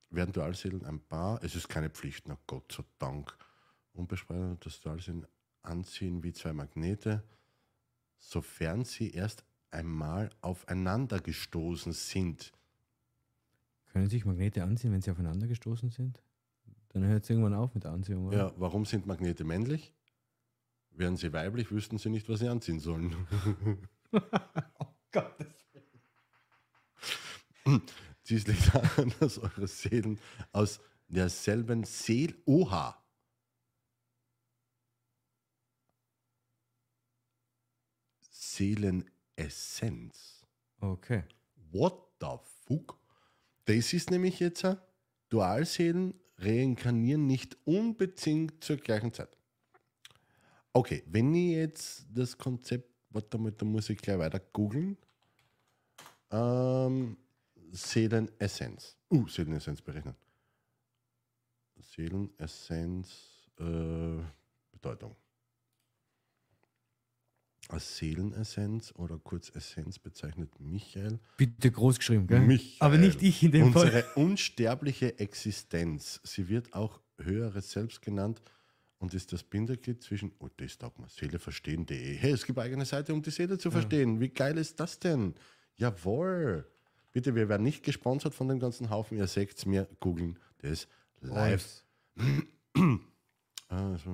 werden 0.10 0.32
Dualseelen 0.32 0.86
ein 0.86 1.00
Paar? 1.00 1.44
Es 1.44 1.56
ist 1.56 1.68
keine 1.68 1.90
Pflicht, 1.90 2.28
na 2.28 2.38
Gott 2.48 2.72
sei 2.72 2.84
Dank. 2.98 3.36
Unbespreitet, 3.94 4.66
dass 4.66 4.80
Dualseelen 4.80 5.26
anziehen 5.62 6.24
wie 6.24 6.32
zwei 6.32 6.54
Magnete, 6.54 7.24
sofern 8.18 8.86
sie 8.86 9.12
erst 9.12 9.44
einmal 9.72 10.30
aufeinander 10.42 11.20
gestoßen 11.20 11.92
sind. 11.92 12.54
Können 13.88 14.10
sich 14.10 14.26
Magnete 14.26 14.64
anziehen, 14.64 14.92
wenn 14.92 15.02
sie 15.02 15.12
aufeinander 15.12 15.48
gestoßen 15.48 15.90
sind? 15.90 16.22
Dann 16.90 17.04
hört 17.06 17.24
es 17.24 17.30
irgendwann 17.30 17.54
auf 17.54 17.74
mit 17.74 17.84
der 17.84 17.92
Anziehung, 17.92 18.28
oder? 18.28 18.38
Ja, 18.38 18.54
warum 18.58 18.86
sind 18.86 19.06
Magnete 19.06 19.44
männlich? 19.44 19.94
Wären 20.92 21.16
sie 21.16 21.32
weiblich, 21.34 21.72
wüssten 21.72 21.98
sie 21.98 22.10
nicht, 22.10 22.28
was 22.28 22.40
sie 22.40 22.48
anziehen 22.48 22.80
sollen. 22.80 23.16
oh 24.12 24.88
Gott. 25.12 25.46
Dies 28.28 28.48
liegt 28.48 28.74
daran, 28.74 29.14
dass 29.20 29.38
eure 29.38 29.68
Seelen 29.68 30.20
aus 30.52 30.80
derselben 31.08 31.84
Seel. 31.84 32.36
Oha! 32.46 33.04
Seelenessenz. 38.58 40.46
Okay. 40.80 41.24
What 41.72 42.14
the 42.20 42.38
fuck? 42.66 42.98
Das 43.68 43.92
ist 43.92 44.12
nämlich 44.12 44.40
jetzt, 44.40 44.66
Dualseelen 45.28 46.14
reinkarnieren 46.38 47.28
nicht 47.28 47.58
unbedingt 47.66 48.64
zur 48.64 48.78
gleichen 48.78 49.12
Zeit. 49.12 49.38
Okay, 50.72 51.04
wenn 51.08 51.34
ich 51.36 51.52
jetzt 51.52 52.06
das 52.10 52.38
Konzept, 52.38 52.90
warte 53.10 53.38
mal, 53.38 53.52
da 53.52 53.66
muss 53.66 53.90
ich 53.90 53.98
gleich 53.98 54.18
weiter 54.20 54.40
googeln. 54.40 54.98
Ähm, 56.32 57.18
Seelenessenz. 57.72 58.96
Uh, 59.12 59.28
Seelenessenz 59.28 59.82
berechnen. 59.82 60.16
Seelenessenz, 61.78 63.50
äh, 63.60 64.24
Bedeutung. 64.72 65.14
Als 67.70 67.98
Seelenessenz 67.98 68.94
oder 68.96 69.18
kurz 69.18 69.50
Essenz 69.50 70.00
bezeichnet 70.00 70.60
Michael 70.60 71.20
Bitte 71.36 71.70
groß 71.70 71.98
geschrieben, 71.98 72.26
gell? 72.28 72.40
Michael, 72.40 72.78
Aber 72.80 72.98
nicht 72.98 73.22
ich 73.22 73.44
in 73.44 73.52
dem 73.52 73.74
Fall. 73.74 73.86
unsere 73.86 74.06
unsterbliche 74.16 75.20
Existenz. 75.20 76.22
Sie 76.24 76.48
wird 76.48 76.74
auch 76.74 77.02
höheres 77.18 77.72
Selbst 77.72 78.02
genannt 78.02 78.42
und 79.00 79.14
ist 79.14 79.34
das 79.34 79.44
Bindeglied 79.44 80.02
zwischen, 80.02 80.32
oh, 80.40 80.48
das 80.56 80.78
taugt 80.78 81.00
mir, 81.00 81.10
seeleverstehen.de. 81.10 82.16
Hey, 82.16 82.32
es 82.32 82.46
gibt 82.46 82.58
eine 82.58 82.68
eigene 82.68 82.86
Seite, 82.86 83.14
um 83.14 83.22
die 83.22 83.32
Seele 83.32 83.58
zu 83.58 83.70
verstehen. 83.70 84.20
Wie 84.20 84.30
geil 84.30 84.58
ist 84.58 84.80
das 84.80 85.00
denn? 85.00 85.36
Jawohl. 85.76 86.66
Bitte, 87.12 87.36
wir 87.36 87.50
werden 87.50 87.64
nicht 87.64 87.84
gesponsert 87.84 88.34
von 88.34 88.48
dem 88.48 88.60
ganzen 88.60 88.90
Haufen. 88.90 89.18
Ihr 89.18 89.28
seht 89.28 89.58
es 89.58 89.66
mir, 89.66 89.88
googeln 90.00 90.40
das 90.60 90.88
live. 91.22 91.84
Also, 93.70 94.10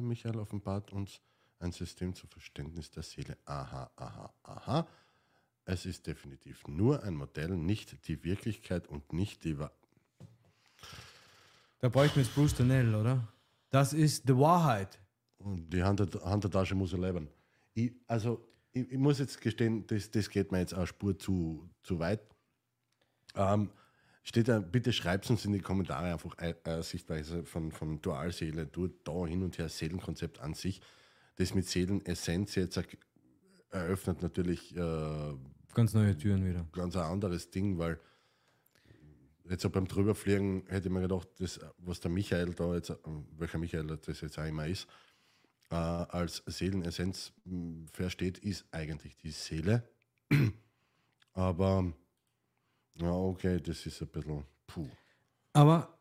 Michael 0.00 0.38
offenbart 0.38 0.92
uns 0.92 1.20
ein 1.58 1.72
System 1.72 2.14
zum 2.14 2.28
Verständnis 2.28 2.90
der 2.90 3.02
Seele. 3.02 3.36
Aha, 3.44 3.90
aha, 3.96 4.32
aha. 4.42 4.86
Es 5.64 5.84
ist 5.86 6.06
definitiv 6.06 6.66
nur 6.68 7.02
ein 7.02 7.14
Modell, 7.14 7.56
nicht 7.56 8.06
die 8.08 8.22
Wirklichkeit 8.22 8.86
und 8.86 9.12
nicht 9.12 9.44
die 9.44 9.58
Wahrheit. 9.58 9.72
Da 11.80 11.88
bräuchten 11.88 12.16
wir 12.16 12.22
jetzt 12.22 12.34
Bruce 12.34 12.54
Donnell, 12.54 12.94
oder? 12.94 13.26
Das 13.70 13.92
ist 13.92 14.28
die 14.28 14.36
Wahrheit. 14.36 14.98
Die 15.38 15.82
Hand- 15.82 16.00
Handtasche 16.24 16.74
muss 16.74 16.92
er 16.92 17.00
leben. 17.00 17.28
Ich, 17.74 17.92
also, 18.06 18.46
ich, 18.72 18.90
ich 18.92 18.98
muss 18.98 19.18
jetzt 19.18 19.40
gestehen, 19.40 19.86
das, 19.86 20.10
das 20.10 20.30
geht 20.30 20.52
mir 20.52 20.60
jetzt 20.60 20.72
eine 20.74 20.86
Spur 20.86 21.18
zu, 21.18 21.68
zu 21.82 21.98
weit. 21.98 22.20
Ähm, 23.34 23.70
steht 24.22 24.48
da, 24.48 24.60
bitte 24.60 24.92
schreibt 24.92 25.28
uns 25.28 25.44
in 25.44 25.52
die 25.52 25.60
Kommentare 25.60 26.12
einfach 26.12 26.38
eine, 26.38 26.56
eine 26.64 26.82
Sichtweise 26.82 27.44
von, 27.44 27.70
von 27.72 28.00
Dualseele, 28.00 28.66
du 28.66 28.88
da 28.88 29.26
hin 29.26 29.42
und 29.42 29.58
her, 29.58 29.68
Seelenkonzept 29.68 30.40
an 30.40 30.54
sich. 30.54 30.80
Das 31.36 31.54
mit 31.54 31.66
Seelenessenz 31.66 32.54
jetzt 32.54 32.76
er- 32.76 32.84
eröffnet 33.70 34.22
natürlich 34.22 34.74
äh, 34.76 35.34
Ganz 35.74 35.92
neue 35.94 36.16
Türen 36.16 36.44
wieder. 36.46 36.66
ganz 36.72 36.96
ein 36.96 37.02
anderes 37.02 37.50
Ding, 37.50 37.78
weil 37.78 38.00
jetzt 39.48 39.62
so 39.62 39.70
beim 39.70 39.86
Drüberfliegen 39.86 40.64
hätte 40.68 40.88
ich 40.88 40.94
mir 40.94 41.02
gedacht, 41.02 41.28
das, 41.38 41.60
was 41.78 42.00
der 42.00 42.10
Michael 42.10 42.54
da 42.54 42.74
jetzt, 42.74 42.90
äh, 42.90 42.96
welcher 43.36 43.58
Michael 43.58 43.86
das 43.98 44.20
jetzt 44.20 44.38
auch 44.38 44.46
immer 44.46 44.66
ist, 44.66 44.86
äh, 45.70 45.74
als 45.74 46.42
Seelenessenz 46.46 47.32
mh, 47.44 47.86
versteht, 47.92 48.38
ist 48.38 48.64
eigentlich 48.72 49.16
die 49.18 49.30
Seele. 49.30 49.86
Aber 51.32 51.92
ja, 52.94 53.10
okay, 53.12 53.60
das 53.60 53.84
ist 53.84 54.00
ein 54.00 54.08
bisschen 54.08 54.44
puh. 54.66 54.88
Aber 55.52 55.98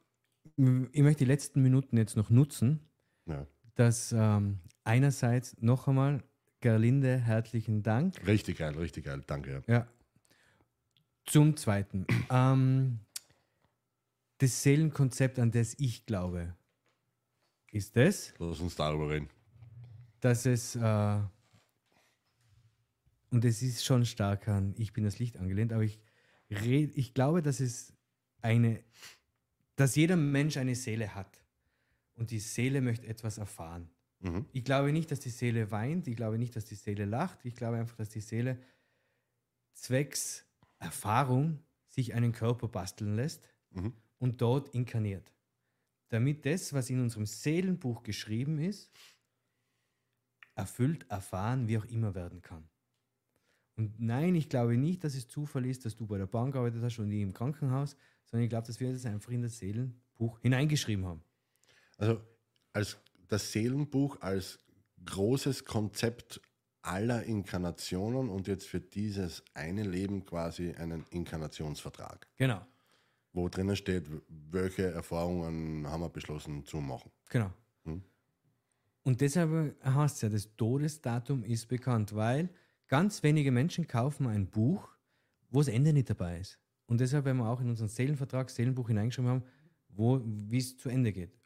m, 0.57 0.88
ich 0.93 1.01
möchte 1.01 1.19
die 1.25 1.29
letzten 1.31 1.61
Minuten 1.61 1.97
jetzt 1.97 2.15
noch 2.15 2.29
nutzen, 2.29 2.79
Ja. 3.25 3.45
Dass 3.76 4.11
ähm, 4.11 4.59
einerseits 4.84 5.55
noch 5.61 5.88
einmal, 5.88 6.23
Gerlinde, 6.61 7.17
herzlichen 7.19 7.84
Dank. 7.84 8.26
Richtig 8.26 8.57
geil, 8.57 8.76
richtig 8.76 9.05
geil, 9.05 9.21
danke. 9.28 9.63
Ja. 9.67 9.88
Zum 11.26 11.55
Zweiten. 11.57 12.05
ähm, 12.30 12.99
das 14.39 14.63
Seelenkonzept, 14.63 15.39
an 15.39 15.51
das 15.51 15.76
ich 15.80 16.05
glaube, 16.05 16.55
ist 17.71 17.95
das, 17.95 18.34
Lass 18.39 18.59
uns 18.59 18.76
darüber 18.76 19.09
reden. 19.09 19.30
dass 20.21 20.45
es, 20.45 20.76
äh, 20.76 21.19
und 23.32 23.43
es 23.45 23.61
ist 23.61 23.84
schon 23.86 24.05
stark 24.05 24.47
an, 24.47 24.73
ich 24.78 24.93
bin 24.93 25.03
das 25.03 25.19
Licht 25.19 25.38
angelehnt, 25.38 25.71
aber 25.73 25.84
ich, 25.84 25.99
red, 26.49 26.95
ich 26.97 27.13
glaube, 27.13 27.41
dass 27.41 27.59
es 27.59 27.93
eine, 28.41 28.84
dass 29.76 29.95
jeder 29.95 30.15
Mensch 30.15 30.57
eine 30.57 30.76
Seele 30.76 31.13
hat. 31.15 31.44
Und 32.16 32.32
die 32.32 32.39
Seele 32.39 32.82
möchte 32.82 33.07
etwas 33.07 33.38
erfahren. 33.38 33.89
Mhm. 34.22 34.45
Ich 34.53 34.63
glaube 34.63 34.91
nicht, 34.91 35.11
dass 35.11 35.20
die 35.20 35.30
Seele 35.30 35.72
weint, 35.72 36.07
ich 36.07 36.16
glaube 36.16 36.38
nicht, 36.38 36.55
dass 36.55 36.66
die 36.66 36.76
Seele 36.76 37.05
lacht, 37.05 37.43
ich 37.45 37.55
glaube 37.55 37.78
einfach, 37.78 37.97
dass 37.97 38.09
die 38.09 38.22
Seele 38.22 38.57
zwecks 39.74 40.45
Erfahrung 40.80 41.59
sich 41.88 42.13
einen 42.13 42.32
Körper 42.32 42.68
basteln 42.68 43.16
lässt 43.16 43.49
Mhm. 43.72 43.93
und 44.20 44.41
dort 44.41 44.70
inkarniert. 44.70 45.34
Damit 46.09 46.45
das, 46.45 46.72
was 46.74 46.89
in 46.89 47.01
unserem 47.01 47.26
Seelenbuch 47.26 48.03
geschrieben 48.03 48.59
ist, 48.59 48.89
erfüllt, 50.55 51.05
erfahren, 51.09 51.68
wie 51.68 51.78
auch 51.78 51.86
immer 51.86 52.16
werden 52.16 52.41
kann. 52.41 52.70
Und 53.76 53.99
nein, 53.99 54.36
ich 54.36 54.47
glaube 54.47 54.78
nicht, 54.78 55.03
dass 55.03 55.16
es 55.16 55.28
Zufall 55.28 55.66
ist, 55.66 55.84
dass 55.86 55.95
du 55.97 56.07
bei 56.07 56.18
der 56.18 56.28
Bank 56.28 56.53
gearbeitet 56.53 56.82
hast 56.82 56.97
und 56.99 57.11
ich 57.11 57.22
im 57.22 57.34
Krankenhaus, 57.34 57.97
sondern 58.24 58.45
ich 58.45 58.49
glaube, 58.49 58.66
dass 58.68 58.80
wir 58.80 58.93
das 58.93 59.05
einfach 59.05 59.32
in 59.32 59.41
das 59.41 59.57
Seelenbuch 59.57 60.39
hineingeschrieben 60.39 61.05
haben. 61.05 61.22
Also 61.97 62.21
als 62.73 62.97
das 63.27 63.51
Seelenbuch 63.51 64.21
als 64.21 64.59
großes 65.05 65.65
Konzept 65.65 66.41
aller 66.81 67.23
Inkarnationen 67.23 68.29
und 68.29 68.47
jetzt 68.47 68.67
für 68.67 68.79
dieses 68.79 69.43
eine 69.53 69.83
Leben 69.83 70.23
quasi 70.25 70.71
einen 70.73 71.03
Inkarnationsvertrag, 71.09 72.27
Genau, 72.37 72.65
wo 73.33 73.49
drinnen 73.49 73.75
steht, 73.75 74.05
welche 74.27 74.91
Erfahrungen 74.91 75.87
haben 75.87 76.01
wir 76.01 76.09
beschlossen 76.09 76.63
zu 76.65 76.77
machen. 76.77 77.11
genau. 77.29 77.51
Hm. 77.83 78.01
Und 79.03 79.21
deshalb 79.21 79.75
heißt 79.83 80.15
es 80.15 80.21
ja, 80.21 80.29
das 80.29 80.55
Todesdatum 80.55 81.43
ist 81.43 81.67
bekannt, 81.67 82.15
weil 82.15 82.49
ganz 82.87 83.21
wenige 83.23 83.51
Menschen 83.51 83.87
kaufen 83.87 84.27
ein 84.27 84.47
Buch, 84.49 84.89
wo 85.49 85.59
das 85.59 85.67
Ende 85.67 85.93
nicht 85.93 86.09
dabei 86.09 86.39
ist. 86.39 86.59
Und 86.87 86.99
deshalb 87.01 87.25
werden 87.25 87.37
wir 87.37 87.49
auch 87.49 87.61
in 87.61 87.69
unseren 87.69 87.87
Seelenvertrag, 87.87 88.49
Seelenbuch 88.49 88.87
hineingeschrieben 88.87 89.29
haben, 89.29 89.43
wo, 89.89 90.21
wie 90.23 90.57
es 90.57 90.77
zu 90.77 90.89
Ende 90.89 91.11
geht. 91.11 91.37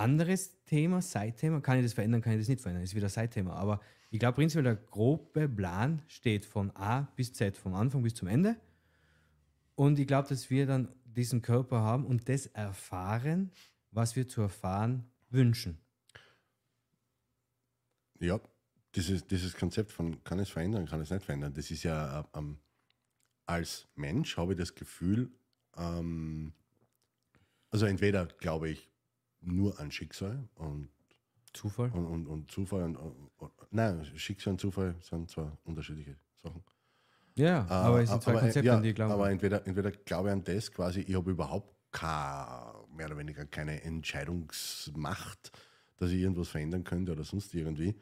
Anderes 0.00 0.64
Thema, 0.64 1.02
Seitthema, 1.02 1.60
kann 1.60 1.78
ich 1.78 1.84
das 1.84 1.92
verändern, 1.92 2.22
kann 2.22 2.32
ich 2.32 2.40
das 2.40 2.48
nicht 2.48 2.60
verändern, 2.60 2.84
ist 2.84 2.94
wieder 2.94 3.08
Seitthema. 3.08 3.52
Aber 3.54 3.80
ich 4.10 4.18
glaube 4.18 4.36
prinzipiell, 4.36 4.64
der 4.64 4.76
grobe 4.76 5.48
Plan 5.48 6.02
steht 6.08 6.44
von 6.44 6.74
A 6.74 7.02
bis 7.16 7.32
Z, 7.32 7.56
vom 7.56 7.74
Anfang 7.74 8.02
bis 8.02 8.14
zum 8.14 8.26
Ende. 8.26 8.56
Und 9.74 9.98
ich 9.98 10.06
glaube, 10.06 10.28
dass 10.28 10.50
wir 10.50 10.66
dann 10.66 10.88
diesen 11.04 11.42
Körper 11.42 11.80
haben 11.80 12.06
und 12.06 12.28
das 12.28 12.46
erfahren, 12.46 13.52
was 13.90 14.16
wir 14.16 14.26
zu 14.26 14.40
erfahren 14.40 15.04
wünschen. 15.28 15.78
Ja, 18.18 18.40
dieses, 18.94 19.26
dieses 19.26 19.54
Konzept 19.54 19.92
von 19.92 20.22
kann 20.24 20.38
es 20.38 20.50
verändern, 20.50 20.86
kann 20.86 21.00
es 21.00 21.10
nicht 21.10 21.24
verändern, 21.24 21.54
das 21.54 21.70
ist 21.70 21.82
ja 21.82 22.20
äh, 22.20 22.38
ähm, 22.38 22.58
als 23.46 23.88
Mensch 23.94 24.36
habe 24.36 24.52
ich 24.52 24.58
das 24.58 24.74
Gefühl, 24.74 25.30
ähm, 25.76 26.52
also 27.70 27.86
entweder 27.86 28.26
glaube 28.26 28.70
ich 28.70 28.89
nur 29.40 29.78
an 29.80 29.90
Schicksal 29.90 30.48
und, 30.54 30.88
Zufall? 31.52 31.90
und, 31.92 32.06
und, 32.06 32.26
und 32.26 32.50
Zufall 32.50 32.82
und, 32.82 32.96
und, 32.96 33.30
nein, 33.70 34.04
Schicksal 34.16 34.52
und 34.52 34.60
Zufall 34.60 34.94
sind 35.00 35.30
zwar 35.30 35.58
unterschiedliche 35.64 36.16
Sachen. 36.42 36.62
Ja, 37.36 37.64
Äh, 37.66 37.72
aber 37.72 38.02
es 38.02 38.10
sind 38.10 38.22
zwei 38.22 38.32
aber, 38.32 38.40
Konzepte, 38.40 38.66
ja, 38.66 38.76
an 38.76 38.82
die 38.82 38.90
ich 38.90 38.94
glaube. 38.94 39.14
Aber 39.14 39.30
entweder, 39.30 39.66
entweder 39.66 39.90
glaube 39.90 40.28
ich 40.28 40.32
an 40.32 40.44
das 40.44 40.70
quasi, 40.72 41.00
ich 41.00 41.14
habe 41.14 41.30
überhaupt 41.30 41.74
keine, 41.92 42.74
mehr 42.94 43.06
oder 43.06 43.16
weniger 43.18 43.46
keine 43.46 43.82
Entscheidungsmacht, 43.82 45.52
dass 45.96 46.10
ich 46.10 46.20
irgendwas 46.20 46.48
verändern 46.48 46.84
könnte 46.84 47.12
oder 47.12 47.24
sonst 47.24 47.54
irgendwie. 47.54 47.96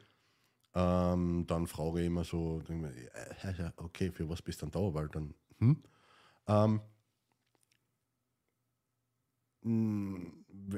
Ähm, 0.75 1.45
dann 1.47 1.65
frage 1.67 2.01
ich 2.01 2.07
immer 2.07 2.23
so, 2.23 2.61
mir, 2.67 2.93
okay, 3.77 4.11
für 4.11 4.29
was 4.29 4.41
bist 4.41 4.61
du 4.61 4.67
dann 4.67 4.71
da? 4.71 4.93
Weil 4.93 5.07
dann, 5.09 5.33
hm? 5.57 5.83
Ähm, 6.47 6.81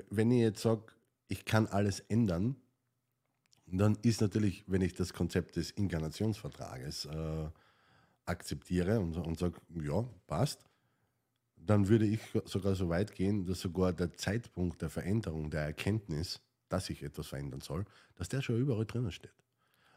wenn 0.09 0.31
ich 0.31 0.41
jetzt 0.41 0.61
sage, 0.61 0.83
ich 1.27 1.45
kann 1.45 1.67
alles 1.67 2.01
ändern, 2.01 2.55
dann 3.67 3.97
ist 4.01 4.21
natürlich, 4.21 4.65
wenn 4.67 4.81
ich 4.81 4.93
das 4.93 5.13
Konzept 5.13 5.55
des 5.55 5.71
Inkarnationsvertrages 5.71 7.05
äh, 7.05 7.49
akzeptiere 8.25 8.99
und, 8.99 9.15
und 9.17 9.39
sage, 9.39 9.59
ja, 9.69 10.03
passt, 10.27 10.65
dann 11.55 11.87
würde 11.87 12.05
ich 12.05 12.19
sogar 12.45 12.75
so 12.75 12.89
weit 12.89 13.13
gehen, 13.13 13.45
dass 13.45 13.61
sogar 13.61 13.93
der 13.93 14.13
Zeitpunkt 14.13 14.81
der 14.81 14.89
Veränderung, 14.89 15.49
der 15.49 15.61
Erkenntnis, 15.61 16.41
dass 16.69 16.89
ich 16.89 17.03
etwas 17.03 17.27
verändern 17.27 17.61
soll, 17.61 17.85
dass 18.15 18.29
der 18.29 18.41
schon 18.41 18.57
überall 18.57 18.85
drinnen 18.85 19.11
steht. 19.11 19.33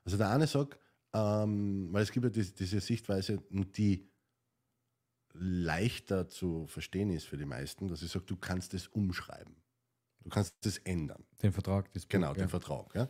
Also 0.05 0.16
der 0.16 0.31
eine 0.31 0.47
sagt, 0.47 0.79
ähm, 1.12 1.89
weil 1.91 2.03
es 2.03 2.12
gibt 2.12 2.25
ja 2.25 2.31
diese, 2.31 2.53
diese 2.53 2.81
Sichtweise, 2.81 3.43
die 3.51 4.09
leichter 5.33 6.29
zu 6.29 6.66
verstehen 6.66 7.11
ist 7.11 7.27
für 7.27 7.37
die 7.37 7.45
meisten, 7.45 7.89
dass 7.89 8.03
ich 8.03 8.11
sage, 8.11 8.27
du 8.27 8.37
kannst 8.37 8.75
es 8.75 8.87
umschreiben. 8.89 9.57
Du 10.25 10.31
kannst 10.31 10.55
es 10.66 10.79
ändern. 10.79 11.22
den 11.43 11.53
Vertrag, 11.53 11.93
das 11.93 12.09
Genau, 12.09 12.29
Buch, 12.29 12.35
den 12.35 12.43
ja. 12.43 12.49
Vertrag. 12.49 12.95
Ja. 12.95 13.09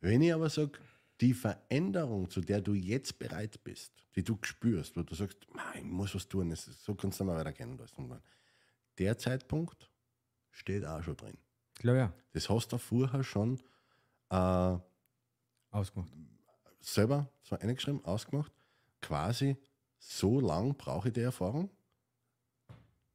Wenn 0.00 0.20
ich 0.20 0.34
aber 0.34 0.50
sage, 0.50 0.72
die 1.20 1.32
Veränderung, 1.32 2.28
zu 2.28 2.40
der 2.40 2.60
du 2.60 2.74
jetzt 2.74 3.18
bereit 3.18 3.62
bist, 3.64 3.92
die 4.14 4.22
du 4.24 4.36
spürst, 4.42 4.96
wo 4.96 5.02
du 5.02 5.14
sagst, 5.14 5.38
"Ma, 5.54 5.62
ich 5.74 5.84
muss 5.84 6.14
was 6.14 6.28
tun, 6.28 6.50
ist- 6.50 6.84
so 6.84 6.94
kannst 6.94 7.20
du 7.20 7.24
mal 7.24 7.36
weitergehen. 7.36 7.76
dran." 7.78 8.20
Der 8.98 9.16
Zeitpunkt 9.16 9.90
steht 10.50 10.84
auch 10.84 11.02
schon 11.02 11.16
drin. 11.16 11.38
Glaube 11.74 11.98
ja, 11.98 12.12
Das 12.32 12.48
hast 12.50 12.68
du 12.72 12.78
vorher 12.78 13.22
schon 13.22 13.60
äh, 14.30 14.76
ausgemacht. 15.70 16.10
selber 16.80 17.30
so 17.42 17.56
eingeschrieben, 17.58 18.04
ausgemacht. 18.04 18.52
Quasi, 19.00 19.56
so 19.98 20.40
lang 20.40 20.76
brauche 20.76 21.08
ich 21.08 21.14
die 21.14 21.20
Erfahrung. 21.20 21.70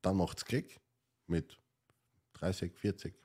Dann 0.01 0.15
macht 0.17 0.37
es 0.37 0.45
Klick 0.45 0.79
mit 1.27 1.59
30, 2.33 2.73
40 2.75 3.13
bla, 3.13 3.20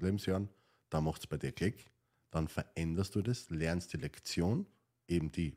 Lebensjahren. 0.00 0.48
Dann 0.90 1.04
macht 1.04 1.22
es 1.22 1.26
bei 1.26 1.36
dir 1.36 1.52
Klick. 1.52 1.90
Dann 2.30 2.48
veränderst 2.48 3.14
du 3.14 3.22
das, 3.22 3.48
lernst 3.50 3.92
die 3.92 3.98
Lektion, 3.98 4.66
eben 5.08 5.30
die, 5.32 5.56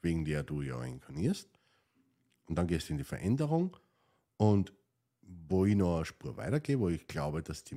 wegen 0.00 0.24
der 0.24 0.42
du 0.42 0.62
ja 0.62 0.82
inkarnierst. 0.82 1.48
Und 2.46 2.56
dann 2.56 2.66
gehst 2.66 2.88
du 2.88 2.92
in 2.92 2.98
die 2.98 3.04
Veränderung. 3.04 3.76
Und 4.36 4.72
wo 5.22 5.64
ich 5.64 5.74
noch 5.74 5.96
eine 5.96 6.04
Spur 6.04 6.36
weitergehe, 6.36 6.78
wo 6.78 6.88
ich 6.88 7.06
glaube, 7.06 7.42
dass 7.42 7.64
die 7.64 7.76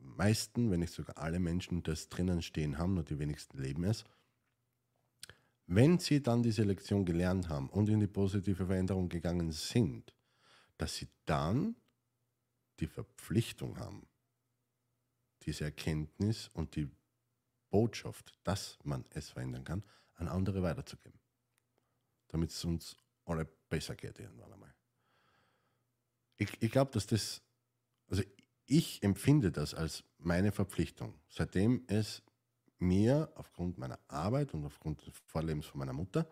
meisten, 0.00 0.70
wenn 0.70 0.80
nicht 0.80 0.92
sogar 0.92 1.18
alle 1.18 1.38
Menschen 1.38 1.82
das 1.82 2.08
drinnen 2.08 2.42
stehen 2.42 2.78
haben, 2.78 2.94
nur 2.94 3.04
die 3.04 3.18
wenigsten 3.18 3.58
leben 3.58 3.84
es, 3.84 4.04
wenn 5.66 5.98
sie 5.98 6.22
dann 6.22 6.42
diese 6.42 6.62
Lektion 6.62 7.04
gelernt 7.04 7.48
haben 7.48 7.68
und 7.70 7.88
in 7.88 8.00
die 8.00 8.06
positive 8.06 8.66
Veränderung 8.66 9.08
gegangen 9.08 9.50
sind, 9.50 10.14
dass 10.78 10.94
sie 10.94 11.08
dann 11.24 11.74
die 12.78 12.86
Verpflichtung 12.86 13.78
haben, 13.78 14.06
diese 15.46 15.64
Erkenntnis 15.64 16.50
und 16.52 16.76
die 16.76 16.90
Botschaft, 17.70 18.38
dass 18.44 18.78
man 18.84 19.04
es 19.10 19.30
verändern 19.30 19.64
kann, 19.64 19.84
an 20.14 20.28
andere 20.28 20.62
weiterzugeben. 20.62 21.18
Damit 22.28 22.50
es 22.50 22.64
uns 22.64 22.96
alle 23.24 23.44
besser 23.68 23.94
geht 23.94 24.18
irgendwann 24.18 24.52
einmal. 24.52 24.74
Ich, 26.36 26.50
ich 26.60 26.70
glaube, 26.70 26.90
dass 26.92 27.06
das, 27.06 27.42
also 28.08 28.22
ich 28.66 29.02
empfinde 29.02 29.52
das 29.52 29.74
als 29.74 30.04
meine 30.18 30.52
Verpflichtung, 30.52 31.14
seitdem 31.28 31.84
es 31.86 32.22
mir 32.78 33.30
aufgrund 33.36 33.78
meiner 33.78 33.98
Arbeit 34.08 34.52
und 34.54 34.64
aufgrund 34.64 35.06
des 35.06 35.14
Vorlebens 35.26 35.66
von 35.66 35.78
meiner 35.78 35.92
Mutter 35.92 36.28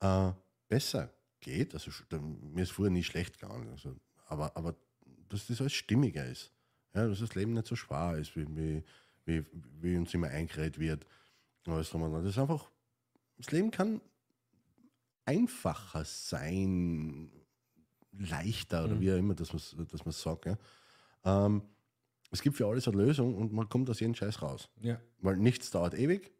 äh, 0.00 0.32
besser 0.68 1.12
geht. 1.40 1.74
Also 1.74 1.90
mir 2.10 2.62
ist 2.62 2.72
früher 2.72 2.90
nie 2.90 3.04
schlecht 3.04 3.40
gegangen, 3.40 3.70
also, 3.70 3.96
aber, 4.26 4.56
aber 4.56 4.74
dass 5.28 5.46
das 5.46 5.60
alles 5.60 5.72
stimmiger 5.72 6.26
ist. 6.26 6.52
Ja, 6.94 7.06
dass 7.08 7.20
das 7.20 7.34
Leben 7.34 7.52
nicht 7.54 7.66
so 7.66 7.74
schwer 7.76 8.16
ist, 8.18 8.36
wie, 8.36 8.46
wie, 8.56 8.82
wie, 9.24 9.44
wie 9.80 9.96
uns 9.96 10.12
immer 10.14 10.28
eingeredet 10.28 10.78
wird. 10.78 11.06
und 11.66 11.72
Alles 11.74 11.90
drum 11.90 12.02
und 12.02 12.12
dran. 12.12 12.22
Das 12.24 12.32
ist 12.34 12.38
einfach, 12.38 12.70
das 13.38 13.50
Leben 13.50 13.70
kann 13.70 14.00
einfacher 15.24 16.04
sein, 16.04 17.30
leichter 18.12 18.84
oder 18.84 18.94
Mhm. 18.96 19.00
wie 19.00 19.12
auch 19.12 19.16
immer, 19.16 19.34
dass 19.34 19.52
man 19.52 19.86
dass 19.88 20.04
man 20.04 20.12
sagt. 20.12 20.46
Ja. 20.46 20.58
Ähm, 21.24 21.62
es 22.30 22.42
gibt 22.42 22.56
für 22.56 22.66
alles 22.66 22.88
eine 22.88 22.96
Lösung 22.96 23.34
und 23.36 23.52
man 23.52 23.68
kommt 23.68 23.88
aus 23.90 24.00
jedem 24.00 24.14
Scheiß 24.14 24.42
raus. 24.42 24.68
Ja. 24.80 25.00
Weil 25.20 25.36
nichts 25.36 25.70
dauert 25.70 25.94
ewig, 25.94 26.32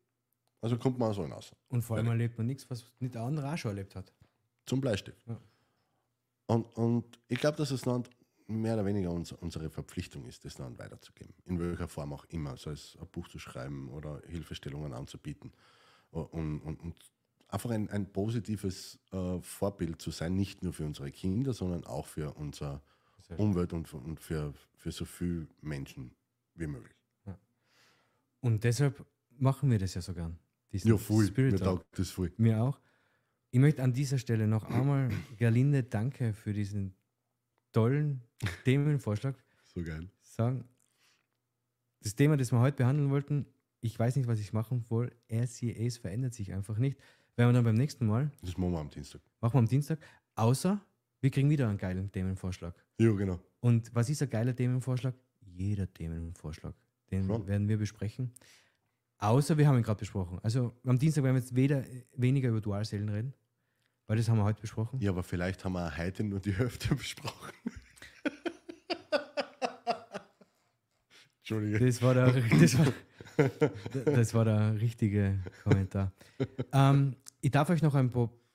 also 0.60 0.76
kommt 0.78 0.98
man 0.98 1.12
so 1.14 1.22
hinaus. 1.22 1.52
Und 1.68 1.82
vor 1.82 1.96
allem 1.96 2.08
erlebt 2.08 2.36
man 2.38 2.46
nichts, 2.46 2.68
was 2.70 2.84
nicht 2.98 3.14
der 3.14 3.22
andere 3.22 3.52
auch 3.52 3.56
schon 3.58 3.70
erlebt 3.70 3.94
hat. 3.94 4.12
Zum 4.66 4.80
Bleistift. 4.80 5.26
Ja. 5.26 5.38
Und, 6.46 6.64
und 6.76 7.18
ich 7.28 7.38
glaube, 7.38 7.56
dass 7.56 7.70
es 7.70 7.82
dann 7.82 8.04
mehr 8.46 8.74
oder 8.74 8.84
weniger 8.84 9.10
uns, 9.10 9.32
unsere 9.32 9.70
Verpflichtung 9.70 10.26
ist, 10.26 10.44
das 10.44 10.54
dann 10.54 10.78
weiterzugeben. 10.78 11.34
In 11.44 11.58
welcher 11.58 11.88
Form 11.88 12.12
auch 12.12 12.24
immer. 12.26 12.56
Sei 12.56 12.72
es 12.72 12.96
ein 13.00 13.06
Buch 13.08 13.28
zu 13.28 13.38
schreiben 13.38 13.88
oder 13.90 14.22
Hilfestellungen 14.26 14.92
anzubieten. 14.92 15.52
Und, 16.10 16.60
und, 16.60 16.80
und 16.80 16.94
einfach 17.48 17.70
ein, 17.70 17.88
ein 17.90 18.12
positives 18.12 18.98
äh, 19.12 19.40
Vorbild 19.40 20.00
zu 20.00 20.10
sein, 20.10 20.34
nicht 20.34 20.62
nur 20.62 20.72
für 20.72 20.84
unsere 20.84 21.10
Kinder, 21.10 21.52
sondern 21.52 21.84
auch 21.84 22.06
für 22.06 22.34
unsere 22.34 22.82
Umwelt 23.36 23.72
und, 23.72 23.88
für- 23.88 23.96
und 23.96 24.20
für, 24.20 24.52
für 24.74 24.92
so 24.92 25.04
viele 25.04 25.46
Menschen 25.60 26.14
wie 26.54 26.66
möglich. 26.66 26.96
Und 28.42 28.64
deshalb 28.64 29.06
machen 29.30 29.70
wir 29.70 29.78
das 29.78 29.94
ja 29.94 30.02
so 30.02 30.12
gern. 30.12 30.38
diesen 30.72 30.90
Ja, 30.90 30.98
voll. 30.98 31.26
Spirit 31.26 31.52
Mir 31.52 31.60
taugt 31.60 31.98
das 31.98 32.10
voll. 32.10 32.32
Mir 32.36 32.62
auch. 32.62 32.80
Ich 33.50 33.60
möchte 33.60 33.82
an 33.82 33.92
dieser 33.92 34.18
Stelle 34.18 34.46
noch 34.48 34.64
einmal 34.64 35.10
Gerlinde 35.38 35.84
danke 35.84 36.32
für 36.32 36.52
diesen 36.52 36.94
tollen 37.72 38.22
Themenvorschlag 38.64 39.34
So 39.64 39.82
geil. 39.82 40.08
sagen. 40.20 40.64
Das 42.00 42.14
Thema, 42.14 42.36
das 42.36 42.52
wir 42.52 42.60
heute 42.60 42.76
behandeln 42.78 43.10
wollten, 43.10 43.46
ich 43.80 43.98
weiß 43.98 44.16
nicht, 44.16 44.26
was 44.26 44.40
ich 44.40 44.52
machen 44.52 44.84
soll. 44.88 45.12
RCAs 45.30 45.98
verändert 45.98 46.34
sich 46.34 46.52
einfach 46.52 46.78
nicht. 46.78 46.98
Werden 47.36 47.50
wir 47.50 47.52
dann 47.54 47.64
beim 47.64 47.76
nächsten 47.76 48.06
Mal, 48.06 48.30
Das 48.42 48.56
machen 48.58 48.72
wir 48.72 48.78
am 48.80 48.90
Dienstag. 48.90 49.20
machen 49.40 49.54
wir 49.54 49.58
am 49.60 49.68
Dienstag, 49.68 49.98
außer 50.34 50.80
wir 51.20 51.30
kriegen 51.30 51.48
wieder 51.50 51.68
einen 51.68 51.78
geilen 51.78 52.10
Themenvorschlag. 52.12 52.74
Ja, 52.98 53.12
genau. 53.12 53.40
Und 53.60 53.94
was 53.94 54.10
ist 54.10 54.22
ein 54.22 54.30
geiler 54.30 54.54
Themenvorschlag? 54.54 55.14
Jeder 55.40 55.92
Themenvorschlag. 55.92 56.74
Den 57.10 57.26
Schon. 57.26 57.46
werden 57.46 57.68
wir 57.68 57.78
besprechen. 57.78 58.32
Außer 59.18 59.56
wir 59.56 59.68
haben 59.68 59.76
ihn 59.76 59.82
gerade 59.84 60.00
besprochen. 60.00 60.40
Also 60.42 60.72
am 60.84 60.98
Dienstag 60.98 61.22
werden 61.24 61.36
wir 61.36 61.40
jetzt 61.40 61.54
weder, 61.54 61.84
weniger 62.16 62.48
über 62.48 62.60
Dualseelen 62.60 63.08
reden, 63.08 63.34
weil 64.06 64.16
das 64.16 64.28
haben 64.28 64.38
wir 64.38 64.44
heute 64.44 64.60
besprochen. 64.60 65.00
Ja, 65.00 65.10
aber 65.10 65.22
vielleicht 65.22 65.64
haben 65.64 65.72
wir 65.72 65.96
heute 65.96 66.24
nur 66.24 66.40
die 66.40 66.52
Hälfte 66.52 66.94
besprochen. 66.94 67.52
Entschuldige. 71.38 71.84
Das 71.84 72.02
war 72.02 72.14
der, 72.14 72.32
das 72.32 72.78
war, 72.78 72.92
das 74.04 74.34
war 74.34 74.44
der 74.44 74.80
richtige 74.80 75.40
Kommentar. 75.64 76.12
Ähm, 76.72 77.16
ich 77.40 77.50
darf 77.50 77.68
euch 77.70 77.82
noch 77.82 77.94
ein 77.94 78.10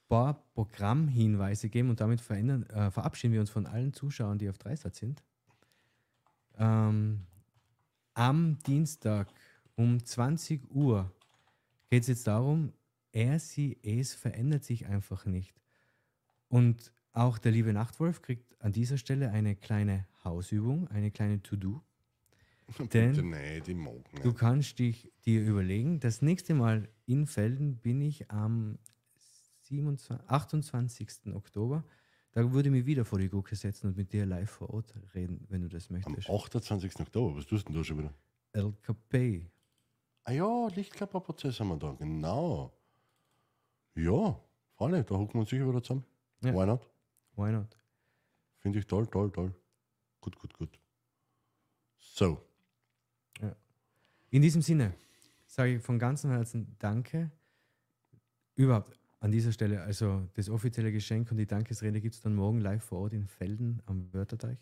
paar 0.08 0.42
Programmhinweise 0.54 1.70
geben 1.70 1.90
und 1.90 2.00
damit 2.00 2.22
äh, 2.22 2.92
verabschieden 2.92 3.34
wir 3.34 3.42
uns 3.42 3.50
von 3.50 3.66
allen 3.66 3.94
Zuschauern, 3.94 4.38
die 4.38 4.50
auf 4.50 4.58
Dreisat 4.58 4.96
sind. 4.96 5.22
Ähm, 6.58 7.26
am 8.14 8.58
Dienstag 8.66 9.28
um 9.76 10.04
20 10.04 10.72
Uhr 10.72 11.12
geht 11.90 12.04
es 12.04 12.08
jetzt 12.08 12.28
darum, 12.28 12.74
RCAs 13.16 14.14
verändert 14.14 14.64
sich 14.64 14.88
einfach 14.88 15.26
nicht. 15.26 15.56
Und 16.50 16.92
auch 17.14 17.38
der 17.38 17.52
liebe 17.52 17.74
Nachtwolf 17.74 18.22
kriegt 18.22 18.62
an 18.62 18.72
dieser 18.72 18.98
Stelle 18.98 19.32
eine 19.32 19.56
kleine 19.56 20.08
Hausübung, 20.24 20.88
eine 20.90 21.12
kleine 21.12 21.42
To-Do. 21.42 21.82
Denn 22.94 23.30
nee, 23.30 23.62
die 23.62 23.74
mag 23.74 24.14
nicht. 24.14 24.26
Du 24.26 24.34
kannst 24.34 24.80
dich 24.80 25.12
dir 25.26 25.42
überlegen, 25.42 26.00
das 26.00 26.22
nächste 26.22 26.54
Mal 26.54 26.90
in 27.06 27.26
Felden 27.26 27.78
bin 27.78 28.02
ich 28.02 28.30
am 28.30 28.78
27, 29.64 30.30
28. 30.30 31.34
Oktober. 31.34 31.84
Da 32.32 32.52
würde 32.52 32.70
ich 32.70 32.74
mich 32.74 32.86
wieder 32.86 33.04
vor 33.04 33.20
die 33.20 33.30
Gucke 33.30 33.56
setzen 33.56 33.88
und 33.88 33.98
mit 33.98 34.14
dir 34.14 34.26
live 34.26 34.50
vor 34.50 34.70
Ort 34.70 34.94
reden, 35.16 35.46
wenn 35.50 35.62
du 35.62 35.70
das 35.70 35.90
Am 35.90 35.96
möchtest. 35.96 36.30
28. 36.30 37.00
Oktober, 37.00 37.36
was 37.36 37.48
tust 37.48 37.68
du 37.68 37.72
denn 37.72 37.82
da 37.82 37.84
schon 37.84 37.98
wieder? 37.98 38.14
El 38.54 38.74
Capé. 38.86 39.50
Ah 40.24 40.34
ja, 40.34 40.68
Lichtkörperprozess 40.68 41.60
haben 41.60 41.70
wir 41.70 41.78
da, 41.78 41.94
genau. 41.94 42.77
Ja, 43.98 44.40
Freunde, 44.76 45.04
da 45.04 45.16
hocken 45.16 45.34
wir 45.34 45.40
uns 45.42 45.50
sicher 45.50 45.68
wieder 45.68 45.82
zusammen. 45.82 46.06
Ja. 46.42 46.54
Why 46.54 46.66
not? 46.66 46.88
Why 47.36 47.52
not? 47.52 47.76
Finde 48.60 48.80
ich 48.80 48.88
toll, 48.88 49.08
toll, 49.08 49.32
toll. 49.32 49.54
Gut, 50.22 50.38
gut, 50.38 50.54
gut. 50.54 50.80
So, 51.98 52.48
In 54.30 54.42
diesem 54.42 54.62
Sinne 54.62 54.94
sage 55.46 55.76
ich 55.76 55.82
von 55.82 55.98
ganzem 56.00 56.32
Herzen 56.32 56.76
Danke. 56.80 57.32
Überhaupt 58.56 59.00
an 59.20 59.32
dieser 59.32 59.52
Stelle, 59.52 59.82
also 59.82 60.28
das 60.34 60.50
offizielle 60.50 60.92
Geschenk 60.92 61.32
und 61.32 61.38
die 61.38 61.48
Dankesrede 61.48 62.02
gibt 62.02 62.16
es 62.16 62.22
dann 62.22 62.36
morgen 62.36 62.60
live 62.60 62.84
vor 62.84 63.00
Ort 63.00 63.14
in 63.14 63.26
Felden 63.26 63.82
am 63.86 64.12
Wörterteich. 64.14 64.58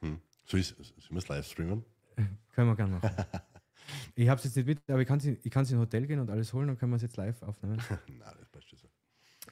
hm. 0.00 0.20
so 0.44 0.56
ist 0.56 0.76
Sollen 0.76 1.10
wir 1.10 1.18
es 1.18 1.28
live 1.28 1.46
streamen? 1.46 1.84
Können 2.54 2.68
wir 2.68 2.76
gerne 2.76 2.92
machen. 2.92 3.10
ich 4.14 4.28
habe 4.28 4.38
es 4.38 4.44
jetzt 4.44 4.56
nicht 4.56 4.66
mit, 4.66 4.90
aber 4.90 5.00
ich 5.00 5.08
kann 5.08 5.18
kann's 5.50 5.70
in 5.70 5.76
ein 5.76 5.80
Hotel 5.80 6.06
gehen 6.06 6.20
und 6.20 6.30
alles 6.30 6.52
holen, 6.52 6.68
dann 6.68 6.78
können 6.78 6.92
wir 6.92 6.96
es 6.96 7.02
jetzt 7.02 7.16
live 7.16 7.42
aufnehmen. 7.42 7.78
Nein, 8.06 8.34
das 8.38 8.48
passt 8.50 8.68
schon 8.68 8.78
so. 8.78 8.88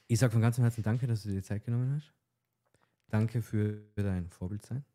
Ich 0.07 0.19
sage 0.19 0.31
von 0.31 0.41
ganzem 0.41 0.63
Herzen 0.63 0.83
Danke, 0.83 1.07
dass 1.07 1.23
du 1.23 1.29
dir 1.29 1.35
die 1.35 1.41
Zeit 1.41 1.63
genommen 1.63 1.95
hast. 1.95 2.13
Danke 3.07 3.41
für 3.41 3.81
dein 3.95 4.29
Vorbildsein. 4.29 4.85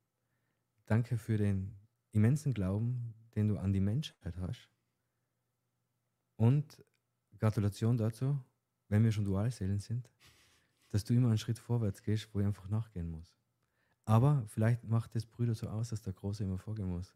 Danke 0.86 1.18
für 1.18 1.36
den 1.36 1.74
immensen 2.12 2.54
Glauben, 2.54 3.14
den 3.34 3.48
du 3.48 3.58
an 3.58 3.72
die 3.72 3.80
Menschheit 3.80 4.36
hast. 4.36 4.68
Und 6.36 6.84
Gratulation 7.38 7.96
dazu, 7.96 8.38
wenn 8.88 9.02
wir 9.02 9.10
schon 9.10 9.24
Dualseelen 9.24 9.80
sind, 9.80 10.08
dass 10.90 11.04
du 11.04 11.14
immer 11.14 11.28
einen 11.28 11.38
Schritt 11.38 11.58
vorwärts 11.58 12.02
gehst, 12.02 12.28
wo 12.32 12.40
ich 12.40 12.46
einfach 12.46 12.68
nachgehen 12.68 13.10
muss. 13.10 13.36
Aber 14.04 14.44
vielleicht 14.46 14.84
macht 14.84 15.14
es 15.16 15.26
Brüder 15.26 15.54
so 15.54 15.68
aus, 15.68 15.90
dass 15.90 16.02
der 16.02 16.12
Große 16.12 16.44
immer 16.44 16.58
vorgehen 16.58 16.88
muss. 16.88 17.14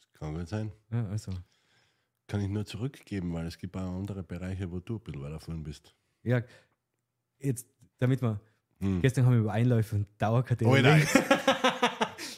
Das 0.00 0.12
kann 0.20 0.34
gut 0.34 0.48
sein. 0.48 0.72
Ja, 0.90 1.06
also, 1.08 1.32
Kann 2.26 2.40
ich 2.40 2.48
nur 2.48 2.64
zurückgeben, 2.64 3.32
weil 3.32 3.46
es 3.46 3.58
gibt 3.58 3.76
auch 3.76 3.98
andere 3.98 4.22
Bereiche, 4.22 4.70
wo 4.70 4.80
du 4.80 4.96
ein 4.96 5.00
bisschen 5.00 5.22
weiter 5.22 5.40
vorn 5.40 5.62
bist. 5.62 5.94
ja, 6.22 6.42
jetzt, 7.40 7.66
damit 7.98 8.22
wir, 8.22 8.40
Hm. 8.78 9.00
gestern 9.00 9.24
haben 9.24 9.32
wir 9.32 9.40
über 9.40 9.52
Einläufe 9.52 9.96
und 9.96 10.06
Dauerkategorien. 10.18 10.84
Oh 10.84 10.88
nein. 10.88 11.06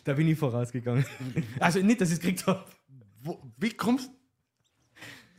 Da 0.05 0.15
bin 0.15 0.29
ich 0.29 0.39
vorausgegangen. 0.39 1.05
Also 1.61 1.81
nicht, 1.81 2.01
dass 2.01 2.09
ich 2.09 2.15
es 2.15 2.21
gekriegt 2.21 2.47
habe. 2.47 2.65
Wie 3.59 3.71
kommst 3.71 4.11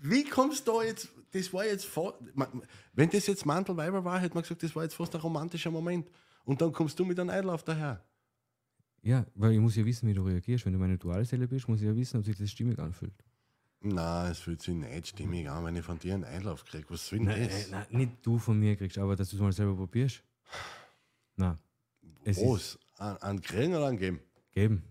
wie 0.02 0.24
kommst 0.24 0.68
du 0.68 0.74
da 0.74 0.84
jetzt? 0.84 1.10
Das 1.32 1.52
war 1.54 1.66
jetzt 1.66 1.88
wenn 2.94 3.10
das 3.10 3.28
jetzt 3.28 3.46
Mantelweiber 3.46 4.04
war, 4.04 4.20
hätte 4.20 4.34
man 4.34 4.44
gesagt, 4.44 4.64
das 4.64 4.76
war 4.76 4.84
jetzt 4.84 4.96
fast 4.96 5.14
ein 5.16 5.22
romantischer 5.22 5.72
Moment. 5.72 6.10
Und 6.46 6.62
dann 6.62 6.72
kommst 6.72 7.00
du 7.00 7.06
mit 7.06 7.20
einem 7.20 7.30
Einlauf 7.30 7.64
daher. 7.64 8.04
Ja, 9.02 9.26
weil 9.36 9.54
ich 9.54 9.60
muss 9.60 9.76
ja 9.76 9.86
wissen, 9.86 10.08
wie 10.10 10.14
du 10.14 10.24
reagierst. 10.24 10.66
Wenn 10.66 10.74
du 10.74 10.80
meine 10.80 10.98
Dualseele 10.98 11.48
bist, 11.48 11.68
muss 11.68 11.82
ich 11.82 11.88
ja 11.88 11.96
wissen, 11.96 12.18
ob 12.18 12.26
sich 12.26 12.38
das 12.38 12.50
stimmig 12.50 12.80
anfühlt. 12.80 13.14
Nein, 13.82 14.32
es 14.32 14.40
fühlt 14.40 14.62
sich 14.62 14.76
nicht 14.76 15.08
stimmig 15.08 15.50
an, 15.50 15.64
wenn 15.66 15.76
ich 15.76 15.86
von 15.86 15.98
dir 15.98 16.14
einen 16.14 16.26
Einlauf 16.26 16.66
kriege. 16.66 16.86
Was 16.90 17.10
will 17.12 17.20
denn 17.20 17.28
Nein, 17.30 17.48
das? 17.50 17.70
nein, 17.72 17.86
nicht 17.92 18.12
du 18.26 18.38
von 18.38 18.60
mir 18.60 18.76
kriegst, 18.76 18.98
aber 18.98 19.16
dass 19.16 19.30
du 19.30 19.38
es 19.38 19.42
mal 19.42 19.54
selber 19.54 19.76
probierst. 19.76 20.22
Na, 21.38 21.58
es 22.26 22.38
Was? 22.38 22.78
An, 22.98 23.16
an 23.18 23.42
kriegen 23.42 23.74
oder 23.76 23.86
angeben? 23.88 24.20
geben. 24.52 24.84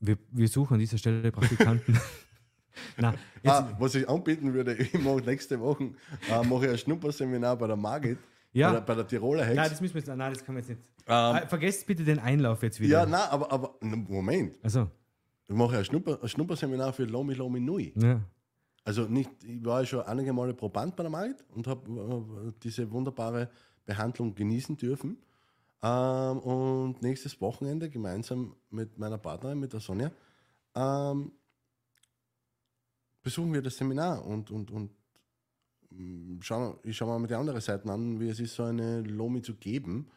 Wir, 0.00 0.18
wir 0.32 0.48
suchen 0.48 0.74
an 0.74 0.80
dieser 0.80 0.98
Stelle 0.98 1.30
Praktikanten. 1.30 1.94
Jetzt, 2.96 3.18
Ah, 3.44 3.76
was 3.78 3.94
ich 3.94 4.08
anbieten 4.08 4.52
würde, 4.54 4.74
ich 4.78 4.94
mache 4.94 5.20
nächste 5.20 5.60
Woche 5.60 5.90
äh, 6.30 6.42
mache 6.46 6.64
ich 6.66 6.70
ein 6.72 6.78
Schnupperseminar 6.78 7.56
bei 7.56 7.66
der 7.68 7.76
Margit, 7.76 8.18
Ja. 8.52 8.68
bei, 8.70 8.74
der, 8.76 8.80
bei 8.80 8.94
der 8.96 9.06
Tiroler 9.06 9.44
Hex. 9.44 9.56
nein, 9.56 9.70
das 9.70 9.80
müssen 9.80 9.94
wir 9.94 10.00
jetzt, 10.00 10.08
nein, 10.08 10.32
das 10.32 10.44
kann 10.44 10.54
man 10.54 10.62
jetzt 10.64 10.70
nicht. 10.70 10.80
Ähm, 11.06 11.12
Ah, 11.14 11.46
Vergesst 11.46 11.86
bitte 11.86 12.02
den 12.02 12.18
Einlauf 12.18 12.62
jetzt 12.62 12.80
wieder. 12.80 13.00
ja, 13.00 13.06
nein, 13.06 13.28
aber, 13.30 13.52
aber 13.52 13.74
Moment. 13.82 14.56
Also, 14.64 14.90
Ich 15.52 15.58
mache 15.58 15.76
ein, 15.76 15.84
Schnupper, 15.84 16.18
ein 16.22 16.28
Schnupperseminar 16.28 16.94
für 16.94 17.04
Lomi 17.04 17.34
Lomi 17.34 17.60
Nui. 17.60 17.92
ja. 17.96 18.20
Also 18.84 19.02
nicht, 19.02 19.30
ich 19.44 19.64
war 19.64 19.80
ja 19.80 19.86
schon 19.86 20.00
einige 20.00 20.32
Male 20.32 20.54
Proband 20.54 20.96
bei 20.96 21.04
der 21.04 21.10
Margit 21.10 21.44
und 21.54 21.68
habe 21.68 21.88
äh, 22.48 22.52
diese 22.64 22.90
wunderbare 22.90 23.48
Behandlung 23.84 24.34
genießen 24.34 24.76
dürfen. 24.76 25.18
Ähm, 25.82 26.38
und 26.38 27.02
nächstes 27.02 27.40
Wochenende 27.40 27.90
gemeinsam 27.90 28.56
mit 28.70 28.98
meiner 28.98 29.18
Partnerin, 29.18 29.60
mit 29.60 29.72
der 29.72 29.78
Sonja, 29.78 30.10
ähm, 30.74 31.30
besuchen 33.22 33.52
wir 33.52 33.62
das 33.62 33.76
Seminar 33.76 34.24
und, 34.24 34.50
und, 34.50 34.70
und 34.72 34.90
mm, 35.90 36.40
schauen, 36.40 36.76
ich 36.82 36.96
schaue 36.96 37.20
mir 37.20 37.28
die 37.28 37.34
andere 37.34 37.60
Seiten 37.60 37.88
an, 37.88 38.18
wie 38.18 38.30
es 38.30 38.40
ist, 38.40 38.54
so 38.54 38.64
eine 38.64 39.02
Lomi 39.02 39.42
zu 39.42 39.54
geben. 39.54 40.08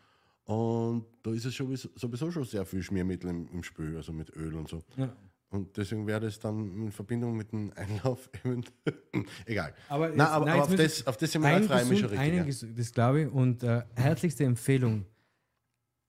Und 0.46 1.06
da 1.24 1.32
ist 1.32 1.46
es 1.46 1.56
sowieso, 1.56 2.32
schon 2.32 2.43
sehr 2.46 2.66
viel 2.66 2.84
Schmiermittel 2.84 3.30
im, 3.30 3.48
im 3.52 3.64
Spiel, 3.64 3.96
also 3.96 4.14
mit 4.14 4.36
Öl 4.36 4.54
und 4.56 4.68
so. 4.70 4.84
ja. 4.98 5.12
Und 5.50 5.78
deswegen 5.78 6.06
wäre 6.06 6.20
das 6.20 6.38
dann 6.39 6.74
in 6.84 6.91
Verbindung 6.91 7.38
mit 7.38 7.52
dem 7.52 7.72
Einlauf 7.76 8.30
eventuell. 8.43 9.00
Egal. 9.46 9.74
Aber, 9.88 10.10
Nein, 10.10 10.20
aber, 10.22 10.46
nein, 10.46 10.60
aber 10.60 10.72
jetzt 10.72 11.08
auf, 11.08 11.08
das, 11.08 11.08
auf 11.08 11.18
das 11.18 11.36
Ein 11.36 11.64
freue 11.64 11.82
ich 11.84 11.89
mich 11.89 12.00
schon 12.00 12.10
gesund, 12.10 12.20
richtig. 12.20 12.70
ges- 12.72 12.76
das 12.78 12.91
glaube 12.91 13.22
ich. 13.22 13.28
Und 13.30 13.64
äh, 13.64 13.84
herzlichste 13.96 14.43
Empfehlung 14.43 15.06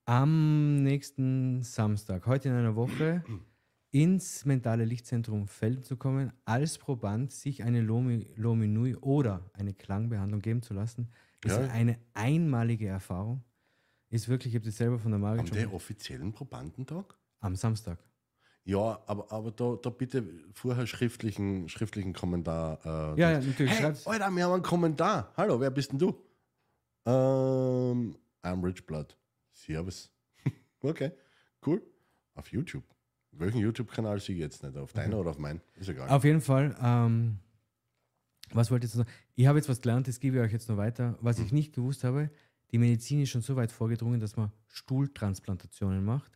am 0.05 0.83
nächsten 0.83 1.63
Samstag, 1.63 2.27
heute 2.27 2.49
in 2.49 2.55
einer 2.55 2.77
Woche, 2.77 3.25
ins 3.91 4.45
mentale 4.45 4.85
Lichtzentrum 4.85 5.47
Felden 5.47 5.83
zu 5.85 5.97
kommen, 5.97 6.33
als 6.45 6.79
Proband 6.79 7.33
sich 7.33 7.63
eine 7.63 7.81
Lomi, 7.81 8.27
Lomi 8.37 8.69
Nui 8.69 8.95
oder 8.97 9.49
eine 9.53 9.75
Klangbehandlung 9.75 10.41
geben 10.41 10.63
zu 10.63 10.75
lassen, 10.75 11.09
ist 11.45 11.57
Ja. 11.57 11.69
eine 11.71 11.99
einmalige 12.15 12.87
Erfahrung. 12.89 13.43
Ist 14.09 14.29
wirklich, 14.29 14.55
ich 14.55 14.59
habe 14.61 14.67
das 14.67 14.77
selber 14.77 14.99
von 14.99 15.11
der 15.11 15.19
Margit 15.19 15.41
Am 15.41 15.47
schon 15.49 15.57
der 15.57 15.73
offiziellen 15.73 16.33
Probandentag? 16.33 17.17
am 17.41 17.55
Samstag. 17.55 17.99
Ja, 18.65 19.01
aber, 19.07 19.31
aber 19.31 19.53
da, 19.53 19.77
da 19.81 19.91
bitte 19.91 20.25
vorher 20.53 20.87
schriftlichen, 20.87 21.69
schriftlichen 21.69 22.13
Kommentar. 22.13 22.81
Äh, 22.85 23.21
Ja, 23.21 23.31
ja, 23.33 23.41
natürlich. 23.41 23.73
Hey, 23.73 23.81
schreib's. 23.83 24.07
Alter, 24.07 24.31
wir 24.31 24.45
haben 24.45 24.53
einen 24.55 24.63
Kommentar. 24.63 25.33
Hallo, 25.37 25.61
wer 25.61 25.71
bist 25.71 25.93
denn 25.93 25.99
du? 26.01 26.09
Ähm, 27.05 28.17
I'm 28.43 28.65
Rich 28.65 28.85
Blood. 28.87 29.17
Servus. 29.53 30.11
okay, 30.81 31.13
cool. 31.65 31.81
Auf 32.35 32.51
YouTube. 32.51 32.85
Welchen 33.33 33.59
YouTube-Kanal 33.61 34.19
sehe 34.19 34.35
ich 34.35 34.41
jetzt 34.41 34.63
nicht? 34.63 34.77
Auf 34.77 34.93
deiner 34.93 35.19
oder 35.19 35.31
auf 35.31 35.39
meinen? 35.39 35.61
Ist 35.77 35.89
egal. 35.89 36.09
Auf 36.09 36.25
jeden 36.25 36.41
Fall, 36.41 36.75
ähm, 36.83 37.39
was 38.53 38.71
wollte 38.71 38.87
ich 38.87 38.93
jetzt 38.93 38.99
sagen? 38.99 39.11
Ich 39.35 39.47
habe 39.47 39.59
jetzt 39.59 39.69
was 39.69 39.81
gelernt, 39.81 40.09
das 40.09 40.19
gebe 40.21 40.39
ich 40.39 40.43
euch 40.43 40.53
jetzt 40.53 40.69
noch 40.69 40.77
weiter. 40.77 41.17
Was 41.21 41.39
ich 41.39 41.53
nicht 41.53 41.75
gewusst 41.75 42.03
habe, 42.03 42.31
die 42.73 42.79
Medizin 42.79 43.21
ist 43.23 43.31
schon 43.31 43.43
so 43.43 43.57
weit 43.57 43.73
vorgedrungen, 43.73 44.21
dass 44.21 44.37
man 44.37 44.51
Stuhltransplantationen 44.69 46.05
macht. 46.05 46.33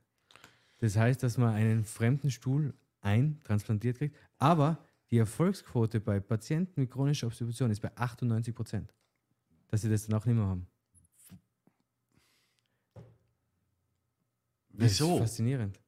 Das 0.78 0.96
heißt, 0.96 1.22
dass 1.22 1.36
man 1.36 1.54
einen 1.54 1.84
fremden 1.84 2.30
Stuhl 2.30 2.74
eintransplantiert 3.00 3.98
kriegt. 3.98 4.16
Aber 4.38 4.78
die 5.10 5.18
Erfolgsquote 5.18 6.00
bei 6.00 6.20
Patienten 6.20 6.80
mit 6.80 6.90
chronischer 6.90 7.26
Obstruktion 7.26 7.70
ist 7.70 7.80
bei 7.80 7.94
98 7.96 8.54
Prozent. 8.54 8.94
Dass 9.68 9.82
sie 9.82 9.90
das 9.90 10.06
dann 10.06 10.18
auch 10.18 10.24
nicht 10.24 10.36
mehr 10.36 10.46
haben. 10.46 10.66
Das 14.72 14.92
Wieso? 14.92 15.14
ist 15.14 15.20
faszinierend. 15.20 15.78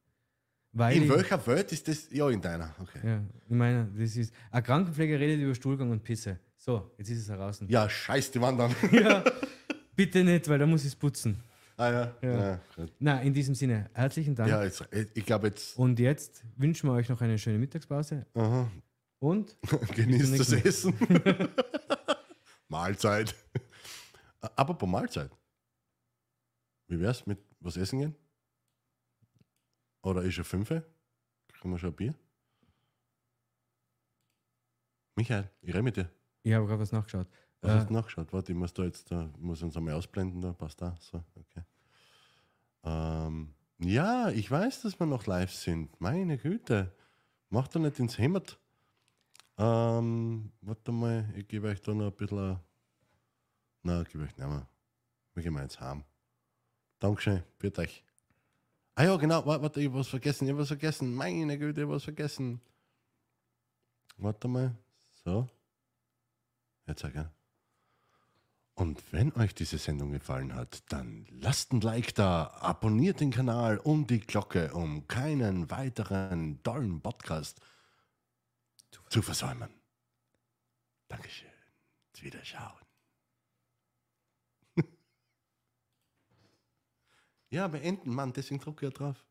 Weil 0.72 0.96
In 0.96 1.08
welcher 1.08 1.44
Welt 1.46 1.70
ist 1.72 1.86
das? 1.86 2.08
Ja, 2.10 2.30
in 2.30 2.40
deiner. 2.40 2.74
Okay. 2.80 3.00
ja, 3.04 3.22
ich 3.46 3.54
meine, 3.54 3.90
das 3.96 4.16
ist. 4.16 4.32
Eine 4.50 4.62
Krankenpfleger 4.62 5.18
redet 5.20 5.42
über 5.42 5.54
Stuhlgang 5.54 5.90
und 5.90 6.02
Pisse. 6.02 6.38
So, 6.56 6.92
jetzt 6.96 7.10
ist 7.10 7.18
es 7.18 7.28
heraus. 7.28 7.62
Ja, 7.68 7.88
scheiß 7.88 8.30
die 8.30 8.40
Wandern. 8.40 8.74
Ja, 8.90 9.22
bitte 9.94 10.24
nicht, 10.24 10.48
weil 10.48 10.58
da 10.58 10.66
muss 10.66 10.82
ich 10.82 10.88
es 10.88 10.96
putzen. 10.96 11.42
ah 11.76 11.90
ja. 11.90 12.16
Ja. 12.22 12.60
Na, 12.98 13.20
in 13.22 13.32
diesem 13.34 13.54
Sinne, 13.54 13.90
herzlichen 13.94 14.34
Dank. 14.34 14.50
Ja, 14.50 14.62
jetzt, 14.64 14.84
ich 15.14 15.24
glaube 15.26 15.48
jetzt. 15.48 15.76
Und 15.76 15.98
jetzt 15.98 16.44
wünschen 16.56 16.88
wir 16.88 16.94
euch 16.94 17.08
noch 17.08 17.20
eine 17.20 17.38
schöne 17.38 17.58
Mittagspause 17.58 18.26
Aha. 18.34 18.70
und 19.20 19.56
Genießt 19.94 20.38
das 20.38 20.52
Essen. 20.52 20.94
Mahlzeit. 22.68 23.34
Äh, 24.42 24.48
Apropos 24.56 24.88
Mahlzeit. 24.88 25.30
Wie 26.88 26.98
wär's 27.00 27.26
mit 27.26 27.38
was 27.60 27.76
essen 27.76 27.98
gehen? 28.00 28.14
Oder 30.02 30.22
ist 30.22 30.34
schon 30.34 30.44
fünfe? 30.44 30.84
Kriegen 31.48 31.70
wir 31.70 31.78
schon 31.78 31.90
ein 31.90 31.96
Bier? 31.96 32.14
Michael, 35.16 35.48
ich 35.60 35.68
rede 35.68 35.82
mit 35.82 35.96
dir. 35.96 36.10
ich 36.42 36.52
habe 36.52 36.66
gerade 36.66 36.80
was 36.80 36.92
nachgeschaut. 36.92 37.28
Was 37.62 37.70
Äh, 37.70 37.74
hast 37.78 37.90
du 37.90 37.94
nachgeschaut? 37.94 38.32
Warte, 38.32 38.52
ich 38.52 38.58
muss 38.58 38.74
da 38.74 38.82
jetzt, 38.82 39.10
da, 39.10 39.30
muss 39.38 39.62
uns 39.62 39.76
einmal 39.76 39.94
ausblenden, 39.94 40.42
da 40.42 40.52
passt 40.52 40.82
da. 40.82 40.96
So, 41.00 41.22
okay. 41.36 41.62
Ähm, 42.84 43.54
ja, 43.78 44.30
ich 44.30 44.50
weiß, 44.50 44.82
dass 44.82 44.98
wir 44.98 45.06
noch 45.06 45.26
live 45.26 45.52
sind. 45.52 46.00
Meine 46.00 46.38
Güte. 46.38 46.92
Macht 47.50 47.74
doch 47.74 47.80
nicht 47.80 47.98
ins 47.98 48.18
Hämmert. 48.18 48.58
Ähm, 49.58 50.50
warte 50.60 50.90
mal, 50.90 51.32
ich 51.36 51.46
gebe 51.46 51.68
euch 51.68 51.80
da 51.80 51.94
noch 51.94 52.06
ein 52.06 52.16
bisschen. 52.16 52.58
Nein, 53.82 54.04
gebe 54.10 54.24
euch 54.24 54.36
nicht 54.36 54.48
mehr. 54.48 54.66
Wir 55.34 55.42
gehen 55.42 55.52
mal 55.52 55.62
jetzt 55.62 55.80
heim. 55.80 56.04
Dankeschön, 56.98 57.42
bitte 57.58 57.82
euch. 57.82 58.04
Ah 58.94 59.04
ja, 59.04 59.16
genau, 59.16 59.44
warte, 59.46 59.62
warte, 59.62 59.80
ich 59.80 59.88
hab 59.88 59.94
was 59.94 60.08
vergessen, 60.08 60.46
ich 60.46 60.52
hab 60.52 60.58
was 60.58 60.68
vergessen. 60.68 61.14
Meine 61.14 61.58
Güte, 61.58 61.80
ich 61.80 61.86
hab 61.86 61.94
was 61.94 62.04
vergessen. 62.04 62.60
Warte 64.16 64.48
mal. 64.48 64.74
So. 65.24 65.48
Jetzt 66.86 67.00
sag 67.02 67.14
ich. 67.14 67.41
Und 68.74 69.12
wenn 69.12 69.32
euch 69.34 69.54
diese 69.54 69.78
Sendung 69.78 70.12
gefallen 70.12 70.54
hat, 70.54 70.82
dann 70.90 71.26
lasst 71.30 71.72
ein 71.72 71.80
Like 71.80 72.14
da, 72.14 72.46
abonniert 72.60 73.20
den 73.20 73.30
Kanal 73.30 73.78
und 73.78 74.08
die 74.08 74.20
Glocke, 74.20 74.72
um 74.72 75.06
keinen 75.08 75.70
weiteren 75.70 76.62
tollen 76.62 77.00
Podcast 77.00 77.60
zu 79.10 79.20
versäumen. 79.20 79.68
Dankeschön. 81.08 81.52
Wiederschauen. 82.22 82.86
ja, 87.50 87.66
beenden, 87.68 88.14
Mann, 88.14 88.32
deswegen 88.32 88.60
ich 88.60 88.82
ja 88.82 88.90
drauf. 88.90 89.26